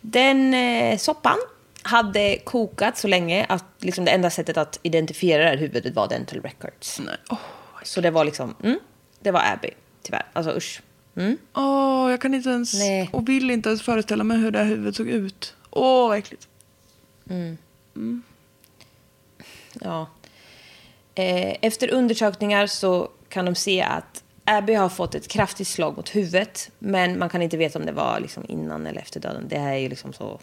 Den 0.00 0.54
eh, 0.54 0.98
soppan 0.98 1.38
hade 1.82 2.38
kokat 2.44 2.98
så 2.98 3.08
länge 3.08 3.46
att 3.48 3.64
liksom 3.78 4.04
det 4.04 4.10
enda 4.10 4.30
sättet 4.30 4.56
att 4.56 4.78
identifiera 4.82 5.42
det 5.42 5.48
här 5.48 5.56
huvudet 5.56 5.94
var 5.94 6.08
dental 6.08 6.40
records. 6.40 7.00
Nej. 7.06 7.16
Åh, 7.30 7.38
Så 7.82 8.00
det 8.00 8.10
var 8.10 8.24
liksom, 8.24 8.54
mm, 8.62 8.78
det 9.20 9.30
var 9.30 9.40
Abby, 9.52 9.70
tyvärr. 10.02 10.26
Alltså 10.32 10.56
usch. 10.56 10.82
Mm. 11.16 11.38
åh, 11.54 12.10
jag 12.10 12.20
kan 12.20 12.34
inte 12.34 12.50
ens... 12.50 12.74
Nej. 12.74 13.10
Och 13.12 13.28
vill 13.28 13.50
inte 13.50 13.68
ens 13.68 13.82
föreställa 13.82 14.24
mig 14.24 14.38
hur 14.38 14.50
det 14.50 14.58
här 14.58 14.64
huvudet 14.64 14.96
såg 14.96 15.08
ut. 15.08 15.54
Åh, 15.70 16.08
vad 16.08 16.18
äckligt. 16.18 16.48
Ja. 19.80 20.06
Eh, 21.14 21.56
efter 21.60 21.90
undersökningar 21.90 22.66
så 22.66 23.08
kan 23.28 23.44
de 23.44 23.54
se 23.54 23.82
att 23.82 24.22
Abby 24.44 24.72
har 24.74 24.88
fått 24.88 25.14
ett 25.14 25.28
kraftigt 25.28 25.68
slag 25.68 25.96
mot 25.96 26.08
huvudet. 26.16 26.70
Men 26.78 27.18
man 27.18 27.28
kan 27.28 27.42
inte 27.42 27.56
veta 27.56 27.78
om 27.78 27.86
det 27.86 27.92
var 27.92 28.20
liksom 28.20 28.44
innan 28.48 28.86
eller 28.86 29.00
efter 29.00 29.20
döden. 29.20 29.48
Det 29.48 29.58
här 29.58 29.72
är 29.72 29.78
ju 29.78 29.88
liksom 29.88 30.12
så... 30.12 30.40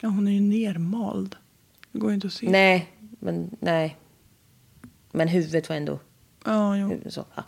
Ja, 0.00 0.08
hon 0.08 0.28
är 0.28 0.32
ju 0.32 0.40
nermald. 0.40 1.36
Det 1.92 1.98
går 1.98 2.10
ju 2.10 2.14
inte 2.14 2.26
att 2.26 2.32
se. 2.32 2.48
Nej, 2.50 2.90
men 3.20 3.56
nej. 3.60 3.96
Men 5.12 5.28
huvudet 5.28 5.68
var 5.68 5.76
ändå... 5.76 5.98
Ja, 6.44 6.76
jo. 6.76 6.88
huvud- 6.88 7.12
Så, 7.12 7.24
ja. 7.34 7.42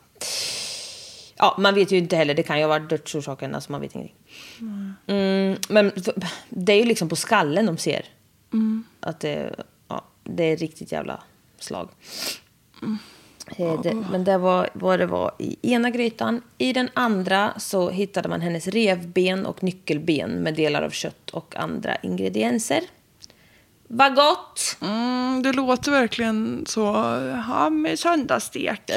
ja, 1.37 1.57
man 1.59 1.75
vet 1.75 1.93
ju 1.93 1.99
inte 1.99 2.17
heller. 2.17 2.35
Det 2.35 2.43
kan 2.43 2.57
ju 2.59 2.63
ha 2.65 2.69
varit 2.69 2.91
dödsorsaken. 2.91 3.55
Alltså 3.55 3.73
man 3.73 3.81
vet 3.81 3.95
ingenting. 3.95 4.17
Mm, 5.07 5.57
men 5.69 5.93
det 6.49 6.73
är 6.73 6.77
ju 6.79 6.85
liksom 6.85 7.09
på 7.09 7.17
skallen 7.17 7.67
de 7.67 7.79
ser. 7.79 8.07
Att 9.01 9.21
det, 9.21 9.55
ja, 9.89 10.05
det 10.25 10.45
är 10.45 10.57
riktigt 10.57 10.93
jävla 10.93 11.23
slag. 11.59 11.89
Eh, 12.83 12.89
Det, 13.83 13.95
men 14.11 14.25
det 14.25 14.39
var 14.39 14.71
vad 14.73 14.99
det 14.99 15.07
var 15.07 15.35
i 15.39 15.73
ena 15.73 15.91
grytan. 15.91 16.43
I 16.59 16.73
den 16.73 16.91
andra 16.95 17.55
så 17.59 17.91
hittade 17.91 18.29
man 18.29 18.41
hennes 18.41 18.69
revben 18.69 19.47
och 19.47 19.63
nyckelben 19.63 20.31
med 20.31 20.55
delar 20.55 20.83
av 20.83 20.91
kött 20.91 21.31
och 21.31 21.57
andra 21.57 21.97
ingredienser. 21.97 22.81
Vad 23.89 24.15
gott! 24.15 24.77
Mm, 24.81 25.43
det 25.43 25.53
låter 25.53 25.91
verkligen 25.91 26.65
så... 26.67 26.81
Ja, 27.49 27.71
med 27.71 27.99
söndagsstek. 27.99 28.91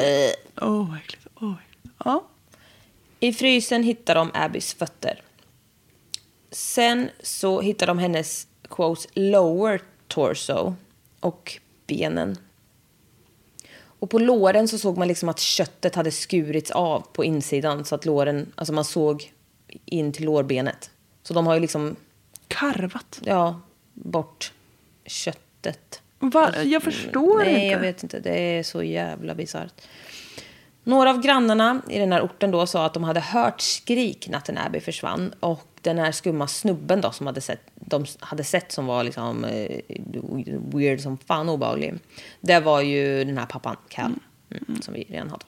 Åh, 0.62 0.98
äckligt. 0.98 1.28
Åh, 1.36 1.42
vad 1.42 1.56
äckligt. 1.70 1.96
Ja. 2.06 2.24
I 3.20 3.34
frysen 3.34 3.84
hittar 3.84 4.16
de 4.16 4.32
Abbys 4.34 4.74
fötter. 4.74 5.22
Sen 6.52 7.10
så 7.24 7.62
hittar 7.62 7.88
de 7.88 8.00
hennes 8.00 8.48
quote, 8.70 9.08
lower 9.14 9.82
torso 10.08 10.76
och 11.20 11.60
benen. 11.88 12.38
Och 14.00 14.10
på 14.10 14.20
låren 14.20 14.68
så 14.68 14.78
såg 14.78 14.98
man 14.98 15.08
liksom 15.08 15.30
att 15.30 15.40
köttet 15.40 15.96
hade 15.96 16.12
skurits 16.12 16.72
av 16.72 17.08
på 17.14 17.26
insidan 17.26 17.86
så 17.86 17.96
att 17.96 18.06
låren, 18.06 18.52
alltså 18.56 18.74
man 18.74 18.86
såg 18.86 19.32
in 19.86 20.12
till 20.12 20.26
lårbenet. 20.26 20.90
Så 21.24 21.34
de 21.34 21.48
har 21.48 21.54
ju 21.54 21.60
liksom, 21.60 21.96
Karvat. 22.48 23.20
ja, 23.24 23.62
bort 23.94 24.54
köttet. 25.06 26.02
Va? 26.20 26.54
Jag 26.64 26.84
förstår 26.84 27.38
Nej, 27.38 27.54
inte. 27.54 27.66
jag 27.66 27.80
vet 27.80 28.04
inte. 28.04 28.20
Det 28.20 28.40
är 28.40 28.64
så 28.64 28.84
jävla 28.84 29.36
bisarrt. 29.36 29.74
Några 30.84 31.10
av 31.10 31.22
grannarna 31.22 31.82
i 31.90 32.00
den 32.00 32.12
här 32.12 32.22
orten 32.22 32.52
då 32.52 32.68
sa 32.68 32.86
att 32.86 32.94
de 32.94 33.04
hade 33.04 33.20
hört 33.20 33.62
skrik 33.62 34.30
natten 34.30 34.58
Abby 34.58 34.80
försvann. 34.80 35.34
Och 35.40 35.77
den 35.88 36.06
här 36.06 36.12
skumma 36.12 36.48
snubben 36.48 37.02
då 37.02 37.12
som 37.12 37.28
hade 37.28 37.42
sett, 37.42 37.62
de 37.76 38.06
hade 38.20 38.44
sett 38.44 38.72
som 38.72 38.86
var 38.86 39.04
liksom 39.04 39.46
eh, 39.46 39.80
weird 40.74 41.00
som 41.00 41.18
fan 41.18 41.50
obehaglig. 41.50 41.94
Det 42.42 42.60
var 42.60 42.82
ju 42.82 43.24
den 43.24 43.38
här 43.38 43.46
pappan, 43.46 43.76
Cal, 43.90 44.14
mm, 44.50 44.82
som 44.82 44.94
vi 44.94 45.04
redan 45.04 45.30
hade. 45.30 45.46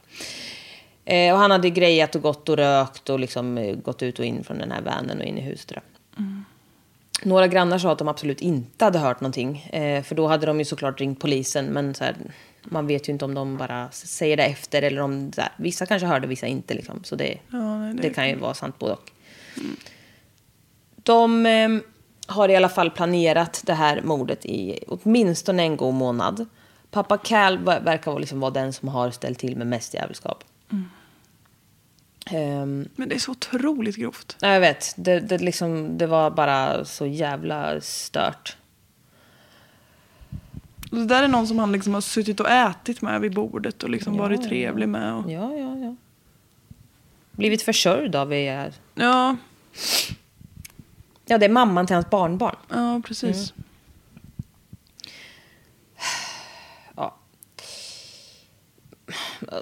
Eh, 1.05 1.33
och 1.33 1.39
han 1.39 1.51
hade 1.51 1.69
grejat 1.69 2.15
och 2.15 2.21
gått 2.21 2.49
och 2.49 2.57
rökt 2.57 3.09
och 3.09 3.19
liksom 3.19 3.57
eh, 3.57 3.75
gått 3.75 4.03
ut 4.03 4.19
och 4.19 4.25
in 4.25 4.43
från 4.43 4.57
den 4.57 4.71
här 4.71 4.81
vanen 4.81 5.19
och 5.19 5.25
in 5.25 5.37
i 5.37 5.41
huset. 5.41 5.67
Där. 5.67 5.81
Några 7.23 7.47
grannar 7.47 7.77
sa 7.77 7.91
att 7.91 7.97
de 7.97 8.07
absolut 8.07 8.41
inte 8.41 8.85
hade 8.85 8.99
hört 8.99 9.21
någonting. 9.21 9.57
Eh, 9.57 10.03
för 10.03 10.15
då 10.15 10.27
hade 10.27 10.45
de 10.45 10.59
ju 10.59 10.65
såklart 10.65 10.99
ringt 10.99 11.19
polisen. 11.19 11.65
Men 11.65 11.93
så 11.93 12.03
här, 12.03 12.15
man 12.63 12.87
vet 12.87 13.09
ju 13.09 13.13
inte 13.13 13.25
om 13.25 13.33
de 13.33 13.57
bara 13.57 13.91
säger 13.91 14.37
det 14.37 14.43
efter. 14.43 14.81
Eller 14.81 15.01
om 15.01 15.31
här, 15.37 15.51
vissa 15.57 15.85
kanske 15.85 16.05
hörde, 16.05 16.27
vissa 16.27 16.47
inte. 16.47 16.73
Liksom. 16.73 17.03
Så 17.03 17.15
det, 17.15 17.37
Ja, 17.51 17.57
det, 17.57 18.01
det 18.01 18.09
kan 18.09 18.29
ju 18.29 18.35
vara 18.35 18.53
sant 18.53 18.79
både 18.79 18.93
och. 18.93 19.11
De 21.03 21.45
eh, 21.45 21.69
har 22.27 22.49
i 22.49 22.55
alla 22.55 22.69
fall 22.69 22.91
planerat 22.91 23.61
det 23.65 23.73
här 23.73 24.01
mordet 24.01 24.45
i 24.45 24.79
åtminstone 24.87 25.63
en 25.63 25.77
god 25.77 25.93
månad. 25.93 26.45
Pappa 26.91 27.17
Cal 27.17 27.57
ver- 27.57 27.83
verkar 27.83 28.11
vara 28.11 28.19
liksom 28.19 28.39
vara 28.39 28.51
den 28.51 28.73
som 28.73 28.87
har 28.89 29.11
ställt 29.11 29.39
till 29.39 29.55
med 29.57 29.67
mest 29.67 29.93
jävelskap. 29.93 30.43
Ehm, 32.31 32.89
Men 32.95 33.09
det 33.09 33.15
är 33.15 33.19
så 33.19 33.31
otroligt 33.31 33.95
grovt. 33.95 34.37
Ja, 34.41 34.47
jag 34.53 34.59
vet. 34.59 34.93
Det, 34.97 35.19
det, 35.19 35.37
liksom, 35.37 35.97
det 35.97 36.07
var 36.07 36.31
bara 36.31 36.85
så 36.85 37.05
jävla 37.05 37.81
stört. 37.81 38.57
Det 40.91 41.05
där 41.05 41.23
är 41.23 41.27
någon 41.27 41.47
som 41.47 41.59
han 41.59 41.71
liksom 41.71 41.93
har 41.93 42.01
suttit 42.01 42.39
och 42.39 42.49
ätit 42.49 43.01
med 43.01 43.21
vid 43.21 43.33
bordet 43.33 43.83
och 43.83 43.89
liksom 43.89 44.17
varit 44.17 44.43
trevlig 44.43 44.89
med. 44.89 45.13
Och... 45.13 45.31
Ja, 45.31 45.53
ja, 45.53 45.77
ja. 45.77 45.95
Blivit 47.31 47.61
försörjd 47.61 48.15
av 48.15 48.33
er. 48.33 48.73
Ja, 48.95 49.35
Ja, 51.29 51.37
det 51.37 51.45
är 51.45 51.49
mamman 51.49 51.87
till 51.87 51.93
hans 51.95 52.09
barnbarn. 52.09 52.55
ja, 52.69 53.01
precis. 53.05 53.53
Ja. 56.95 57.15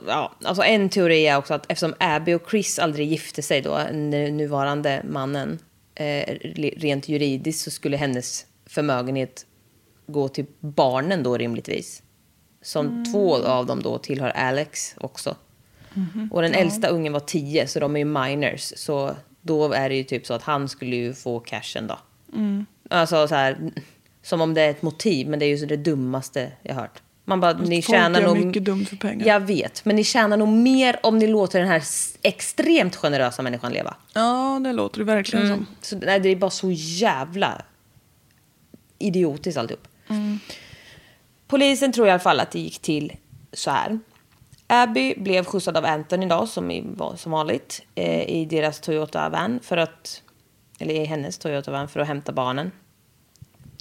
Ja, 0.08 0.36
alltså 0.44 0.64
en 0.64 0.90
teori 0.90 1.28
är 1.28 1.38
också 1.38 1.54
att 1.54 1.72
eftersom 1.72 1.94
Abby 2.00 2.34
och 2.34 2.50
Chris 2.50 2.80
aldrig 2.80 3.08
gifte 3.08 3.42
sig 3.42 3.62
då, 3.62 3.78
den 3.78 4.38
nuvarande 4.38 5.04
mannen, 5.10 5.60
eh, 5.96 6.36
rent 6.78 7.10
juridiskt 7.10 7.64
så 7.64 7.72
skulle 7.72 7.98
hennes 7.98 8.46
förmögenhet 8.66 9.46
gå 10.08 10.28
till 10.28 10.46
barnen 10.60 11.24
då 11.24 11.38
rimligtvis. 11.38 12.04
Som 12.62 13.06
två 13.12 13.36
av 13.36 13.66
dem 13.66 13.82
då 13.82 13.98
tillhör 13.98 14.30
Alex 14.30 14.96
också. 14.98 15.36
Och 16.32 16.42
den 16.42 16.54
äldsta 16.54 16.88
ungen 16.88 17.14
var 17.14 17.20
tio, 17.20 17.68
så 17.68 17.80
de 17.80 17.96
är 17.96 18.00
ju 18.00 18.06
minors. 18.06 18.74
Så 18.76 19.16
då 19.48 19.74
är 19.74 19.90
det 19.90 19.96
ju 19.96 20.04
typ 20.04 20.26
så 20.26 20.34
att 20.34 20.44
han 20.44 20.70
skulle 20.70 20.96
ju 20.96 21.14
få 21.14 21.40
cashen 21.40 21.88
då. 21.88 22.00
Alltså 22.90 23.28
så 23.28 23.36
här, 23.36 23.72
som 24.22 24.42
om 24.42 24.54
det 24.54 24.62
är 24.62 24.70
ett 24.70 24.82
motiv, 24.82 25.30
men 25.30 25.40
det 25.40 25.46
är 25.46 25.48
ju 25.48 25.58
så 25.58 25.66
det 25.66 25.78
dummaste 25.78 26.52
jag 26.64 26.76
hört. 26.76 27.02
Man 27.26 27.40
bara, 27.40 27.54
ni 27.54 27.82
tjänar 27.82 28.22
nog... 28.22 28.46
mycket 28.46 28.66
dumt 28.66 28.86
för 28.86 28.96
pengar. 28.96 29.28
Jag 29.28 29.40
vet, 29.40 29.86
men 29.86 29.96
ni 29.96 30.04
tjänar 30.04 30.38
nog 30.38 30.48
mer 30.48 31.00
om 31.04 31.20
ni 31.20 31.28
låter 31.28 31.60
den 31.60 31.68
här 31.68 31.84
extremt 32.22 32.96
generösa 32.96 33.42
människan 33.42 33.74
leva. 33.74 33.96
Ja, 34.14 34.60
det 34.64 34.74
låter 34.74 35.00
det 35.00 35.06
verkligen 35.06 35.48
som. 35.48 35.66
Så, 35.82 35.98
nej, 35.98 36.20
det 36.20 36.30
är 36.30 36.36
bara 36.36 36.52
så 36.52 36.72
jävla 36.72 37.62
idiotiskt 39.00 39.58
alltihop. 39.58 39.88
Polisen 41.48 41.92
tror 41.92 42.08
i 42.08 42.10
alla 42.10 42.20
fall 42.20 42.40
att 42.40 42.52
det 42.52 42.60
gick 42.60 42.80
till 42.80 43.14
så 43.54 43.72
här. 43.72 44.00
Abby 44.68 45.14
blev 45.18 45.46
skjutsad 45.46 45.78
av 45.78 45.86
Anthony 45.86 46.26
då, 46.26 46.48
som, 46.48 46.72
i, 46.72 46.84
som 47.16 47.32
vanligt, 47.32 47.86
eh, 47.96 48.30
i 48.30 48.46
deras 48.46 48.80
Toyota-van 48.80 49.60
för 49.64 49.78
att... 49.78 50.24
Eller 50.80 50.94
i 50.94 51.06
hennes 51.06 51.38
Toyota-van 51.38 51.88
för 51.88 52.00
att 52.00 52.08
hämta 52.08 52.32
barnen. 52.32 52.72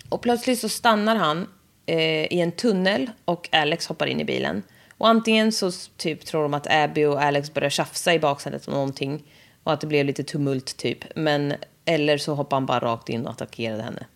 Och 0.09 0.23
plötsligt 0.23 0.59
så 0.59 0.69
stannar 0.69 1.17
han 1.17 1.47
eh, 1.87 2.33
i 2.33 2.41
en 2.41 2.53
tunnel 2.53 3.11
och 3.25 3.49
Alex 3.53 3.87
hoppar 3.87 4.07
in 4.07 4.21
i 4.21 4.25
bilen. 4.25 4.63
Och 4.99 5.09
antingen 5.09 5.53
så 5.53 5.71
typ 5.97 6.25
tror 6.25 6.43
de 6.43 6.55
att 6.55 6.67
Abby 6.71 7.05
och 7.05 7.23
Alex 7.23 7.55
börjar 7.55 7.71
tjafsa 7.71 8.15
i 8.15 8.19
baksätet 8.19 8.69
om 8.69 8.75
någonting. 8.75 9.23
Och 9.63 9.73
att 9.73 9.81
det 9.81 9.87
blev 9.87 10.07
lite 10.07 10.23
tumult 10.23 10.77
typ. 10.77 10.99
Men, 11.17 11.55
eller 11.85 12.19
så 12.19 12.35
hoppar 12.35 12.57
han 12.57 12.67
bara 12.67 12.81
rakt 12.81 13.09
in 13.09 13.27
och 13.27 13.33
attackerade 13.33 13.83
henne. 13.83 14.07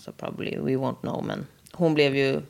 Så 0.00 0.12
probably, 0.12 0.56
we 0.56 0.76
won't 0.76 1.00
know. 1.00 1.24
Men 1.24 1.46
hon 1.72 1.94
blev 1.94 2.16
ju 2.16 2.42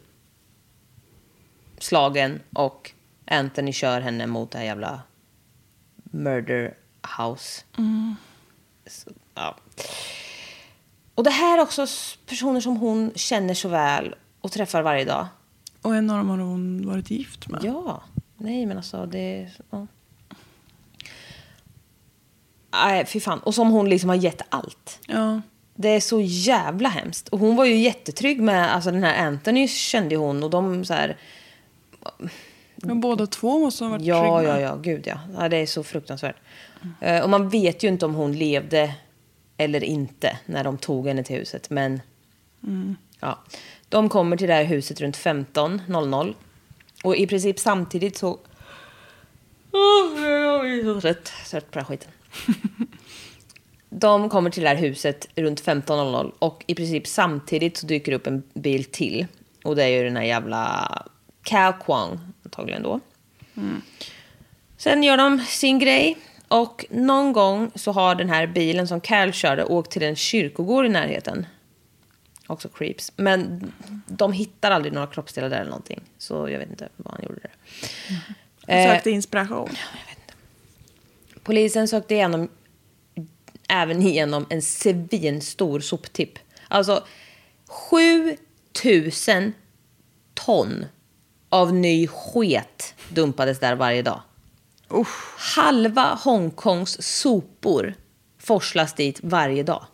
slagen 1.78 2.40
och 2.52 2.92
Anthony 3.30 3.72
kör 3.72 4.00
henne 4.00 4.26
mot 4.26 4.50
det 4.50 4.58
här 4.58 4.64
jävla 4.64 5.02
murder 6.02 6.74
house. 7.18 7.62
Så, 8.86 9.10
ja. 9.34 9.56
Och 11.14 11.24
det 11.24 11.30
här 11.30 11.58
är 11.58 11.62
också 11.62 11.86
personer 12.26 12.60
som 12.60 12.76
hon 12.76 13.12
känner 13.14 13.54
så 13.54 13.68
väl 13.68 14.14
och 14.40 14.52
träffar 14.52 14.82
varje 14.82 15.04
dag. 15.04 15.26
Och 15.82 15.96
en 15.96 16.10
av 16.10 16.16
dem 16.16 16.28
har 16.28 16.38
hon 16.38 16.86
varit 16.86 17.10
gift 17.10 17.48
med. 17.48 17.60
Ja, 17.64 18.02
nej 18.36 18.66
men 18.66 18.76
alltså 18.76 19.06
det... 19.06 19.50
Ja. 19.70 19.86
Nej, 22.72 23.06
fy 23.06 23.20
fan. 23.20 23.38
Och 23.38 23.54
som 23.54 23.70
hon 23.70 23.88
liksom 23.88 24.08
har 24.08 24.16
gett 24.16 24.42
allt. 24.48 25.00
Ja. 25.06 25.40
Det 25.74 25.88
är 25.88 26.00
så 26.00 26.20
jävla 26.20 26.88
hemskt. 26.88 27.28
Och 27.28 27.38
hon 27.38 27.56
var 27.56 27.64
ju 27.64 27.76
jättetrygg 27.76 28.40
med, 28.40 28.74
alltså 28.74 28.90
den 28.90 29.02
här 29.02 29.26
Anthony 29.26 29.68
kände 29.68 30.16
hon 30.16 30.42
och 30.42 30.50
de 30.50 30.84
så 30.84 30.94
här... 30.94 31.16
Men 32.82 33.00
båda 33.00 33.26
två 33.26 33.58
måste 33.58 33.84
ha 33.84 33.90
varit 33.90 34.04
Ja, 34.04 34.38
trygga. 34.38 34.60
ja, 34.60 34.60
ja, 34.60 34.76
gud 34.76 35.06
ja. 35.06 35.18
ja. 35.38 35.48
Det 35.48 35.56
är 35.56 35.66
så 35.66 35.82
fruktansvärt. 35.82 36.36
Eh, 37.00 37.22
och 37.22 37.30
man 37.30 37.48
vet 37.48 37.82
ju 37.82 37.88
inte 37.88 38.06
om 38.06 38.14
hon 38.14 38.32
levde 38.32 38.94
eller 39.56 39.84
inte 39.84 40.38
när 40.46 40.64
de 40.64 40.78
tog 40.78 41.06
henne 41.06 41.24
till 41.24 41.36
huset. 41.36 41.70
Men 41.70 42.00
ja, 43.20 43.38
de 43.88 44.08
kommer 44.08 44.36
till 44.36 44.48
det 44.48 44.54
här 44.54 44.64
huset 44.64 45.00
runt 45.00 45.16
15.00. 45.16 46.34
Och 47.04 47.16
i 47.16 47.26
princip 47.26 47.58
samtidigt 47.58 48.16
så... 48.16 48.30
Oh, 49.72 50.20
jag 50.30 50.70
är 50.72 50.84
så 50.94 51.00
trött. 51.00 51.32
Trött 51.50 51.70
på 51.70 51.78
den 51.78 51.84
här 51.84 51.88
skiten. 51.88 52.10
De 53.92 54.28
kommer 54.28 54.50
till 54.50 54.62
det 54.62 54.68
här 54.68 54.76
huset 54.76 55.26
runt 55.34 55.62
15.00 55.62 56.32
och 56.38 56.64
i 56.66 56.74
princip 56.74 57.06
samtidigt 57.06 57.76
så 57.76 57.86
dyker 57.86 58.12
upp 58.12 58.26
en 58.26 58.42
bil 58.54 58.84
till. 58.84 59.26
Och 59.64 59.76
det 59.76 59.84
är 59.84 59.88
ju 59.88 60.04
den 60.04 60.16
här 60.16 60.24
jävla 60.24 60.88
Cao 61.42 61.72
Kwang 61.84 62.18
antagligen 62.50 62.82
då. 62.82 63.00
Sen 64.76 65.02
gör 65.02 65.16
de 65.16 65.38
sin 65.40 65.78
grej 65.78 66.16
och 66.48 66.84
någon 66.90 67.32
gång 67.32 67.70
så 67.74 67.92
har 67.92 68.14
den 68.14 68.28
här 68.28 68.46
bilen 68.46 68.88
som 68.88 69.00
Cal 69.00 69.32
körde 69.32 69.64
åkt 69.64 69.90
till 69.90 70.02
en 70.02 70.16
kyrkogård 70.16 70.86
i 70.86 70.88
närheten. 70.88 71.46
Också 72.46 72.68
creeps. 72.68 73.12
Men 73.16 73.72
de 74.06 74.32
hittar 74.32 74.70
aldrig 74.70 74.92
några 74.92 75.06
kroppsdelar 75.06 75.50
där 75.50 75.56
eller 75.56 75.70
någonting. 75.70 76.00
Så 76.18 76.48
jag 76.48 76.58
vet 76.58 76.70
inte 76.70 76.88
vad 76.96 77.14
han 77.14 77.22
gjorde 77.22 77.40
där. 77.40 77.50
Jag 78.66 78.84
Eh, 78.84 78.90
sökte 78.92 79.10
inspiration. 79.10 79.70
Polisen 81.42 81.88
sökte 81.88 82.14
igenom, 82.14 82.48
även 83.68 84.02
igenom 84.02 84.46
en 84.50 84.62
svinstor 84.62 85.80
soptipp. 85.80 86.38
Alltså 86.68 87.04
7000 87.66 89.52
ton 90.34 90.86
av 91.50 91.74
ny 91.74 92.06
sket 92.06 92.94
dumpades 93.08 93.60
där 93.60 93.74
varje 93.74 94.02
dag. 94.02 94.22
Halva 95.56 96.18
Hongkongs 96.24 97.02
sopor 97.02 97.94
forslas 98.38 98.94
dit 98.94 99.20
varje 99.22 99.62
dag. 99.62 99.84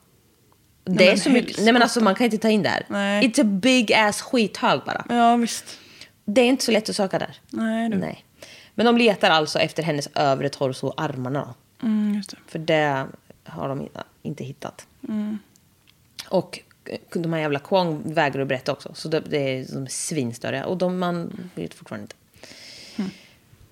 Det 0.84 0.92
Nej, 0.92 1.09
är 1.09 1.16
så 1.16 1.30
mycket. 1.30 1.59
Nej 1.59 1.72
men 1.72 1.82
alltså 1.82 2.00
man 2.00 2.14
kan 2.14 2.24
inte 2.24 2.38
ta 2.38 2.48
in 2.48 2.62
där. 2.62 2.86
Nej. 2.88 3.28
It's 3.28 3.40
a 3.40 3.44
big 3.44 3.92
ass 3.92 4.22
skithög 4.22 4.80
bara. 4.86 5.04
Ja, 5.09 5.36
visst. 5.36 5.64
Det 6.24 6.40
är 6.40 6.46
inte 6.46 6.64
så 6.64 6.72
lätt 6.72 6.88
att 6.88 6.96
söka 6.96 7.18
där. 7.18 7.36
Nej, 7.50 7.88
du. 7.90 7.96
Nej. 7.96 8.24
Men 8.74 8.86
de 8.86 8.98
letar 8.98 9.30
alltså 9.30 9.59
efter 9.59 9.82
hennes 9.82 10.09
övre 10.14 10.48
torso 10.48 10.86
och 10.86 11.02
armarna. 11.02 11.54
Mm, 11.82 12.22
det. 12.30 12.36
För 12.46 12.59
det 12.59 13.07
har 13.44 13.68
de 13.68 13.88
inte 14.22 14.44
hittat. 14.44 14.86
Mm. 15.09 15.38
Och 16.28 16.61
de 17.12 17.32
här 17.32 17.41
jävla 17.41 17.59
Kwong 17.59 18.03
vägrar 18.05 18.43
att 18.43 18.49
berätta 18.49 18.72
också. 18.72 18.95
Så 18.95 19.09
det, 19.09 19.20
det 19.20 19.39
är, 19.39 19.64
de 19.72 19.82
är 19.82 19.89
svinstöriga. 19.89 20.66
Och 20.66 20.76
de, 20.76 20.99
man 20.99 21.51
vet 21.55 21.74
fortfarande 21.74 22.03
inte. 22.03 22.16
Mm. 22.99 23.11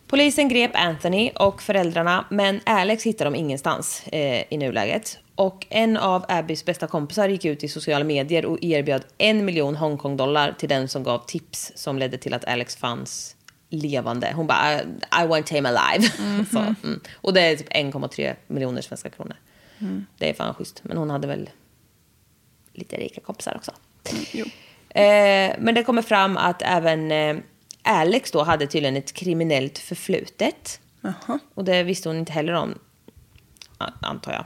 Polisen 0.07 0.49
grep 0.49 0.71
Anthony 0.75 1.31
och 1.31 1.63
föräldrarna, 1.63 2.25
men 2.31 2.61
Alex 2.65 3.05
hittar 3.05 3.25
de 3.25 3.35
ingenstans 3.35 4.03
eh, 4.07 4.45
i 4.51 4.57
nuläget. 4.59 5.19
Och 5.35 5.67
en 5.71 5.97
av 5.97 6.25
Abbys 6.29 6.65
bästa 6.65 6.87
kompisar 6.87 7.29
gick 7.29 7.45
ut 7.45 7.65
i 7.65 7.69
sociala 7.69 8.05
medier 8.05 8.45
och 8.47 8.59
erbjöd 8.63 9.05
en 9.19 9.45
miljon 9.45 9.77
Hongkong-dollar 9.77 10.55
till 10.59 10.69
den 10.69 10.89
som 10.89 11.03
gav 11.03 11.27
tips 11.27 11.73
som 11.75 11.99
ledde 11.99 12.19
till 12.19 12.35
att 12.35 12.45
Alex 12.45 12.77
fanns 12.77 13.37
levande. 13.71 14.33
Hon 14.37 14.47
bara, 14.47 14.83
I, 14.83 14.85
I 15.23 15.27
want 15.27 15.49
him 15.53 15.67
alive. 15.67 16.09
Så, 16.53 16.59
mm. 16.59 17.01
Och 17.15 17.35
det 17.35 17.41
är 17.41 17.57
typ 17.57 17.73
1,3 17.73 18.35
miljoner 18.47 18.83
svenska 18.83 19.11
kronor. 19.11 19.37
Det 20.19 20.31
är 20.31 20.35
fan 20.35 20.55
schysst. 20.55 20.81
Men 20.85 20.97
hon 20.97 21.11
hade 21.11 21.27
väl 21.27 21.51
lite 22.75 22.97
rika 22.97 23.21
kompisar 23.21 23.57
också. 23.57 23.73
Jo. 24.33 24.45
Eh, 24.89 25.55
men 25.59 25.75
det 25.75 25.85
kommer 25.85 26.03
fram 26.03 26.37
att 26.37 26.63
även 26.63 27.13
eh, 27.13 27.37
Alex 27.83 28.31
då 28.31 28.43
hade 28.43 28.67
tydligen 28.67 28.97
ett 28.97 29.13
kriminellt 29.13 29.79
förflutet. 29.79 30.81
Jaha. 31.01 31.39
Och 31.55 31.65
det 31.65 31.83
visste 31.83 32.09
hon 32.09 32.19
inte 32.19 32.33
heller 32.33 32.53
om, 32.53 32.79
antar 34.01 34.33
jag. 34.33 34.45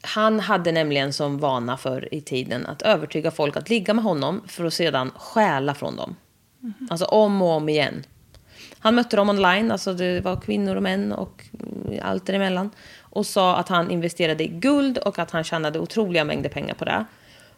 Han 0.00 0.40
hade 0.40 0.72
nämligen 0.72 1.12
som 1.12 1.38
vana 1.38 1.76
för 1.76 2.14
i 2.14 2.20
tiden 2.20 2.66
att 2.66 2.82
övertyga 2.82 3.30
folk 3.30 3.56
att 3.56 3.68
ligga 3.68 3.94
med 3.94 4.04
honom 4.04 4.40
för 4.46 4.64
att 4.64 4.74
sedan 4.74 5.10
stjäla 5.16 5.74
från 5.74 5.96
dem. 5.96 6.16
Alltså 6.90 7.04
om 7.04 7.42
och 7.42 7.48
om 7.48 7.68
igen. 7.68 8.04
Han 8.78 8.94
mötte 8.94 9.16
dem 9.16 9.28
online, 9.28 9.72
alltså 9.72 9.94
det 9.94 10.20
var 10.20 10.40
kvinnor 10.40 10.76
och 10.76 10.82
män 10.82 11.12
och 11.12 11.44
mm, 11.52 12.00
allt 12.02 12.26
däremellan. 12.26 12.70
Och 13.12 13.26
sa 13.26 13.56
att 13.56 13.68
han 13.68 13.90
investerade 13.90 14.44
i 14.44 14.48
guld 14.48 14.98
och 14.98 15.18
att 15.18 15.30
han 15.30 15.44
tjänade 15.44 15.78
otroliga 15.78 16.24
mängder 16.24 16.50
pengar 16.50 16.74
på 16.74 16.84
det. 16.84 17.04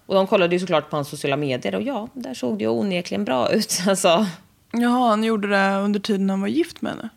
Och 0.07 0.14
de 0.14 0.26
kollade 0.26 0.55
ju 0.55 0.61
såklart 0.61 0.90
på 0.90 0.96
hans 0.96 1.09
sociala 1.09 1.36
medier 1.36 1.74
och 1.74 1.82
ja, 1.82 2.09
där 2.12 2.34
såg 2.34 2.59
det 2.59 2.64
ju 2.64 2.70
onekligen 2.70 3.24
bra 3.24 3.52
ut. 3.52 3.82
Alltså, 3.88 4.26
Jaha, 4.72 5.09
han 5.09 5.24
gjorde 5.24 5.48
det 5.48 5.76
under 5.76 6.00
tiden 6.00 6.30
han 6.30 6.40
var 6.40 6.48
gift 6.48 6.82
med 6.82 6.92
henne. 6.92 7.09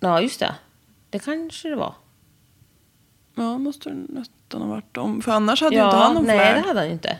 ja, 0.00 0.20
just 0.20 0.40
det. 0.40 0.54
Det 1.10 1.18
kanske 1.18 1.68
det 1.68 1.76
var. 1.76 1.94
Ja, 3.34 3.58
måste 3.58 3.90
det 3.90 3.96
nästan 4.08 4.62
ha 4.62 4.68
varit 4.68 4.96
om. 4.96 5.22
För 5.22 5.32
annars 5.32 5.62
hade 5.62 5.74
ju 5.74 5.80
ja, 5.80 5.86
inte 5.86 5.96
han 5.96 6.14
någon 6.14 6.24
nej, 6.24 6.38
flärd. 6.38 6.56
det 6.56 6.68
hade 6.68 6.80
han 6.80 6.86
ju 6.86 6.92
inte. 6.92 7.18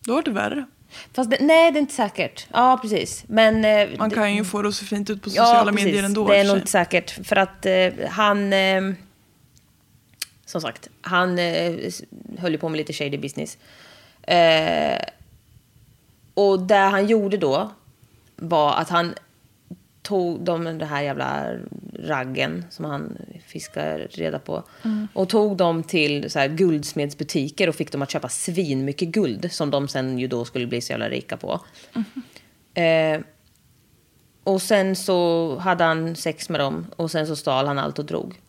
Då 0.00 0.14
var 0.14 0.22
det 0.22 0.30
värre. 0.30 0.66
Fast 1.14 1.30
det, 1.30 1.36
nej, 1.40 1.72
det 1.72 1.78
är 1.78 1.80
inte 1.80 1.94
säkert. 1.94 2.46
Ja, 2.52 2.78
precis. 2.82 3.24
Men... 3.28 3.64
eh, 3.64 3.98
Man 3.98 4.10
kan 4.10 4.34
ju 4.34 4.44
få 4.44 4.62
det 4.62 4.68
att 4.68 4.74
se 4.74 4.84
fint 4.84 5.10
ut 5.10 5.22
på 5.22 5.30
sociala 5.30 5.72
medier 5.72 6.02
ändå. 6.02 6.28
Det 6.28 6.36
är 6.36 6.44
nog 6.44 6.56
inte 6.56 6.70
säkert. 6.70 7.26
För 7.26 7.36
att 7.36 7.66
eh, 7.66 7.88
han... 8.10 8.52
Eh, 8.52 8.82
som 10.46 10.60
sagt, 10.60 10.88
han 11.00 11.38
eh, 11.38 11.74
höll 12.38 12.52
ju 12.52 12.58
på 12.58 12.68
med 12.68 12.78
lite 12.78 12.92
shady 12.92 13.18
business. 13.18 13.58
Eh, 14.22 14.98
och 16.34 16.60
det 16.60 16.74
han 16.74 17.06
gjorde 17.06 17.36
då 17.36 17.70
var 18.36 18.74
att 18.74 18.88
han 18.88 19.14
tog 20.08 20.40
de, 20.40 20.64
den 20.64 20.80
här 20.80 21.02
jävla 21.02 21.52
raggen 21.98 22.64
som 22.70 22.84
han 22.84 23.18
fiskar 23.46 24.08
reda 24.10 24.38
på 24.38 24.62
och 25.12 25.28
tog 25.28 25.56
dem 25.56 25.82
till 25.82 26.30
så 26.30 26.38
här 26.38 26.48
guldsmedsbutiker 26.48 27.68
och 27.68 27.74
fick 27.74 27.92
dem 27.92 28.02
att 28.02 28.10
köpa 28.10 28.28
svin 28.28 28.84
mycket 28.84 29.08
guld 29.08 29.52
som 29.52 29.70
de 29.70 29.88
sen 29.88 30.18
ju 30.18 30.26
då 30.26 30.44
skulle 30.44 30.66
bli 30.66 30.80
så 30.80 30.92
jävla 30.92 31.08
rika 31.08 31.36
på. 31.36 31.60
Eh, 32.74 33.20
och 34.44 34.62
sen 34.62 34.96
så 34.96 35.56
hade 35.58 35.84
han 35.84 36.16
sex 36.16 36.48
med 36.48 36.60
dem 36.60 36.86
och 36.96 37.10
sen 37.10 37.26
så 37.26 37.36
stal 37.36 37.66
han 37.66 37.78
allt 37.78 37.98
och 37.98 38.04
drog. 38.04 38.40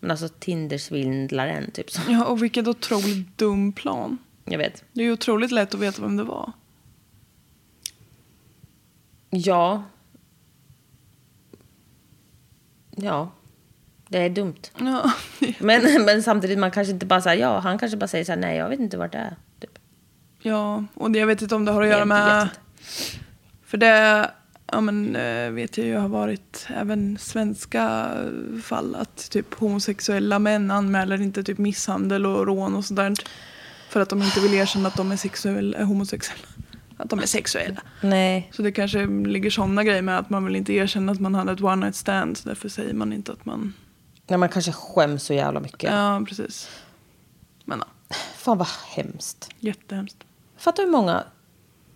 Men 0.00 0.10
alltså 0.10 0.28
Tindersvindlaren 0.28 1.70
typ. 1.70 1.90
Så. 1.90 2.00
Ja, 2.08 2.26
och 2.26 2.42
vilket 2.42 2.68
otroligt 2.68 3.38
dum 3.38 3.72
plan. 3.72 4.18
Jag 4.44 4.58
vet. 4.58 4.84
Det 4.92 5.00
är 5.00 5.04
ju 5.04 5.12
otroligt 5.12 5.50
lätt 5.50 5.74
att 5.74 5.80
veta 5.80 6.02
vem 6.02 6.16
det 6.16 6.24
var. 6.24 6.52
Ja. 9.30 9.82
Ja. 13.02 13.30
Det 14.08 14.18
är 14.18 14.30
dumt. 14.30 14.60
Ja, 14.78 15.12
Men, 15.58 16.04
men 16.04 16.22
samtidigt, 16.22 16.58
man 16.58 16.70
kanske 16.70 16.92
inte 16.92 17.06
bara 17.06 17.20
säger 17.20 17.42
ja, 17.42 17.58
han 17.58 17.78
kanske 17.78 17.96
bara 17.96 18.08
säger 18.08 18.24
så 18.24 18.32
här, 18.32 18.38
nej 18.38 18.56
jag 18.56 18.68
vet 18.68 18.80
inte 18.80 18.96
vart 18.96 19.12
det 19.12 19.18
är. 19.18 19.36
Typ. 19.60 19.78
ja 20.40 20.84
och 20.94 21.10
det, 21.10 21.18
jag 21.18 21.26
vet 21.26 21.42
inte 21.42 21.54
om 21.54 21.64
det 21.64 21.72
har 21.72 21.82
att 21.82 21.88
göra 21.88 22.04
med... 22.04 22.48
För 23.64 23.78
det 23.78 24.30
ja, 24.72 24.80
men, 24.80 25.16
eh, 25.16 25.50
vet 25.50 25.78
jag 25.78 25.86
ju 25.86 25.96
har 25.96 26.08
varit 26.08 26.66
även 26.76 27.18
svenska 27.18 28.10
eh, 28.14 28.60
fall 28.60 28.94
att 28.94 29.30
typ 29.30 29.54
homosexuella 29.54 30.38
män 30.38 30.70
anmäler 30.70 31.20
inte 31.20 31.42
typ 31.42 31.58
misshandel 31.58 32.26
och 32.26 32.46
rån 32.46 32.76
och 32.76 32.84
sådär. 32.84 33.14
För 33.88 34.00
att 34.00 34.08
de 34.08 34.22
inte 34.22 34.40
vill 34.40 34.54
erkänna 34.54 34.88
att 34.88 34.96
de 34.96 35.12
är 35.12 35.16
sexuella, 35.16 35.78
är 35.78 35.84
homosexuella. 35.84 36.46
Att 36.98 37.10
de 37.10 37.18
är 37.18 37.26
sexuella. 37.26 37.80
Nej. 38.02 38.50
Så 38.52 38.62
det 38.62 38.72
kanske 38.72 39.06
ligger 39.06 39.50
sådana 39.50 39.84
grejer 39.84 40.02
med 40.02 40.18
att 40.18 40.30
man 40.30 40.44
vill 40.44 40.56
inte 40.56 40.72
erkänna 40.72 41.12
att 41.12 41.20
man 41.20 41.34
hade 41.34 41.52
ett 41.52 41.60
one 41.60 41.76
night 41.76 41.96
stand. 41.96 42.36
Så 42.36 42.48
därför 42.48 42.68
säger 42.68 42.94
man 42.94 43.12
inte 43.12 43.32
att 43.32 43.44
man... 43.44 43.74
nej, 44.26 44.38
man 44.38 44.48
kanske 44.48 44.72
skäms 44.72 45.22
så 45.22 45.34
jävla 45.34 45.60
mycket. 45.60 45.90
Ja, 45.92 46.24
precis. 46.28 46.70
Men 47.64 47.78
ja, 47.78 48.14
Fan 48.36 48.58
vad 48.58 48.68
hemskt. 48.86 49.48
jättehemskt. 49.58 50.16
Fattar 50.56 50.82
hur 50.82 50.90
många 50.90 51.24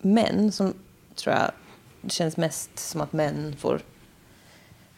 män 0.01 0.51
som 0.51 0.73
tror 1.15 1.35
jag 1.35 1.51
det 2.01 2.11
känns 2.11 2.37
mest 2.37 2.79
som 2.79 3.01
att 3.01 3.13
män 3.13 3.55
får 3.59 3.81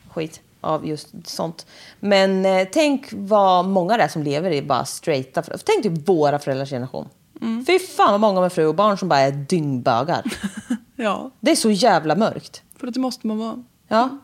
skit 0.09 0.41
av 0.61 0.87
just 0.87 1.07
sånt. 1.23 1.65
Men 1.99 2.45
eh, 2.45 2.67
tänk 2.71 3.07
vad 3.11 3.65
många 3.65 3.97
det 3.97 4.03
är 4.03 4.07
som 4.07 4.23
lever 4.23 4.51
i 4.51 4.61
bara 4.61 4.85
straighta. 4.85 5.41
Tänk 5.41 5.83
typ 5.83 6.09
våra 6.09 6.39
föräldrars 6.39 6.69
generation. 6.69 7.09
Mm. 7.41 7.65
Fy 7.65 7.79
fan 7.79 8.11
vad 8.11 8.19
många 8.19 8.41
med 8.41 8.53
fru 8.53 8.65
och 8.65 8.75
barn 8.75 8.97
som 8.97 9.09
bara 9.09 9.19
är 9.19 9.31
dyngbögar. 9.31 10.23
Ja, 10.97 11.31
Det 11.39 11.51
är 11.51 11.55
så 11.55 11.71
jävla 11.71 12.15
mörkt. 12.15 12.63
för 12.77 12.87
att 12.87 12.93
det 12.93 12.99
måste 12.99 13.27
man 13.27 13.37
vara. 13.37 13.63
Ja. 13.87 14.17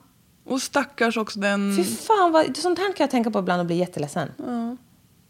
Och 0.45 0.61
stackars 0.61 1.17
också 1.17 1.39
den... 1.39 1.75
Fy 1.77 1.83
fan, 1.83 2.31
vad, 2.31 2.57
sånt 2.57 2.79
här 2.79 2.85
kan 2.85 3.03
jag 3.03 3.11
tänka 3.11 3.31
på 3.31 3.39
ibland 3.39 3.59
och 3.59 3.65
bli 3.65 3.75
jätteledsen. 3.75 4.29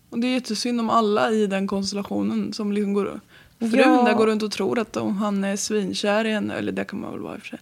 Och 0.09 0.19
det 0.19 0.27
är 0.27 0.31
jättesynd 0.33 0.79
om 0.79 0.89
alla 0.89 1.31
i 1.31 1.47
den 1.47 1.67
konstellationen 1.67 2.53
som 2.53 2.71
liksom 2.71 2.93
går... 2.93 3.19
Frun 3.59 3.71
Ja. 3.79 4.03
där 4.05 4.13
går 4.13 4.27
runt 4.27 4.43
och 4.43 4.51
tror 4.51 4.79
att 4.79 4.97
om 4.97 5.17
han 5.17 5.43
är 5.43 5.55
svinkär 5.55 6.25
i 6.25 6.31
henne, 6.33 6.53
eller 6.53 6.71
det 6.71 6.83
kan 6.83 7.01
man 7.01 7.11
väl 7.11 7.19
vara 7.21 7.35
i 7.35 7.37
och 7.37 7.41
för 7.41 7.47
sig. 7.47 7.59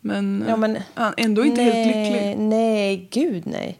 Men, 0.00 0.44
Ja, 0.48 0.56
men- 0.56 0.78
han 0.94 1.14
är 1.16 1.24
ändå 1.24 1.44
inte 1.44 1.62
nej, 1.62 1.72
helt 1.72 1.86
lycklig. 2.14 2.38
Nej, 2.48 3.08
gud 3.12 3.46
nej. 3.46 3.78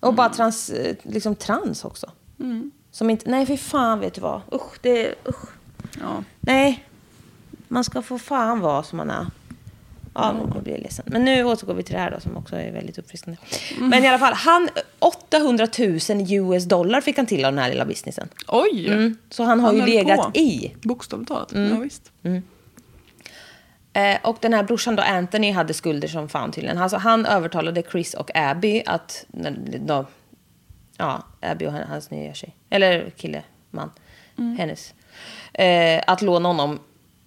Och 0.00 0.14
bara 0.14 0.28
trans, 0.28 0.70
eh, 0.70 0.96
liksom 1.02 1.34
trans 1.34 1.84
också. 1.84 2.10
Mm. 2.40 2.70
Som 2.94 3.10
inte, 3.10 3.30
nej 3.30 3.46
fy 3.46 3.56
fan 3.56 4.00
vet 4.00 4.14
du 4.14 4.20
vad. 4.20 4.40
Usch, 4.52 4.78
det, 4.80 5.14
usch. 5.28 5.48
Ja. 6.00 6.24
Nej, 6.40 6.84
man 7.68 7.84
ska 7.84 8.02
få 8.02 8.18
fan 8.18 8.60
vara 8.60 8.82
som 8.82 8.96
man 8.96 9.10
är. 9.10 9.26
Ja, 10.14 10.32
nu 10.54 10.60
blir 10.60 10.72
jag 10.72 10.82
ledsen. 10.82 11.04
Men 11.08 11.24
nu 11.24 11.44
återgår 11.44 11.74
vi 11.74 11.82
till 11.82 11.94
det 11.94 12.00
här 12.00 12.10
då, 12.10 12.20
som 12.20 12.36
också 12.36 12.56
är 12.56 12.72
väldigt 12.72 12.98
uppfriskande. 12.98 13.38
Mm. 13.76 13.88
Men 13.88 14.04
i 14.04 14.08
alla 14.08 14.18
fall, 14.18 14.32
han, 14.34 14.68
800 14.98 15.66
000 15.78 15.98
US 16.30 16.64
dollar 16.64 17.00
fick 17.00 17.16
han 17.16 17.26
till 17.26 17.44
av 17.44 17.52
den 17.52 17.58
här 17.58 17.70
lilla 17.70 17.84
businessen. 17.84 18.28
Oj! 18.48 18.88
Mm. 18.88 19.16
Så 19.30 19.42
han 19.42 19.60
har 19.60 19.66
Han 19.66 19.76
ju 19.76 19.86
legat 19.86 20.18
på. 20.18 20.30
i. 20.38 20.66
Mm. 20.66 20.78
Bokstavligt 20.82 21.28
talat. 21.28 21.52
Ja, 21.52 21.78
visst. 21.78 22.12
Eh, 23.92 24.16
och 24.22 24.36
den 24.40 24.52
här 24.54 24.62
brorsan 24.62 24.96
då, 24.96 25.02
Anthony, 25.02 25.52
hade 25.52 25.74
skulder 25.74 26.08
som 26.08 26.28
fan 26.28 26.52
tydligen. 26.52 26.78
Alltså, 26.78 26.96
han 26.96 27.26
övertalade 27.26 27.82
Chris 27.92 28.14
och 28.14 28.30
Abby 28.36 28.82
att... 28.86 29.26
Då, 29.80 30.06
ja, 30.96 31.22
Abby 31.40 31.66
och 31.66 31.72
han- 31.72 31.88
hans 31.88 32.10
nya 32.10 32.34
tjej. 32.34 32.56
Eller 32.74 33.10
kille, 33.10 33.42
man. 33.70 33.90
Hennes. 34.58 34.94
Eh, 35.52 36.02
att 36.06 36.22
låna 36.22 36.48
honom 36.48 36.80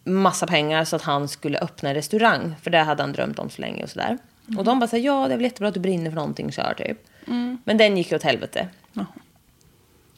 massa 0.04 0.48
pengar 0.48 0.86
så 0.86 0.96
att 0.96 1.02
han 1.02 1.28
skulle 1.28 1.60
öppna 1.60 1.90
en 1.90 1.96
restaurang. 1.96 2.56
För 2.62 2.70
det 2.72 2.78
hade 2.80 3.04
han 3.04 3.14
drömt 3.14 3.40
om 3.40 3.50
så 3.50 3.62
länge 3.62 3.84
och 3.84 3.90
sådär. 3.90 4.18
Och 4.58 4.64
de 4.64 4.80
bara 4.80 4.88
så 4.88 4.96
här, 4.96 5.04
ja 5.04 5.28
det 5.28 5.34
är 5.34 5.38
väl 5.38 5.44
jättebra 5.44 5.68
att 5.68 5.74
du 5.74 5.80
brinner 5.80 6.10
för 6.12 6.16
någonting, 6.16 6.52
kör 6.52 6.74
typ. 6.78 6.98
Men 7.64 7.78
den 7.78 7.98
gick 7.98 8.12
ju 8.12 8.16
åt 8.16 8.24
helvete. 8.24 8.68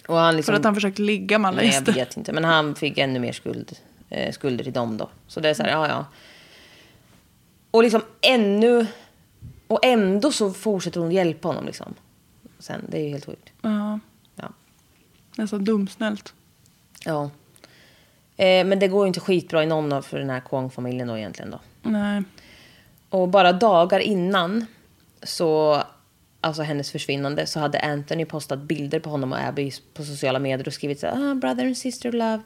Och 0.07 0.17
han 0.17 0.35
liksom, 0.35 0.53
För 0.53 0.59
att 0.59 0.65
han 0.65 0.75
försökte 0.75 1.01
ligga 1.01 1.39
med 1.39 1.49
alla 1.49 1.57
Nej, 1.61 1.81
jag 1.85 1.93
vet 1.93 2.17
inte. 2.17 2.33
Men 2.33 2.43
han 2.43 2.75
fick 2.75 2.97
ännu 2.97 3.19
mer 3.19 3.31
skuld, 3.31 3.77
eh, 4.09 4.31
skulder 4.31 4.63
till 4.63 4.73
dem 4.73 4.97
då. 4.97 5.09
Så 5.27 5.39
det 5.39 5.49
är 5.49 5.53
så 5.53 5.63
här, 5.63 5.69
ja 5.69 5.87
ja. 5.87 6.05
Och 7.71 7.83
liksom 7.83 8.01
ännu... 8.21 8.87
Och 9.67 9.85
ändå 9.85 10.31
så 10.31 10.51
fortsätter 10.51 10.99
hon 11.01 11.11
hjälpa 11.11 11.47
honom 11.47 11.65
liksom. 11.65 11.93
Sen, 12.59 12.81
det 12.89 12.97
är 12.97 13.03
ju 13.03 13.09
helt 13.09 13.25
sjukt. 13.25 13.49
Ja, 13.61 13.69
Ja. 13.69 13.99
Nästan 15.39 15.63
dumsnällt. 15.65 16.33
ja. 17.05 17.29
Eh, 18.37 18.65
men 18.65 18.79
det 18.79 18.87
går 18.87 19.05
ju 19.05 19.07
inte 19.07 19.19
skitbra 19.19 19.63
i 19.63 19.65
någon 19.67 19.93
av 19.93 20.01
för 20.01 20.19
den 20.19 20.29
här 20.29 20.39
Kwong-familjen 20.39 21.07
då 21.07 21.17
egentligen 21.17 21.51
då. 21.51 21.59
Nej. 21.81 22.23
Och 23.09 23.27
bara 23.27 23.53
dagar 23.53 23.99
innan 23.99 24.65
så, 25.23 25.83
alltså 26.41 26.61
hennes 26.61 26.91
försvinnande, 26.91 27.45
så 27.47 27.59
hade 27.59 27.79
Anthony 27.79 28.25
postat 28.25 28.59
bilder 28.59 28.99
på 28.99 29.09
honom 29.09 29.31
och 29.31 29.39
Abby 29.39 29.71
på 29.93 30.03
sociala 30.03 30.39
medier 30.39 30.67
och 30.67 30.73
skrivit 30.73 30.99
så 30.99 31.07
här, 31.07 31.31
ah, 31.31 31.35
brother 31.35 31.65
and 31.65 31.77
sister 31.77 32.11
love. 32.11 32.41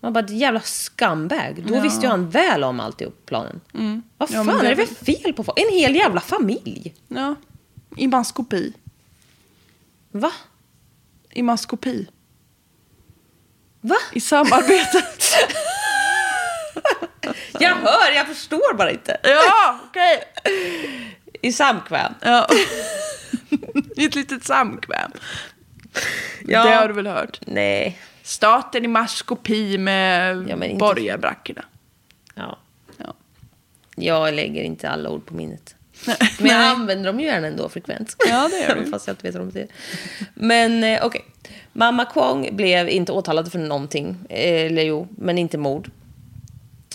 Man 0.00 0.12
bara, 0.12 0.26
jävla 0.28 0.60
scumbag. 0.60 1.64
Då 1.68 1.80
visste 1.80 2.06
ju 2.06 2.10
han 2.10 2.30
väl 2.30 2.64
om 2.64 2.80
alltihop, 2.80 3.26
planen. 3.26 3.60
Vad 3.72 3.82
Mm. 3.82 4.02
Ja, 4.18 4.26
fan 4.26 4.46
men 4.46 4.58
det 4.58 4.66
är 4.70 4.76
det 4.76 4.86
för 4.86 5.04
fel 5.04 5.32
på 5.32 5.44
folk? 5.44 5.58
En 5.58 5.72
hel 5.72 5.94
jävla 5.94 6.20
familj. 6.20 6.94
Ja. 7.08 7.34
I 7.96 8.06
maskopi. 8.06 8.72
Va? 10.10 10.32
I 11.36 11.42
maskopi. 11.42 12.08
Va? 13.80 13.96
I 14.12 14.20
samarbete. 14.20 15.04
Jag 17.60 17.74
hör, 17.74 18.12
jag 18.14 18.26
förstår 18.26 18.74
bara 18.74 18.90
inte. 18.90 19.16
ja, 19.22 19.80
okej. 19.88 20.22
I 21.42 21.52
samkväm. 21.52 22.12
Ja. 22.20 22.48
I 23.96 24.04
ett 24.04 24.14
litet 24.14 24.44
samkväm. 24.44 25.10
Ja. 26.44 26.64
Det 26.64 26.74
har 26.74 26.88
du 26.88 26.94
väl 26.94 27.06
hört? 27.06 27.40
Nej. 27.46 28.00
Staten 28.22 28.84
i 28.84 28.88
maskopi 28.88 29.78
med 29.78 30.36
Ja, 30.48 30.64
inte- 30.64 30.76
borgarbrackorna. 30.76 31.64
Ja. 32.34 32.58
Ja. 32.96 33.14
Jag 33.96 34.34
lägger 34.34 34.62
inte 34.62 34.90
alla 34.90 35.08
ord 35.10 35.26
på 35.26 35.34
minnet. 35.34 35.74
Men 36.38 36.50
jag 36.50 36.62
använder 36.62 37.06
dem 37.06 37.20
ju 37.20 37.26
gärna 37.26 37.46
ändå 37.46 37.68
frekvent. 37.68 38.16
Ja, 38.28 38.48
det 38.48 38.60
gör 38.60 38.74
du. 38.84 38.90
Fast 38.90 39.06
jag 39.06 39.12
inte 39.14 39.26
vet 39.26 39.34
vad 39.34 39.46
de 39.46 39.52
säger. 39.52 39.68
Men 40.34 40.84
eh, 40.84 41.04
okej. 41.04 41.24
Mamma 41.72 42.04
Kwong 42.04 42.56
blev 42.56 42.88
inte 42.88 43.12
åtalad 43.12 43.52
för 43.52 43.58
någonting. 43.58 44.16
Eh, 44.28 44.66
Eller 44.66 44.82
jo, 44.82 45.08
men 45.10 45.38
inte 45.38 45.58
mord. 45.58 45.90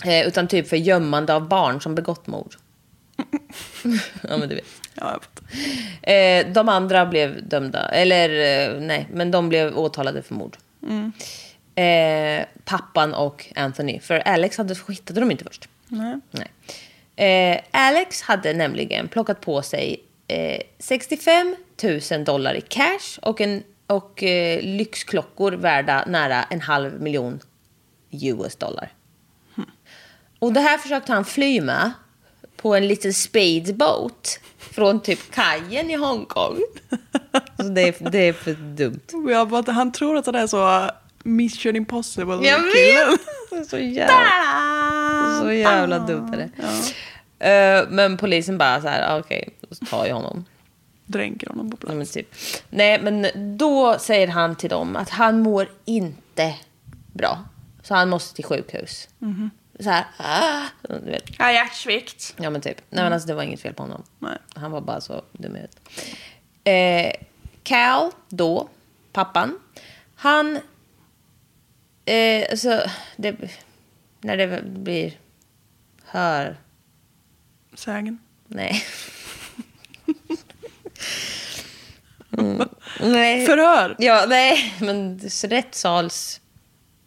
Eh, 0.04 0.26
utan 0.26 0.48
typ 0.48 0.68
för 0.68 0.76
gömmande 0.76 1.34
av 1.34 1.48
barn 1.48 1.80
som 1.80 1.94
begått 1.94 2.26
mord. 2.26 2.54
ja, 4.28 4.36
men 4.36 4.48
du 4.48 4.54
vet. 4.54 4.64
Ja, 4.94 5.12
jag 5.12 5.22
fattar. 5.22 6.12
Eh, 6.12 6.52
de 6.52 6.68
andra 6.68 7.06
blev 7.06 7.48
dömda. 7.48 7.88
Eller 7.88 8.28
eh, 8.74 8.80
nej, 8.80 9.08
men 9.12 9.30
de 9.30 9.48
blev 9.48 9.78
åtalade 9.78 10.22
för 10.22 10.34
mord. 10.34 10.56
Eh, 11.74 12.44
pappan 12.64 13.14
och 13.14 13.52
Anthony. 13.56 14.00
För 14.00 14.18
Alex 14.18 14.58
hade, 14.58 14.74
hittade 14.88 15.20
de 15.20 15.30
inte 15.30 15.44
först. 15.44 15.68
Nej. 15.88 16.20
Nej. 16.30 16.50
Eh, 17.16 17.60
Alex 17.70 18.22
hade 18.22 18.52
nämligen 18.52 19.08
plockat 19.08 19.40
på 19.40 19.62
sig 19.62 20.04
eh, 20.28 20.60
65 20.78 21.56
000 22.10 22.24
dollar 22.24 22.54
i 22.54 22.60
cash 22.60 23.18
och, 23.22 23.40
en, 23.40 23.62
och 23.86 24.22
eh, 24.22 24.62
lyxklockor 24.62 25.52
värda 25.52 26.04
nära 26.06 26.42
en 26.42 26.60
halv 26.60 27.00
miljon 27.00 27.40
US 28.10 28.56
dollar. 28.56 28.92
Och 30.38 30.52
det 30.52 30.60
här 30.60 30.78
försökte 30.78 31.12
han 31.12 31.24
fly 31.24 31.60
med 31.60 31.92
på 32.56 32.74
en 32.74 32.88
liten 32.88 33.14
speedboat 33.14 34.40
från 34.58 35.00
typ 35.00 35.30
kajen 35.30 35.90
i 35.90 35.94
Hongkong. 35.94 36.58
Så 37.56 37.62
det, 37.62 37.82
är, 37.82 38.10
det 38.10 38.18
är 38.18 38.32
för 38.32 38.52
dumt. 38.52 39.30
Jag 39.30 39.48
bara, 39.48 39.72
han 39.72 39.92
tror 39.92 40.16
att 40.16 40.26
han 40.26 40.34
är 40.34 40.46
så 40.46 40.78
uh, 40.78 40.90
Mission 41.22 41.76
Impossible 41.76 42.48
Jag 42.48 42.62
vet! 42.62 43.68
Så 43.68 43.78
jävla, 43.78 44.14
så 45.40 45.52
jävla 45.52 45.98
dumt 45.98 46.32
är 46.34 46.36
det. 46.36 46.50
Eh, 47.48 47.88
men 47.90 48.16
polisen 48.16 48.58
bara 48.58 48.80
så 48.80 48.88
här, 48.88 49.14
ah, 49.14 49.18
okej, 49.18 49.48
så 49.70 49.84
tar 49.86 50.06
jag 50.06 50.14
honom. 50.14 50.44
Dränker 51.06 51.48
honom 51.48 51.70
på 51.70 51.76
Ja, 51.80 51.86
plats. 51.86 51.96
men, 51.96 52.06
typ. 52.06 52.34
Nej, 52.70 53.02
men 53.02 53.26
då 53.58 53.98
säger 53.98 54.28
han 54.28 54.56
till 54.56 54.70
dem 54.70 54.96
att 54.96 55.10
han 55.10 55.40
mår 55.40 55.68
inte 55.84 56.54
bra. 57.12 57.38
Så 57.82 57.94
han 57.94 58.08
måste 58.08 58.34
till 58.36 58.44
sjukhus. 58.44 59.08
Så 59.80 59.90
här, 59.90 60.04
ah, 60.16 60.62
du 60.88 61.10
vet. 61.10 61.24
Ja, 61.38 61.52
hjärtsvikt. 61.52 62.34
Ja 62.40 62.50
men 62.50 62.60
typ. 62.60 62.76
Nej 62.90 63.04
men 63.04 63.12
alltså 63.12 63.28
det 63.28 63.34
var 63.34 63.42
inget 63.42 63.60
fel 63.60 63.74
på 63.74 63.82
honom. 63.82 64.02
Nej. 64.18 64.36
Han 64.54 64.70
var 64.70 64.80
bara 64.80 65.00
så 65.00 65.22
dum 65.32 65.56
i 65.56 65.58
huvudet. 65.58 65.80
Eh, 66.64 67.26
Cal, 67.62 68.10
då, 68.28 68.68
pappan, 69.12 69.58
han... 70.16 70.58
Eh, 72.04 72.56
så 72.56 72.80
det, 73.16 73.36
när 74.22 74.36
det 74.36 74.62
blir 74.62 75.18
hör... 76.04 76.56
Sägen. 77.74 78.18
Nej. 78.46 78.84
Mm, 82.38 82.68
nej. 83.00 83.46
Förhör. 83.46 83.96
Ja, 83.98 84.24
nej, 84.28 84.74
men 84.80 85.18
rättssals... 85.44 86.40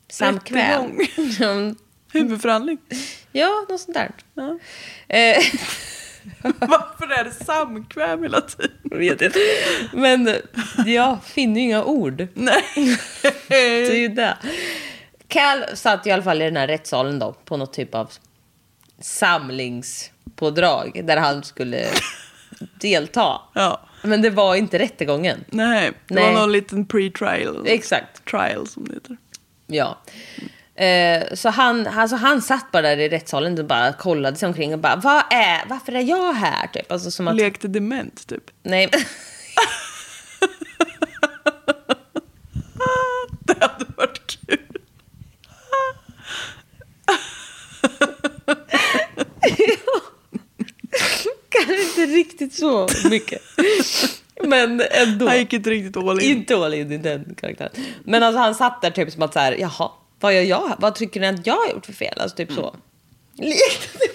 Samkväm. 0.10 1.00
Huvudförhandling. 2.14 2.78
ja, 3.32 3.66
något 3.70 3.82
sånt 3.82 3.98
där. 3.98 4.12
Ja. 4.34 4.60
Eh, 5.08 5.38
Varför 6.60 7.12
är 7.20 7.24
det 7.24 7.46
samkväm 7.46 8.24
hela 8.24 8.42
tiden? 8.42 8.72
vet 8.84 9.22
inte. 9.22 9.40
Men 9.94 10.36
jag 10.86 11.24
finner 11.24 11.62
ju 11.62 11.68
inga 11.68 11.84
ord. 11.84 12.28
Nej. 12.34 12.64
Det 13.48 13.88
är 13.88 13.96
ju 13.96 14.08
det. 14.08 14.38
Cal 15.28 15.78
satt 15.78 16.08
i 16.08 16.12
alla 16.12 16.24
fall 16.24 16.42
i 16.42 16.46
den 16.46 16.58
här 16.58 16.68
rättssalen 16.68 17.20
då 17.20 17.34
på 17.46 17.58
något 17.58 17.74
typ 17.74 17.96
av 17.96 18.12
samlingspådrag 19.00 21.02
där 21.04 21.18
han 21.18 21.44
skulle 21.44 21.86
delta. 22.80 23.42
Ja. 23.54 23.82
Men 24.04 24.22
det 24.22 24.30
var 24.30 24.56
inte 24.56 24.80
rättegången. 24.80 25.44
Nej, 25.48 25.92
det 26.08 26.16
Nej. 26.16 26.24
var 26.24 26.34
någon 26.40 26.52
liten 26.52 26.86
pre-trial. 26.86 27.64
Exakt. 27.68 28.26
Trial 28.26 28.68
som 28.68 28.88
det 28.88 28.94
heter. 28.94 29.18
Ja. 29.68 29.98
Eh, 30.84 31.24
så 31.34 31.50
han, 31.50 31.88
alltså 31.88 32.16
han 32.16 32.42
satt 32.42 32.72
bara 32.72 32.82
där 32.82 32.98
i 32.98 33.10
rättssalen 33.10 33.60
och 33.60 33.66
bara 33.66 33.94
kollade 33.94 34.38
sig 34.38 34.48
omkring 34.48 34.74
och 34.74 34.80
bara, 34.80 34.96
Vad 34.96 35.24
är, 35.32 35.62
varför 35.68 35.96
är 35.96 36.02
jag 36.02 36.34
här? 36.34 36.68
Typ. 36.68 36.92
Alltså 36.92 37.12
som 37.12 37.28
att, 37.28 37.36
Lekte 37.36 37.68
dement 37.68 38.28
typ. 38.28 38.44
nej, 38.64 38.90
Det 43.40 43.54
hade 43.62 43.86
varit 43.98 44.38
kul. 44.48 44.60
kanske 51.50 51.82
inte 51.84 52.06
riktigt 52.06 52.54
så 52.54 52.88
mycket. 53.10 53.42
Men 54.44 54.82
ändå. 54.92 55.28
Han 55.28 55.38
gick 55.38 55.54
inte 55.54 55.70
riktigt 55.70 55.98
all 55.98 56.22
in. 56.22 56.38
Inte 56.38 56.56
all 56.58 56.74
in 56.74 56.92
i 56.92 56.98
den 56.98 57.36
karaktären. 57.42 57.72
Men 58.04 58.24
alltså 58.24 58.40
han 58.40 58.56
satt 58.56 58.82
där 58.82 58.92
typ 58.92 59.12
som 59.12 59.22
att 59.22 59.34
så 59.34 59.40
här, 59.40 59.52
jaha, 59.60 59.92
vad 60.20 60.34
gör 60.34 60.42
jag? 60.42 60.76
Vad 60.80 60.96
tycker 60.96 61.20
ni 61.20 61.28
att 61.28 61.48
jag 61.48 61.54
har 61.56 61.70
gjort 61.70 61.86
för 61.86 61.94
fel? 61.94 62.20
Alltså 62.20 62.38
typ 62.38 62.52
så. 62.52 62.76
Lekte 63.38 64.00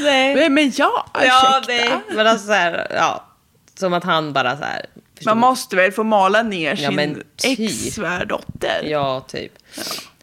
Nej. 0.00 0.34
Nej 0.34 0.48
men 0.50 0.72
ja, 0.76 1.06
Ja, 1.14 1.60
ursäkta. 1.62 1.66
nej. 1.68 2.00
Men 2.16 2.26
alltså 2.26 2.46
så 2.46 2.52
här, 2.52 2.86
ja. 2.94 3.24
Som 3.78 3.92
att 3.92 4.04
han 4.04 4.32
bara 4.32 4.56
så 4.56 4.64
här. 4.64 4.86
Man 5.24 5.38
måste 5.38 5.76
väl 5.76 5.92
få 5.92 6.04
mala 6.04 6.42
ner 6.42 6.78
Ja, 6.82 6.90
sin 6.90 7.22
typ. 7.36 7.58
ex-svärdotter. 7.60 8.82
Ja, 8.84 9.20
typ. 9.28 9.52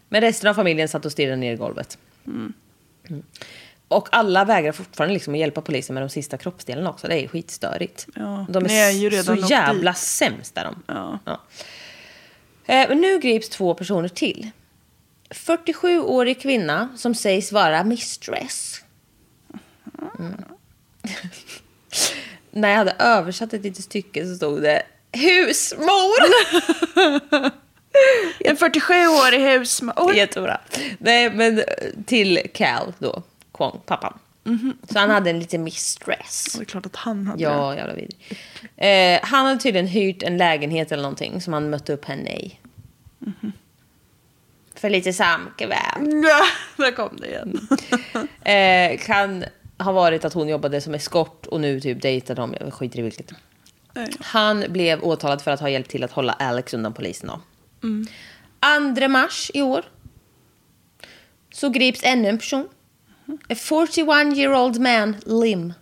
Men 0.08 0.20
resten 0.20 0.50
av 0.50 0.54
familjen 0.54 0.88
satt 0.88 1.04
och 1.04 1.12
stirrade 1.12 1.36
ner 1.36 1.52
i 1.52 1.56
golvet. 1.56 1.98
Mm. 2.26 2.52
Och 3.88 4.08
alla 4.12 4.44
vägrar 4.44 4.72
fortfarande 4.72 5.14
liksom 5.14 5.34
att 5.34 5.40
hjälpa 5.40 5.60
polisen 5.60 5.94
med 5.94 6.02
de 6.02 6.08
sista 6.08 6.36
kroppsdelarna 6.38 6.90
också. 6.90 7.08
Det 7.08 7.24
är 7.24 7.28
skitstörigt. 7.28 8.06
Ja, 8.14 8.46
de 8.48 8.64
är, 8.64 9.14
är 9.14 9.22
så 9.22 9.34
jävla 9.34 9.90
dit. 9.90 9.98
sämst 9.98 10.58
är 10.58 10.64
de. 10.64 10.82
Ja. 10.86 11.18
Ja. 11.24 11.40
Eh, 12.66 12.96
nu 12.96 13.18
grips 13.18 13.48
två 13.48 13.74
personer 13.74 14.08
till. 14.08 14.50
47-årig 15.30 16.40
kvinna 16.40 16.88
som 16.96 17.14
sägs 17.14 17.52
vara 17.52 17.84
mistress. 17.84 18.80
Mm. 20.18 20.44
När 22.50 22.68
jag 22.68 22.76
hade 22.76 22.96
översatt 22.98 23.52
ett 23.52 23.62
litet 23.62 23.84
stycke 23.84 24.26
så 24.26 24.34
stod 24.36 24.62
det 24.62 24.82
husmor. 25.12 26.24
En 28.40 28.56
47-årig 28.56 29.40
husmor. 29.40 30.14
Jättebra. 30.14 30.60
Nej, 30.98 31.30
men 31.30 31.58
eh, 31.58 31.64
till 32.06 32.40
Cal 32.54 32.92
då, 32.98 33.22
Kwong, 33.52 33.80
pappan. 33.86 34.18
Så 34.92 34.98
han 34.98 35.10
hade 35.10 35.30
en 35.30 35.38
liten 35.38 35.64
mistress. 35.64 36.52
Det 36.58 36.62
är 36.62 36.64
klart 36.64 36.86
att 36.86 36.96
han 36.96 37.26
hade 37.26 37.38
det. 37.38 37.42
Ja, 37.42 37.76
jävla 37.76 37.94
vidrig. 37.94 38.18
Eh, 38.76 39.20
han 39.22 39.46
hade 39.46 39.60
tydligen 39.60 39.86
hyrt 39.86 40.22
en 40.22 40.36
lägenhet 40.36 40.92
eller 40.92 41.02
någonting 41.02 41.40
som 41.40 41.52
han 41.52 41.70
mötte 41.70 41.92
upp 41.92 42.04
henne 42.04 42.36
i. 42.36 42.58
För 44.74 44.90
lite 44.90 45.12
samkväm. 45.12 46.22
Ja, 46.24 46.42
där 46.84 46.92
kom 46.92 47.16
det 47.16 47.26
igen. 47.26 47.68
Eh, 48.44 48.98
kan 48.98 49.44
ha 49.78 49.92
varit 49.92 50.24
att 50.24 50.32
hon 50.32 50.48
jobbade 50.48 50.80
som 50.80 50.94
eskort 50.94 51.46
och 51.46 51.60
nu 51.60 51.80
typ 51.80 52.02
dejtade 52.02 52.40
de. 52.40 52.54
Jag 52.60 52.74
skiter 52.74 52.98
i 52.98 53.02
vilket. 53.02 53.32
Nej. 53.92 54.08
Han 54.20 54.64
blev 54.68 55.04
åtalad 55.04 55.42
för 55.42 55.50
att 55.50 55.60
ha 55.60 55.68
hjälpt 55.68 55.90
till 55.90 56.04
att 56.04 56.12
hålla 56.12 56.32
Alex 56.32 56.74
undan 56.74 56.94
polisen. 56.94 57.28
Då. 57.28 57.40
2 58.94 59.08
mars 59.08 59.50
i 59.54 59.62
år 59.62 59.84
så 61.52 61.68
grips 61.68 62.00
ännu 62.02 62.28
en 62.28 62.38
person. 62.38 62.68
A 63.48 63.54
41 63.54 64.36
year 64.36 64.54
old 64.54 64.80
man, 64.80 65.16
Lim. 65.26 65.72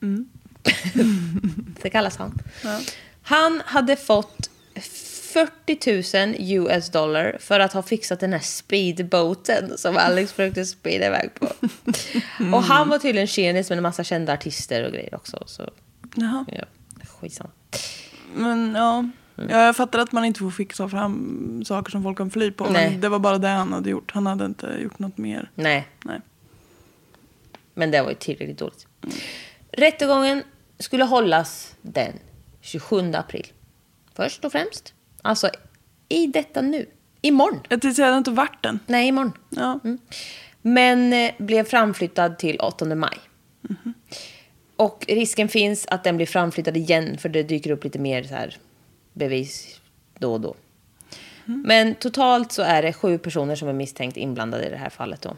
Det 1.82 1.90
kallas 1.90 2.16
han. 2.16 2.42
Han 3.22 3.62
hade 3.66 3.96
fått 3.96 4.50
40 5.32 6.26
000 6.26 6.66
US 6.66 6.90
dollar 6.90 7.36
för 7.40 7.60
att 7.60 7.72
ha 7.72 7.82
fixat 7.82 8.20
den 8.20 8.32
här 8.32 8.40
speedboaten 8.40 9.78
som 9.78 9.96
Alex 9.96 10.32
försökte 10.32 10.66
speeda 10.66 11.06
iväg 11.06 11.30
på. 11.34 11.46
Och 12.56 12.62
han 12.62 12.88
var 12.88 12.98
tydligen 12.98 13.26
tjenis 13.26 13.68
med 13.68 13.76
en 13.76 13.82
massa 13.82 14.04
kända 14.04 14.32
artister 14.32 14.84
och 14.84 14.92
grejer 14.92 15.14
också. 15.14 15.42
Så 15.46 15.70
Jaha. 16.14 16.44
ja, 16.48 16.64
skitsamma. 17.20 17.50
Men 18.34 18.74
ja. 18.74 19.04
Mm. 19.38 19.50
ja, 19.50 19.66
jag 19.66 19.76
fattar 19.76 19.98
att 19.98 20.12
man 20.12 20.24
inte 20.24 20.40
får 20.40 20.50
fixa 20.50 20.88
fram 20.88 21.64
saker 21.64 21.90
som 21.90 22.02
folk 22.02 22.18
kan 22.18 22.30
fly 22.30 22.50
på. 22.50 22.64
Nej. 22.64 22.90
Men 22.90 23.00
det 23.00 23.08
var 23.08 23.18
bara 23.18 23.38
det 23.38 23.48
han 23.48 23.72
hade 23.72 23.90
gjort. 23.90 24.10
Han 24.14 24.26
hade 24.26 24.44
inte 24.44 24.66
gjort 24.82 24.98
något 24.98 25.18
mer. 25.18 25.50
Nej, 25.54 25.88
Nej. 26.04 26.20
men 27.74 27.90
det 27.90 28.02
var 28.02 28.08
ju 28.08 28.14
tillräckligt 28.14 28.58
dåligt. 28.58 28.86
Rättegången 29.72 30.42
skulle 30.78 31.04
hållas 31.04 31.74
den 31.82 32.12
27 32.60 33.12
april. 33.14 33.46
Först 34.14 34.44
och 34.44 34.52
främst. 34.52 34.94
Alltså 35.22 35.50
i 36.08 36.26
detta 36.26 36.60
nu. 36.60 36.86
Imorgon. 37.20 37.60
Jag 37.68 37.82
tänkte 37.82 37.94
säga, 37.94 38.06
hade 38.06 38.18
inte 38.18 38.30
varit 38.30 38.62
den. 38.62 38.80
Nej, 38.86 39.08
imorgon. 39.08 39.32
Ja. 39.48 39.80
Men 40.62 41.12
eh, 41.12 41.30
blev 41.38 41.64
framflyttad 41.64 42.38
till 42.38 42.60
8 42.60 42.84
maj. 42.84 43.18
Och 44.76 45.04
risken 45.08 45.48
finns 45.48 45.86
att 45.86 46.04
den 46.04 46.16
blir 46.16 46.26
framflyttad 46.26 46.76
igen 46.76 47.18
för 47.18 47.28
det 47.28 47.42
dyker 47.42 47.70
upp 47.70 47.84
lite 47.84 47.98
mer 47.98 48.22
så 48.22 48.34
här 48.34 48.56
bevis 49.18 49.80
då 50.18 50.32
och 50.32 50.40
då. 50.40 50.54
Men 51.44 51.94
totalt 51.94 52.52
så 52.52 52.62
är 52.62 52.82
det 52.82 52.92
sju 52.92 53.18
personer 53.18 53.56
som 53.56 53.68
är 53.68 53.72
misstänkt 53.72 54.16
inblandade 54.16 54.66
i 54.66 54.70
det 54.70 54.76
här 54.76 54.90
fallet. 54.90 55.22
Då. 55.22 55.36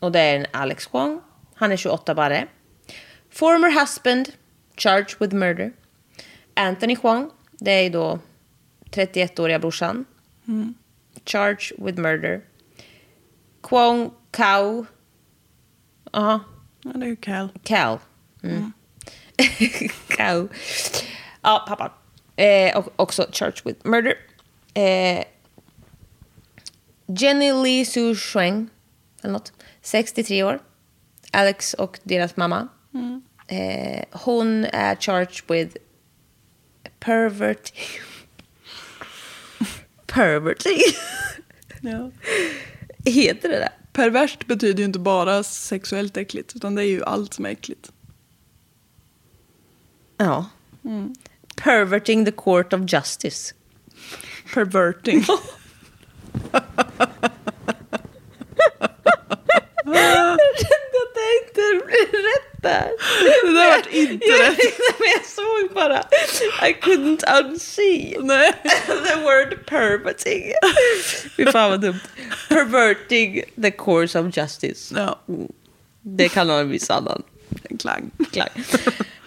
Och 0.00 0.12
det 0.12 0.20
är 0.20 0.36
en 0.36 0.46
Alex 0.50 0.86
Kwong, 0.86 1.20
han 1.54 1.72
är 1.72 1.76
28 1.76 2.14
bara. 2.14 2.46
Former 3.30 3.80
husband, 3.80 4.28
charged 4.76 5.20
with 5.20 5.34
murder. 5.34 5.72
Anthony 6.54 6.96
Kwong, 6.96 7.30
det 7.50 7.70
är 7.70 7.90
då 7.90 8.18
31-åriga 8.90 9.58
brorsan. 9.58 10.04
Charged 11.24 11.84
with 11.84 12.00
murder. 12.00 12.44
Kwong 13.60 14.10
Kao. 14.30 14.86
Aha, 16.12 16.40
ja, 16.82 16.90
det 16.94 17.06
är 17.06 17.08
ju 17.08 17.16
Cal. 17.16 17.48
Cal. 17.62 17.98
Mm. 18.42 18.72
Kao. 20.08 20.48
Ja, 21.42 21.64
pappan. 21.68 21.90
Eh, 22.36 22.76
och 22.78 22.92
också 22.96 23.26
charged 23.32 23.60
with 23.64 23.86
murder. 23.86 24.14
Eh, 24.74 25.24
Jenny 27.06 27.52
Lee 27.52 27.84
Su 27.84 28.14
Shuang, 28.14 28.68
eller 29.22 29.32
något, 29.32 29.52
63 29.82 30.42
år. 30.42 30.62
Alex 31.32 31.74
och 31.74 31.98
deras 32.02 32.36
mamma. 32.36 32.68
Eh, 33.48 34.04
hon 34.10 34.64
är 34.64 34.96
charged 34.96 35.42
with 35.48 35.76
perverting. 36.98 37.84
perverting. 40.06 40.78
Ja. 41.80 42.10
Heter 43.04 43.48
det 43.48 43.58
det? 43.58 43.72
Perverst 43.92 44.46
betyder 44.46 44.78
ju 44.78 44.84
inte 44.84 44.98
bara 44.98 45.42
sexuellt 45.42 46.16
äckligt. 46.16 46.56
Utan 46.56 46.74
det 46.74 46.82
är 46.82 46.88
ju 46.88 47.04
allt 47.04 47.34
som 47.34 47.46
är 47.46 47.50
äckligt. 47.50 47.92
Ja. 50.16 50.46
Perverting 51.56 52.24
the 52.24 52.32
court 52.32 52.72
of 52.72 52.80
justice. 52.92 53.54
Perverting. 54.54 55.24
att 61.02 61.14
det 61.14 61.46
inte 61.46 61.86
blev 61.86 62.22
rätt 62.22 62.62
där. 62.62 62.90
Det 63.44 63.52
där 63.52 63.76
vart 63.76 63.86
inte 63.92 64.26
jag, 64.26 64.40
rätt. 64.40 64.58
Men 64.98 65.08
jag 65.16 65.24
såg 65.26 65.74
bara, 65.74 65.98
I 66.68 66.72
couldn't 66.82 67.40
unsee 67.42 68.16
Nej. 68.20 68.52
the 68.86 69.16
word 69.16 69.66
perverting. 69.66 70.52
Fy 71.36 71.46
fan 71.46 71.70
vad 71.70 71.80
dumt. 71.80 72.00
Perverting 72.48 73.42
the 73.62 73.70
course 73.70 74.18
of 74.20 74.36
justice. 74.36 74.94
Ja, 74.96 75.20
Det 76.02 76.28
kan 76.28 76.48
ha 76.50 76.60
en 76.60 76.70
viss 76.70 76.90
annan 76.90 77.22
en 77.62 77.78
klang. 77.78 78.10
klang. 78.32 78.48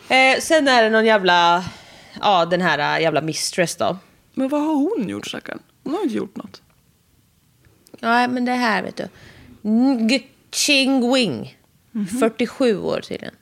Eh, 0.10 0.40
sen 0.40 0.68
är 0.68 0.84
det 0.84 0.90
någon 0.90 1.06
jävla, 1.06 1.64
ja 2.22 2.46
den 2.46 2.62
här 2.62 3.00
jävla 3.00 3.22
mistress 3.22 3.76
då. 3.76 3.98
Men 4.34 4.50
vad 4.50 4.62
har 4.62 4.74
hon 4.74 5.10
gjort 5.10 5.28
stackarn? 5.28 5.60
Hon 5.84 5.94
har 5.94 6.04
inte 6.04 6.16
gjort 6.16 6.36
något. 6.36 6.62
Ja 8.00 8.28
men 8.28 8.46
det 8.46 8.52
här 8.52 8.84
vet 8.84 8.96
du. 8.96 9.08
Ng 9.62 10.20
Ching 10.52 11.14
Wing. 11.14 11.58
47 12.20 12.80
år 12.80 13.02
tydligen. 13.02 13.36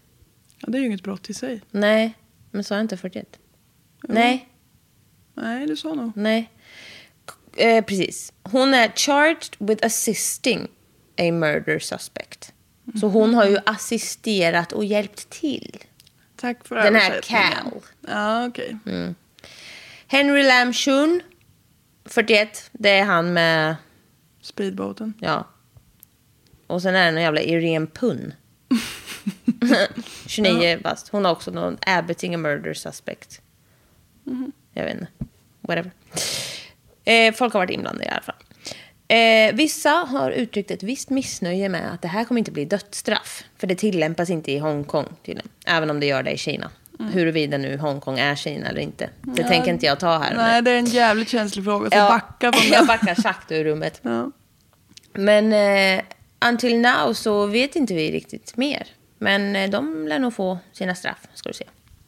Ja, 0.60 0.68
det 0.68 0.78
är 0.78 0.80
ju 0.80 0.86
inget 0.86 1.04
brott 1.04 1.30
i 1.30 1.34
sig. 1.34 1.62
Nej, 1.72 2.14
men 2.52 2.64
sa 2.64 2.76
jag 2.76 2.84
inte 2.84 2.98
41? 2.98 3.40
Nej. 4.04 4.50
Nej, 5.34 5.68
du 5.68 5.76
sa 5.76 5.94
nog. 5.94 6.12
Nej. 6.16 6.52
Eh, 7.58 7.86
precis. 7.86 8.34
Hon 8.44 8.74
är 8.74 8.92
charged 8.96 9.56
with 9.58 9.86
assisting 9.86 10.68
a 11.18 11.32
murder 11.32 11.80
suspect. 11.80 12.54
Så 13.00 13.08
hon 13.08 13.34
har 13.34 13.46
ju 13.46 13.58
assisterat 13.66 14.72
och 14.72 14.86
hjälpt 14.86 15.30
till. 15.30 15.78
Tack 16.38 16.68
för 16.68 16.76
Den 16.76 16.96
här. 16.96 17.22
Cal. 17.22 17.82
Ja, 18.08 18.46
okej. 18.48 18.78
Henry 20.08 20.44
Lam 20.44 20.74
Shun, 20.74 21.22
41. 22.06 22.70
Det 22.72 22.90
är 22.90 23.04
han 23.04 23.34
med, 23.34 23.76
Speedboaten. 24.42 25.14
ja. 25.22 25.48
Och 26.68 26.82
sen 26.82 26.96
är 26.96 27.06
det 27.06 27.12
någon 27.12 27.22
jävla 27.24 27.42
Irene 27.42 27.88
Pun. 27.88 28.34
29 30.28 30.80
bast. 30.84 31.10
Hon 31.10 31.26
har 31.26 31.32
också 31.32 31.52
någon 31.52 31.78
abetting 31.82 32.36
a 32.36 32.38
murder 32.38 32.74
suspect. 32.74 33.42
Jag 34.74 34.84
vet 34.86 34.94
inte. 34.94 35.08
Whatever. 35.62 35.92
Eh, 37.06 37.34
folk 37.34 37.54
har 37.54 37.60
varit 37.60 37.70
inblandade 37.70 38.06
i 38.06 38.10
alla 38.10 38.22
fall. 38.22 38.36
Eh, 39.08 39.56
vissa 39.56 39.90
har 39.90 40.32
uttryckt 40.32 40.72
ett 40.72 40.84
visst 40.84 41.10
missnöje 41.10 41.70
med 41.70 41.94
att 41.94 42.02
det 42.02 42.08
här 42.08 42.24
kommer 42.24 42.40
inte 42.40 42.52
bli 42.52 42.66
dödsstraff. 42.66 43.44
För 43.58 43.68
det 43.68 43.76
tillämpas 43.76 44.30
inte 44.30 44.52
i 44.52 44.58
Hongkong 44.60 45.06
tydligen. 45.26 45.50
Även 45.66 45.90
om 45.90 46.00
det 46.00 46.06
gör 46.06 46.24
det 46.24 46.32
i 46.32 46.38
Kina. 46.38 46.70
Huruvida 47.14 47.58
nu 47.58 47.78
Hongkong 47.78 48.20
är 48.20 48.36
Kina 48.36 48.68
eller 48.70 48.82
inte. 48.82 49.10
Det 49.22 49.44
tänker 49.44 49.72
inte 49.72 49.86
jag 49.86 50.00
ta 50.00 50.18
här. 50.18 50.36
Nej, 50.36 50.62
det 50.62 50.72
är 50.72 50.78
en 50.78 50.86
jävligt 50.86 51.30
känslig 51.30 51.66
fråga. 51.66 51.90
Så 51.90 51.98
Ja, 51.98 52.10
backa 52.10 52.52
från 52.54 52.68
jag 52.72 52.80
den. 52.80 52.88
backar 52.88 53.16
sakta 53.16 53.56
ur 53.56 53.64
rummet. 53.64 54.00
Ja. 54.02 54.32
Men 55.14 55.54
eh, 55.54 56.04
until 56.50 56.80
now 56.80 57.14
så 57.14 57.46
vet 57.46 57.76
inte 57.76 57.94
vi 57.94 58.12
riktigt 58.12 58.58
mer. 58.58 58.88
Men 59.18 59.56
eh, 59.56 59.70
de 59.70 60.08
lär 60.08 60.20
nog 60.20 60.34
få 60.34 60.60
sina 60.72 60.96
straff, 60.96 61.28
ska 61.34 61.50
du 61.50 61.54
se. 61.54 61.66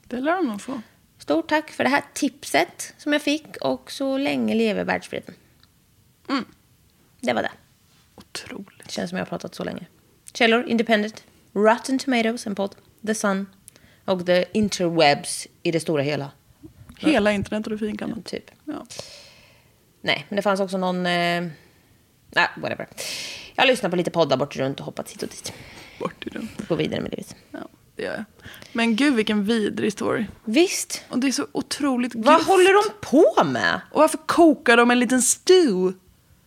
Det 0.07 0.15
lär 0.19 0.35
de 0.35 0.47
nog 0.47 0.61
få. 0.61 0.81
Stort 1.19 1.49
tack 1.49 1.69
för 1.71 1.83
det 1.83 1.89
här 1.89 2.03
tipset 2.13 2.93
som 2.97 3.13
jag 3.13 3.21
fick 3.21 3.57
och 3.61 3.91
så 3.91 4.17
länge 4.17 4.55
lever 4.55 4.83
världsfreden. 4.83 5.35
Mm. 6.29 6.45
Det 7.21 7.33
var 7.33 7.41
det. 7.43 7.51
Otroligt. 8.15 8.83
Det 8.85 8.91
känns 8.91 9.09
som 9.09 9.17
jag 9.17 9.25
har 9.25 9.29
pratat 9.29 9.55
så 9.55 9.63
länge. 9.63 9.85
Källor, 10.33 10.65
Independent, 10.67 11.23
Rotten 11.53 11.99
Tomatoes, 11.99 12.47
en 12.47 12.55
podd, 12.55 12.75
The 13.07 13.15
Sun 13.15 13.45
och 14.05 14.25
The 14.25 14.45
Interwebs 14.53 15.47
i 15.63 15.71
det 15.71 15.79
stora 15.79 16.01
hela. 16.03 16.31
Hela 16.97 17.31
internet 17.31 17.67
och 17.67 17.71
det 17.71 17.77
finkammat. 17.77 18.25
Typ. 18.25 18.51
Ja. 18.65 18.85
Nej, 20.01 20.25
men 20.29 20.35
det 20.35 20.41
fanns 20.41 20.59
också 20.59 20.77
någon... 20.77 21.05
Eh... 21.05 21.47
Nej, 22.31 22.47
whatever. 22.57 22.87
Jag 23.55 23.63
har 23.63 23.67
lyssnat 23.67 23.91
på 23.91 23.95
lite 23.95 24.11
poddar 24.11 24.37
bort 24.37 24.55
runt 24.55 24.79
och 24.79 24.85
hoppat 24.85 25.09
hit 25.11 25.23
och 25.23 25.29
dit. 25.29 25.53
Bort 25.99 26.25
den. 26.33 26.49
Gå 26.67 26.75
vidare 26.75 27.01
med 27.01 27.11
livet. 27.11 27.35
Ja, 27.51 27.59
det 27.95 28.03
gör 28.03 28.13
jag. 28.13 28.23
Men 28.73 28.95
gud 28.95 29.15
vilken 29.15 29.45
vidrig 29.45 29.93
story. 29.93 30.25
Visst. 30.45 31.03
Och 31.09 31.19
det 31.19 31.27
är 31.27 31.31
så 31.31 31.47
otroligt 31.51 32.15
Vad 32.15 32.25
grovt. 32.25 32.47
håller 32.47 32.73
de 32.83 32.93
på 33.01 33.43
med? 33.43 33.81
Och 33.91 34.01
varför 34.01 34.17
kokar 34.17 34.77
de 34.77 34.91
en 34.91 34.99
liten 34.99 35.21
stew? 35.21 35.97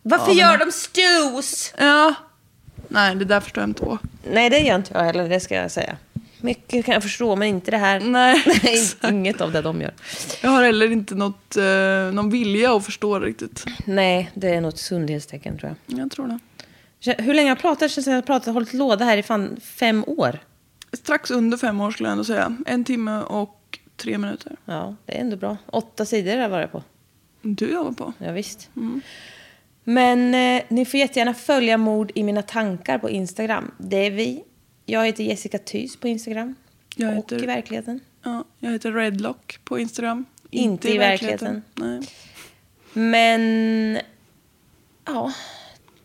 Varför 0.03 0.25
Ja, 0.25 0.47
men- 0.47 0.59
gör 0.59 0.65
de 0.65 0.71
stews? 0.71 1.73
Ja. 1.77 2.15
Nej, 2.87 3.15
det 3.15 3.25
där 3.25 3.39
förstår 3.39 3.61
jag 3.61 3.69
inte 3.69 3.81
på. 3.83 3.97
Nej, 4.31 4.49
det 4.49 4.59
gör 4.59 4.75
inte 4.75 4.93
jag 4.93 5.03
heller, 5.03 5.29
det 5.29 5.39
ska 5.39 5.55
jag 5.55 5.71
säga. 5.71 5.97
Mycket 6.41 6.85
kan 6.85 6.93
jag 6.93 7.03
förstå, 7.03 7.35
men 7.35 7.47
inte 7.47 7.71
det 7.71 7.77
här. 7.77 7.99
Nej, 7.99 8.43
Nej, 8.45 8.59
exakt. 8.63 9.03
inget 9.13 9.41
av 9.41 9.51
det 9.51 9.61
de 9.61 9.81
gör. 9.81 9.93
Jag 10.41 10.49
har 10.49 10.63
heller 10.63 10.91
inte 10.91 11.15
något, 11.15 11.57
eh, 11.57 11.63
någon 12.13 12.29
vilja 12.29 12.75
att 12.75 12.85
förstå 12.85 13.19
det 13.19 13.25
riktigt. 13.25 13.65
Nej, 13.85 14.31
det 14.33 14.49
är 14.49 14.61
något 14.61 14.79
sundhetstecken 14.79 15.57
tror 15.57 15.75
jag. 15.87 15.99
Jag 15.99 16.11
tror 16.11 16.27
det. 16.27 16.39
Hur 17.23 17.33
länge 17.33 17.49
har 17.49 17.55
jag 17.55 17.61
pratat? 17.61 17.79
Det 17.79 17.89
känns 17.89 18.05
som 18.05 18.13
jag 18.13 18.17
har 18.21 18.25
pratat, 18.25 18.53
hållit 18.53 18.73
låda 18.73 19.05
här 19.05 19.17
i 19.17 19.23
fan 19.23 19.59
fem 19.63 20.03
år. 20.07 20.39
Strax 20.93 21.31
under 21.31 21.57
fem 21.57 21.81
år 21.81 21.91
skulle 21.91 22.07
jag 22.09 22.11
ändå 22.11 22.23
säga. 22.23 22.57
En 22.65 22.83
timme 22.83 23.21
och 23.21 23.79
tre 23.97 24.17
minuter. 24.17 24.55
Ja, 24.65 24.95
det 25.05 25.17
är 25.17 25.21
ändå 25.21 25.35
bra. 25.37 25.57
Åtta 25.65 26.05
sidor 26.05 26.31
har 26.31 26.37
jag 26.41 26.49
varit 26.49 26.71
på. 26.71 26.83
Du 27.41 27.71
jobbar 27.71 27.91
på. 27.91 28.13
Ja, 28.17 28.31
visst. 28.31 28.69
Men 29.83 30.35
eh, 30.35 30.63
ni 30.69 30.85
får 30.85 30.99
jättegärna 30.99 31.33
följa 31.33 31.77
Mord 31.77 32.11
i 32.15 32.23
mina 32.23 32.41
tankar 32.41 32.97
på 32.97 33.09
Instagram. 33.09 33.71
Det 33.77 33.97
är 33.97 34.11
vi. 34.11 34.43
Jag 34.85 35.05
heter 35.05 35.23
Jessica 35.23 35.57
Thys 35.57 35.97
på 35.97 36.07
Instagram. 36.07 36.55
Jag 36.95 37.09
och 37.09 37.15
heter- 37.15 37.43
i 37.43 37.45
verkligheten. 37.45 37.99
Ja, 38.23 38.43
jag 38.59 38.71
heter 38.71 38.91
Redlock 38.91 39.59
på 39.63 39.79
Instagram. 39.79 40.25
Inte 40.49 40.89
i 40.89 40.97
Nej. 41.75 42.01
Men... 42.93 43.99
Ja, 45.05 45.33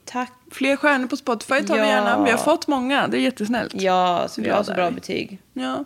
tack. 0.05 0.33
Fler 0.51 0.77
stjärnor 0.77 1.07
på 1.07 1.17
Spotify 1.17 1.63
tar 1.63 1.75
vi 1.75 1.81
Ja. 1.81 1.87
gärna. 1.87 2.25
Vi 2.25 2.31
har 2.31 2.39
fått 2.39 2.67
många. 2.67 3.09
Det 3.09 3.17
är 3.17 3.21
jättesnällt. 3.21 3.75
Ja, 3.83 4.27
så 4.29 4.43
vi 4.43 4.49
har 4.49 4.63
så 4.63 4.73
bra 4.75 4.89
vi. 4.89 4.95
betyg. 4.95 5.39
Ja. 5.53 5.85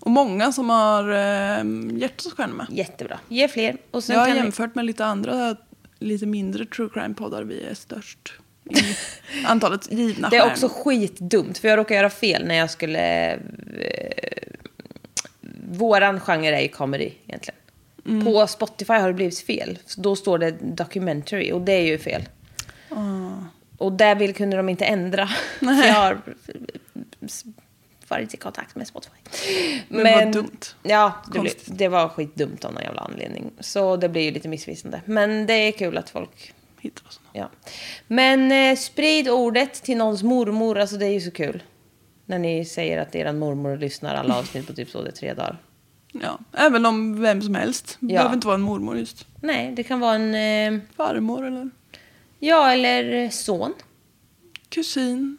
Och 0.00 0.10
många 0.10 0.52
som 0.52 0.70
har 0.70 1.10
eh, 1.10 1.64
oss 2.26 2.32
stjärnor 2.34 2.54
med. 2.54 2.66
Jättebra. 2.70 3.18
Ge 3.28 3.48
fler. 3.48 3.76
Och 3.90 4.04
sen 4.04 4.16
Jag 4.16 4.22
har 4.22 4.34
jämfört 4.34 4.74
med 4.74 4.84
lite 4.84 5.04
andra 5.04 5.56
lite 6.00 6.26
mindre 6.26 6.66
true 6.66 6.88
crime-poddar. 6.88 7.42
Vi 7.42 7.62
är 7.62 7.74
störst 7.74 8.32
i 8.64 8.96
antalet 9.46 9.92
givna 9.92 10.28
Det 10.28 10.36
är 10.36 10.46
också 10.46 10.68
skitdumt, 10.68 11.58
för 11.58 11.68
jag 11.68 11.76
råkade 11.76 11.94
göra 11.94 12.10
fel 12.10 12.46
när 12.46 12.54
jag 12.54 12.70
skulle... 12.70 13.32
Eh, 13.32 13.38
våran 15.72 16.20
genre 16.20 16.56
är 16.56 16.60
ju 16.60 16.68
comedy 16.68 17.12
egentligen. 17.26 17.60
Mm. 18.06 18.24
På 18.24 18.46
Spotify 18.46 18.92
har 18.92 19.08
det 19.08 19.14
blivit 19.14 19.40
fel. 19.40 19.78
Så 19.86 20.00
Då 20.00 20.16
står 20.16 20.38
det 20.38 20.50
documentary 20.50 21.52
och 21.52 21.60
det 21.60 21.72
är 21.72 21.86
ju 21.86 21.98
fel. 21.98 22.28
Ah. 22.88 23.30
Och 23.78 23.92
där 23.92 24.14
vill, 24.14 24.34
kunde 24.34 24.56
de 24.56 24.68
inte 24.68 24.84
ändra. 24.84 25.26
För 25.58 25.86
jag 25.86 25.94
har 25.94 26.20
varit 28.10 28.34
i 28.34 28.36
kontakt 28.36 28.76
med 28.76 28.86
Spotify. 28.86 29.16
Men 29.88 30.24
vad 30.24 30.32
dumt. 30.32 30.60
Ja, 30.82 31.12
det, 31.32 31.38
blev, 31.38 31.52
det 31.66 31.88
var 31.88 32.08
skitdumt 32.08 32.64
av 32.64 32.72
någon 32.72 32.82
jävla 32.82 33.00
anledning. 33.00 33.50
Så 33.60 33.96
det 33.96 34.08
blir 34.08 34.22
ju 34.22 34.30
lite 34.30 34.48
missvisande. 34.48 35.00
Men 35.04 35.46
det 35.46 35.52
är 35.54 35.72
kul 35.72 35.98
att 35.98 36.10
folk 36.10 36.54
Hittar 36.80 37.06
oss. 37.06 37.20
Ja. 37.32 37.50
Men 38.06 38.52
eh, 38.52 38.76
sprid 38.76 39.28
ordet 39.28 39.74
till 39.82 39.96
någons 39.96 40.22
mormor. 40.22 40.78
Alltså 40.78 40.96
det 40.96 41.06
är 41.06 41.10
ju 41.12 41.20
så 41.20 41.30
kul. 41.30 41.62
När 42.26 42.38
ni 42.38 42.64
säger 42.64 42.98
att 42.98 43.14
er 43.14 43.32
mormor 43.32 43.76
lyssnar 43.76 44.14
alla 44.14 44.38
avsnitt 44.38 44.66
på 44.66 44.72
typ 44.72 44.90
så 44.90 45.02
det 45.02 45.08
är 45.10 45.12
tre 45.12 45.34
dagar. 45.34 45.58
Ja, 46.12 46.38
även 46.52 46.86
om 46.86 47.20
vem 47.20 47.42
som 47.42 47.54
helst. 47.54 47.96
Det 48.00 48.12
Ja. 48.12 48.18
behöver 48.18 48.34
inte 48.34 48.46
vara 48.46 48.54
en 48.54 48.60
mormor 48.60 48.98
just. 48.98 49.26
Nej, 49.40 49.72
det 49.72 49.82
kan 49.82 50.00
vara 50.00 50.14
en... 50.14 50.34
Eh, 50.74 50.80
Farmor 50.96 51.46
eller 51.46 51.70
ja, 52.38 52.72
eller 52.72 53.30
son. 53.30 53.74
kusin. 54.68 55.36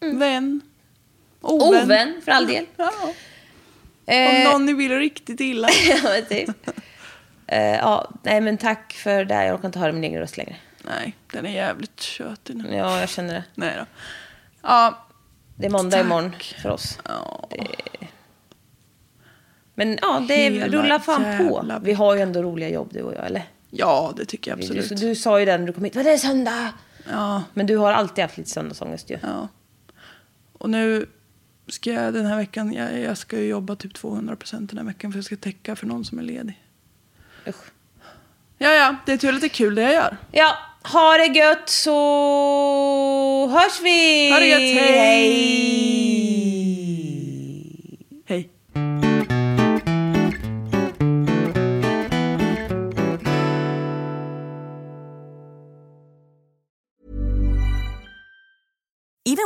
Mm. 0.00 0.18
Vän. 0.18 0.60
Ovän, 1.52 2.20
för 2.24 2.32
all 2.32 2.46
del. 2.46 2.66
Ja. 2.76 2.90
Om 3.02 3.12
Eh, 4.14 4.52
någon 4.52 4.66
ni 4.66 4.72
vill 4.72 4.98
riktigt 4.98 5.40
illa. 5.40 5.68
ja, 5.88 5.96
men 6.02 6.24
typ. 6.26 6.68
Eh, 7.46 7.62
ja, 7.76 8.10
nej 8.22 8.40
men 8.40 8.58
tack 8.58 8.92
för 8.92 9.24
det. 9.24 9.34
här. 9.34 9.46
Jag 9.46 9.54
orkar 9.54 9.66
inte 9.68 9.78
höra 9.78 9.92
min 9.92 10.04
egen 10.04 10.20
röst 10.20 10.36
längre. 10.36 10.56
Nej, 10.82 11.16
den 11.32 11.46
är 11.46 11.50
jävligt 11.50 12.00
tjötig 12.00 12.56
nu. 12.56 12.76
Ja, 12.76 13.00
jag 13.00 13.08
känner 13.08 13.34
det. 13.34 13.44
Nej 13.54 13.74
då. 13.78 13.84
Ja, 14.62 15.06
Det 15.56 15.66
är 15.66 15.70
måndag 15.70 15.96
Tack. 15.96 16.04
imorgon 16.06 16.32
för 16.62 16.68
oss. 16.70 16.98
ja. 17.04 17.48
Men 19.74 19.98
ja, 20.02 20.24
det 20.28 20.34
Hela 20.36 20.66
rullar 20.66 20.98
fan 20.98 21.38
på. 21.38 21.78
Vi 21.82 21.92
har 21.92 22.14
ju 22.14 22.20
ändå 22.20 22.42
roliga 22.42 22.68
jobb 22.68 22.88
du 22.92 23.02
och 23.02 23.14
jag, 23.14 23.26
eller? 23.26 23.42
ja, 23.70 24.12
det 24.16 24.24
tycker 24.24 24.50
jag 24.50 24.58
Du, 24.58 24.62
absolut. 24.78 25.00
du 25.00 25.14
sa 25.14 25.38
ju 25.40 25.44
det 25.46 25.58
när 25.58 25.66
du 25.66 25.72
kom 25.72 25.84
hit. 25.84 25.96
Vad 25.96 26.04
det 26.04 26.10
är 26.12 26.16
söndag! 26.18 26.72
Ja, 27.10 27.42
Men 27.54 27.66
du 27.66 27.76
har 27.76 27.92
alltid 27.92 28.24
haft 28.24 28.36
lite 28.38 28.50
söndagsångest 28.50 29.10
ju. 29.10 29.18
ja. 29.22 29.48
Och 30.52 30.70
nu 30.70 31.06
ska 31.68 31.92
jag 31.92 32.14
den 32.14 32.26
här 32.26 32.36
veckan, 32.36 32.72
jag, 32.72 33.00
jag 33.00 33.18
ska 33.18 33.40
jobba 33.40 33.76
typ 33.76 33.94
200 33.94 34.36
procent 34.36 34.70
den 34.70 34.78
här 34.78 34.84
veckan 34.84 35.12
för 35.12 35.18
jag 35.18 35.24
ska 35.24 35.36
täcka 35.36 35.76
för 35.76 35.86
någon 35.86 36.04
som 36.04 36.18
är 36.18 36.22
ledig. 36.22 36.62
Usch. 37.46 37.64
Ja, 38.58 38.72
ja, 38.72 38.96
det 39.06 39.12
är 39.12 39.16
tur 39.18 39.34
att 39.34 39.40
det 39.40 39.46
är 39.46 39.48
kul 39.48 39.74
det 39.74 39.82
jag 39.82 39.92
gör. 39.92 40.16
Ja, 40.32 40.56
ha 40.82 41.16
det 41.16 41.38
gött 41.38 41.68
så 41.68 43.48
hörs 43.48 43.80
vi! 43.82 44.30
Ha 44.30 44.38
det 44.40 44.46
gött, 44.46 44.60
hej! 44.60 44.98
Hej. 44.98 46.47